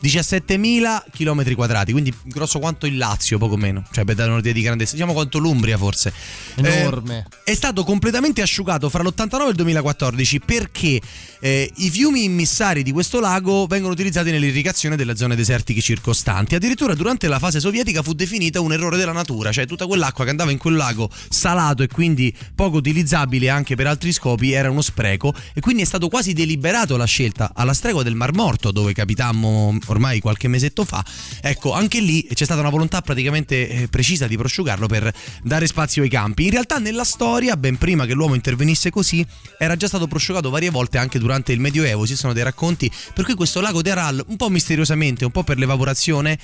17.000 0.02 1.04
km 1.12 1.54
quadrati, 1.54 1.92
quindi 1.92 2.12
grosso 2.24 2.58
quanto 2.58 2.86
il 2.86 2.96
Lazio, 2.96 3.38
poco 3.38 3.56
meno, 3.56 3.84
cioè 3.92 4.04
per 4.04 4.16
dare 4.16 4.32
un'idea 4.32 4.52
di 4.52 4.62
grandezza, 4.62 4.92
diciamo 4.92 5.12
quanto 5.12 5.38
l'Umbria 5.38 5.78
forse. 5.78 6.12
Enorme. 6.56 7.26
Eh, 7.44 7.52
è 7.52 7.54
stato 7.54 7.84
completamente 7.84 8.42
asciugato 8.42 8.88
fra 8.88 9.02
l'89 9.02 9.46
e 9.46 9.48
il 9.48 9.54
2014 9.54 10.40
perché 10.40 11.00
eh, 11.40 11.70
i 11.76 11.90
fiumi 11.90 12.24
immissari 12.24 12.82
di 12.82 12.90
questo 12.90 13.20
lago 13.20 13.66
vengono 13.66 13.92
utilizzati 13.92 14.30
nell'irrigazione 14.30 14.96
delle 14.96 15.16
zone 15.16 15.36
desertiche 15.36 15.80
circostanti. 15.80 16.54
Addirittura 16.54 16.94
durante 16.94 17.28
la 17.28 17.38
fase 17.38 17.60
sovietica 17.60 18.02
fu 18.02 18.12
definita 18.12 18.60
un 18.60 18.72
errore 18.72 18.96
della 18.96 19.12
natura, 19.12 19.52
cioè 19.52 19.66
tutta 19.66 19.86
quell'acqua 19.86 20.24
che 20.24 20.30
andava 20.30 20.50
in 20.50 20.58
quel 20.58 20.74
lago 20.74 21.08
salato 21.28 21.82
e 21.82 21.88
quindi 21.88 22.34
poco 22.54 22.78
utilizzabile 22.78 23.48
anche 23.48 23.76
per 23.76 23.86
altri 23.86 24.12
scopi 24.12 24.52
era 24.52 24.70
uno 24.70 24.82
spreco 24.82 25.32
e 25.54 25.60
quindi 25.60 25.82
è 25.82 25.86
stato 25.86 26.08
quasi 26.08 26.32
deliberato 26.32 26.96
la 26.96 27.04
scelta 27.04 27.52
alla 27.54 27.74
stregua 27.74 28.02
del 28.02 28.14
Mar 28.14 28.34
Morto 28.34 28.70
dove 28.72 28.92
capitammo 28.92 29.78
ormai 29.92 30.20
qualche 30.20 30.48
mesetto 30.48 30.84
fa. 30.84 31.04
Ecco, 31.40 31.72
anche 31.72 32.00
lì 32.00 32.26
c'è 32.32 32.44
stata 32.44 32.60
una 32.60 32.70
volontà 32.70 33.00
praticamente 33.00 33.68
eh, 33.68 33.88
precisa 33.88 34.26
di 34.26 34.36
prosciugarlo 34.36 34.86
per 34.86 35.12
dare 35.42 35.66
spazio 35.66 36.02
ai 36.02 36.08
campi. 36.08 36.44
In 36.44 36.50
realtà 36.50 36.78
nella 36.78 37.04
storia, 37.04 37.56
ben 37.56 37.78
prima 37.78 38.04
che 38.06 38.14
l'uomo 38.14 38.34
intervenisse 38.34 38.90
così, 38.90 39.24
era 39.58 39.76
già 39.76 39.86
stato 39.86 40.06
prosciugato 40.06 40.50
varie 40.50 40.70
volte 40.70 40.98
anche 40.98 41.18
durante 41.18 41.52
il 41.52 41.60
Medioevo. 41.60 42.06
Ci 42.06 42.16
sono 42.16 42.32
dei 42.32 42.42
racconti 42.42 42.90
per 43.14 43.24
cui 43.24 43.34
questo 43.34 43.60
lago 43.60 43.82
di 43.82 43.90
Aral, 43.90 44.22
un 44.26 44.36
po' 44.36 44.48
misteriosamente, 44.48 45.24
un 45.24 45.30
po' 45.30 45.44
per 45.44 45.58
l'evaporazione, 45.58 46.38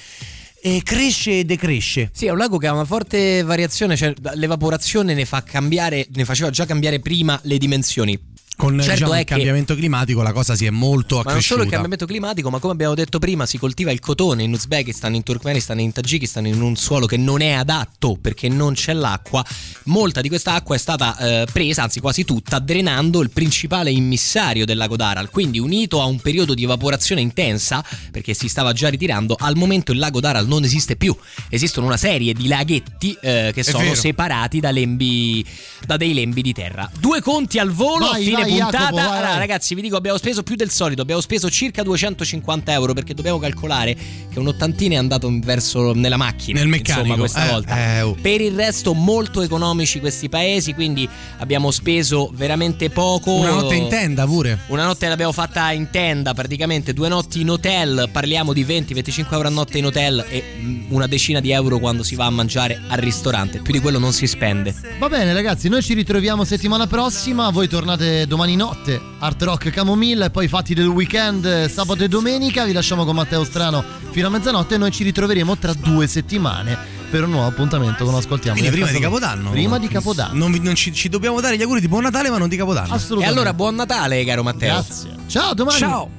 eh, 0.60 0.82
cresce 0.82 1.40
e 1.40 1.44
decresce. 1.44 2.10
Sì, 2.12 2.26
è 2.26 2.30
un 2.30 2.38
lago 2.38 2.58
che 2.58 2.66
ha 2.66 2.72
una 2.72 2.84
forte 2.84 3.42
variazione, 3.42 3.96
cioè 3.96 4.12
l'evaporazione 4.34 5.14
ne 5.14 5.24
fa 5.24 5.42
cambiare, 5.42 6.06
ne 6.12 6.24
faceva 6.24 6.50
già 6.50 6.66
cambiare 6.66 7.00
prima 7.00 7.38
le 7.44 7.58
dimensioni. 7.58 8.27
Con 8.58 8.76
Certo 8.80 8.90
diciamo, 8.92 9.12
è 9.12 9.18
il 9.20 9.24
che- 9.24 9.34
cambiamento 9.34 9.76
climatico 9.76 10.20
la 10.20 10.32
cosa 10.32 10.56
si 10.56 10.66
è 10.66 10.70
molto 10.70 11.14
Ma 11.14 11.22
non 11.22 11.30
accresciuta. 11.30 11.52
solo 11.54 11.62
il 11.62 11.70
cambiamento 11.70 12.06
climatico, 12.06 12.50
ma 12.50 12.58
come 12.58 12.72
abbiamo 12.72 12.94
detto 12.96 13.20
prima, 13.20 13.46
si 13.46 13.56
coltiva 13.56 13.92
il 13.92 14.00
cotone 14.00 14.42
in 14.42 14.52
Uzbekistan, 14.52 15.14
in 15.14 15.22
Turkmenistan 15.22 15.78
e 15.78 15.82
in 15.82 15.92
Tagikistan 15.92 16.44
in 16.44 16.60
un 16.60 16.74
suolo 16.74 17.06
che 17.06 17.16
non 17.16 17.40
è 17.40 17.52
adatto 17.52 18.18
perché 18.20 18.48
non 18.48 18.74
c'è 18.74 18.94
l'acqua. 18.94 19.44
Molta 19.84 20.20
di 20.20 20.26
questa 20.28 20.54
acqua 20.54 20.74
è 20.74 20.78
stata 20.78 21.16
eh, 21.18 21.46
presa, 21.52 21.84
anzi 21.84 22.00
quasi 22.00 22.24
tutta, 22.24 22.58
drenando 22.58 23.20
il 23.22 23.30
principale 23.30 23.92
immissario 23.92 24.64
del 24.64 24.76
lago 24.76 24.96
d'Aral. 24.96 25.30
Quindi, 25.30 25.60
unito 25.60 26.00
a 26.02 26.06
un 26.06 26.18
periodo 26.18 26.54
di 26.54 26.64
evaporazione 26.64 27.20
intensa, 27.20 27.84
perché 28.10 28.34
si 28.34 28.48
stava 28.48 28.72
già 28.72 28.88
ritirando, 28.88 29.36
al 29.38 29.54
momento 29.54 29.92
il 29.92 29.98
lago 29.98 30.18
d'Aral 30.18 30.48
non 30.48 30.64
esiste 30.64 30.96
più. 30.96 31.16
Esistono 31.48 31.86
una 31.86 31.96
serie 31.96 32.32
di 32.34 32.48
laghetti 32.48 33.16
eh, 33.22 33.52
che 33.54 33.62
sono 33.62 33.84
vero. 33.84 33.94
separati 33.94 34.58
da, 34.58 34.72
lembi, 34.72 35.46
da 35.86 35.96
dei 35.96 36.12
lembi 36.12 36.42
di 36.42 36.52
terra. 36.52 36.90
Due 36.98 37.22
conti 37.22 37.60
al 37.60 37.70
volo 37.70 38.08
Vai, 38.08 38.24
fine 38.24 38.46
puntata. 38.48 38.78
Jacopo, 38.78 38.94
vai, 38.96 39.04
Allora, 39.06 39.28
vai. 39.28 39.38
ragazzi, 39.38 39.74
vi 39.74 39.82
dico, 39.82 39.96
abbiamo 39.96 40.18
speso 40.18 40.42
più 40.42 40.54
del 40.56 40.70
solito. 40.70 41.02
Abbiamo 41.02 41.20
speso 41.20 41.50
circa 41.50 41.82
250 41.82 42.72
euro 42.72 42.92
perché 42.92 43.14
dobbiamo 43.14 43.38
calcolare 43.38 43.94
che 43.94 44.38
un'ottantina 44.38 44.94
è 44.94 44.98
andato 44.98 45.30
verso 45.42 45.92
nella 45.94 46.16
macchina. 46.16 46.58
Nel 46.60 46.68
meccanico. 46.68 47.00
Insomma, 47.06 47.18
questa 47.18 47.46
Eh, 47.46 47.50
volta. 47.50 47.76
eh, 47.96 48.02
oh. 48.02 48.16
Per 48.20 48.40
il 48.40 48.54
resto, 48.54 48.94
molto 48.94 49.42
economici 49.42 50.00
questi 50.00 50.28
paesi. 50.28 50.74
Quindi 50.74 51.08
abbiamo 51.38 51.70
speso 51.70 52.30
veramente 52.34 52.90
poco. 52.90 53.32
Una 53.32 53.50
notte 53.50 53.74
in 53.74 53.88
tenda 53.88 54.24
pure. 54.26 54.58
Una 54.68 54.84
notte 54.84 55.08
l'abbiamo 55.08 55.32
fatta 55.32 55.70
in 55.72 55.90
tenda, 55.90 56.34
praticamente 56.34 56.92
due 56.92 57.08
notti 57.08 57.40
in 57.40 57.50
hotel. 57.50 58.08
Parliamo 58.12 58.52
di 58.52 58.64
20-25 58.64 59.26
euro 59.32 59.48
a 59.48 59.50
notte 59.50 59.78
in 59.78 59.86
hotel 59.86 60.24
e 60.28 60.42
mm, 60.60 60.84
una 60.88 61.06
decina 61.06 61.40
di 61.40 61.50
euro 61.50 61.78
quando 61.78 62.02
si 62.02 62.14
va 62.14 62.26
a 62.26 62.30
mangiare 62.30 62.80
al 62.88 62.98
ristorante. 62.98 63.60
Più 63.60 63.72
di 63.72 63.80
quello 63.80 63.98
non 63.98 64.12
si 64.12 64.26
spende. 64.26 64.74
Va 64.98 65.08
bene 65.08 65.32
ragazzi, 65.32 65.68
noi 65.68 65.82
ci 65.82 65.94
ritroviamo 65.94 66.44
settimana 66.44 66.86
prossima, 66.86 67.50
voi 67.50 67.68
tornate 67.68 68.26
domani 68.26 68.36
notte, 68.46 69.00
Art 69.18 69.42
Rock 69.42 69.70
Camomilla 69.70 70.26
e 70.26 70.30
poi 70.30 70.48
fatti 70.48 70.74
del 70.74 70.86
weekend 70.86 71.44
eh, 71.44 71.68
sabato 71.68 72.04
e 72.04 72.08
domenica, 72.08 72.64
vi 72.64 72.72
lasciamo 72.72 73.04
con 73.04 73.14
Matteo 73.14 73.44
Strano 73.44 73.84
fino 74.10 74.26
a 74.26 74.30
mezzanotte 74.30 74.74
e 74.74 74.78
noi 74.78 74.90
ci 74.90 75.04
ritroveremo 75.04 75.56
tra 75.58 75.72
due 75.72 76.06
settimane 76.06 76.76
per 77.10 77.24
un 77.24 77.30
nuovo 77.30 77.46
appuntamento 77.46 78.04
con 78.04 78.14
Ascoltiamo. 78.14 78.58
Quindi 78.58 78.76
prima 78.76 78.90
di 78.90 78.98
Capodanno. 79.00 79.50
Prima 79.50 79.78
di 79.78 79.88
Capodanno. 79.88 80.34
Non, 80.34 80.58
non 80.62 80.74
ci, 80.74 80.92
ci 80.92 81.08
dobbiamo 81.08 81.40
dare 81.40 81.56
gli 81.56 81.62
auguri 81.62 81.80
di 81.80 81.88
buon 81.88 82.02
Natale, 82.02 82.30
ma 82.30 82.38
non 82.38 82.48
di 82.48 82.56
Capodanno. 82.56 82.92
E 82.92 82.96
Assolutamente. 82.96 83.34
allora, 83.34 83.54
buon 83.54 83.74
Natale, 83.74 84.24
caro 84.24 84.42
Matteo. 84.42 84.74
Grazie. 84.74 85.10
Ciao, 85.26 85.54
domani. 85.54 85.78
Ciao. 85.78 86.10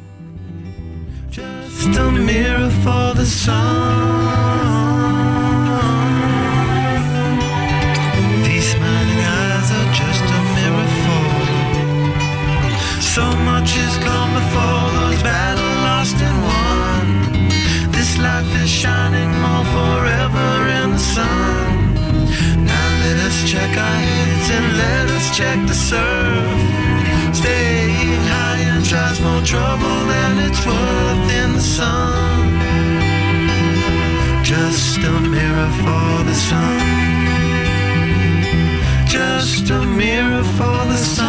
Those 14.40 15.24
battle 15.24 15.74
lost 15.88 16.18
and 16.28 16.38
won. 16.50 17.92
This 17.92 18.18
life 18.18 18.52
is 18.64 18.70
shining 18.70 19.32
more 19.44 19.66
forever 19.76 20.50
in 20.80 20.92
the 20.98 21.04
sun. 21.16 21.96
Now 22.72 22.88
let 23.04 23.18
us 23.28 23.38
check 23.52 23.72
our 23.88 24.00
heads 24.08 24.48
and 24.56 24.68
let 24.84 25.06
us 25.18 25.26
check 25.38 25.58
the 25.68 25.78
surf. 25.90 26.50
Staying 27.36 28.24
high 28.34 28.62
and 28.74 28.84
more 29.22 29.44
trouble 29.44 30.00
than 30.12 30.32
it's 30.48 30.62
worth 30.66 31.30
in 31.42 31.50
the 31.54 31.66
sun. 31.78 32.40
Just 34.44 35.00
a 35.00 35.16
mirror 35.36 35.72
for 35.82 36.12
the 36.30 36.38
sun. 36.50 36.80
Just 39.08 39.70
a 39.70 39.82
mirror 39.86 40.44
for 40.58 40.78
the 40.92 40.98
sun. 40.98 41.29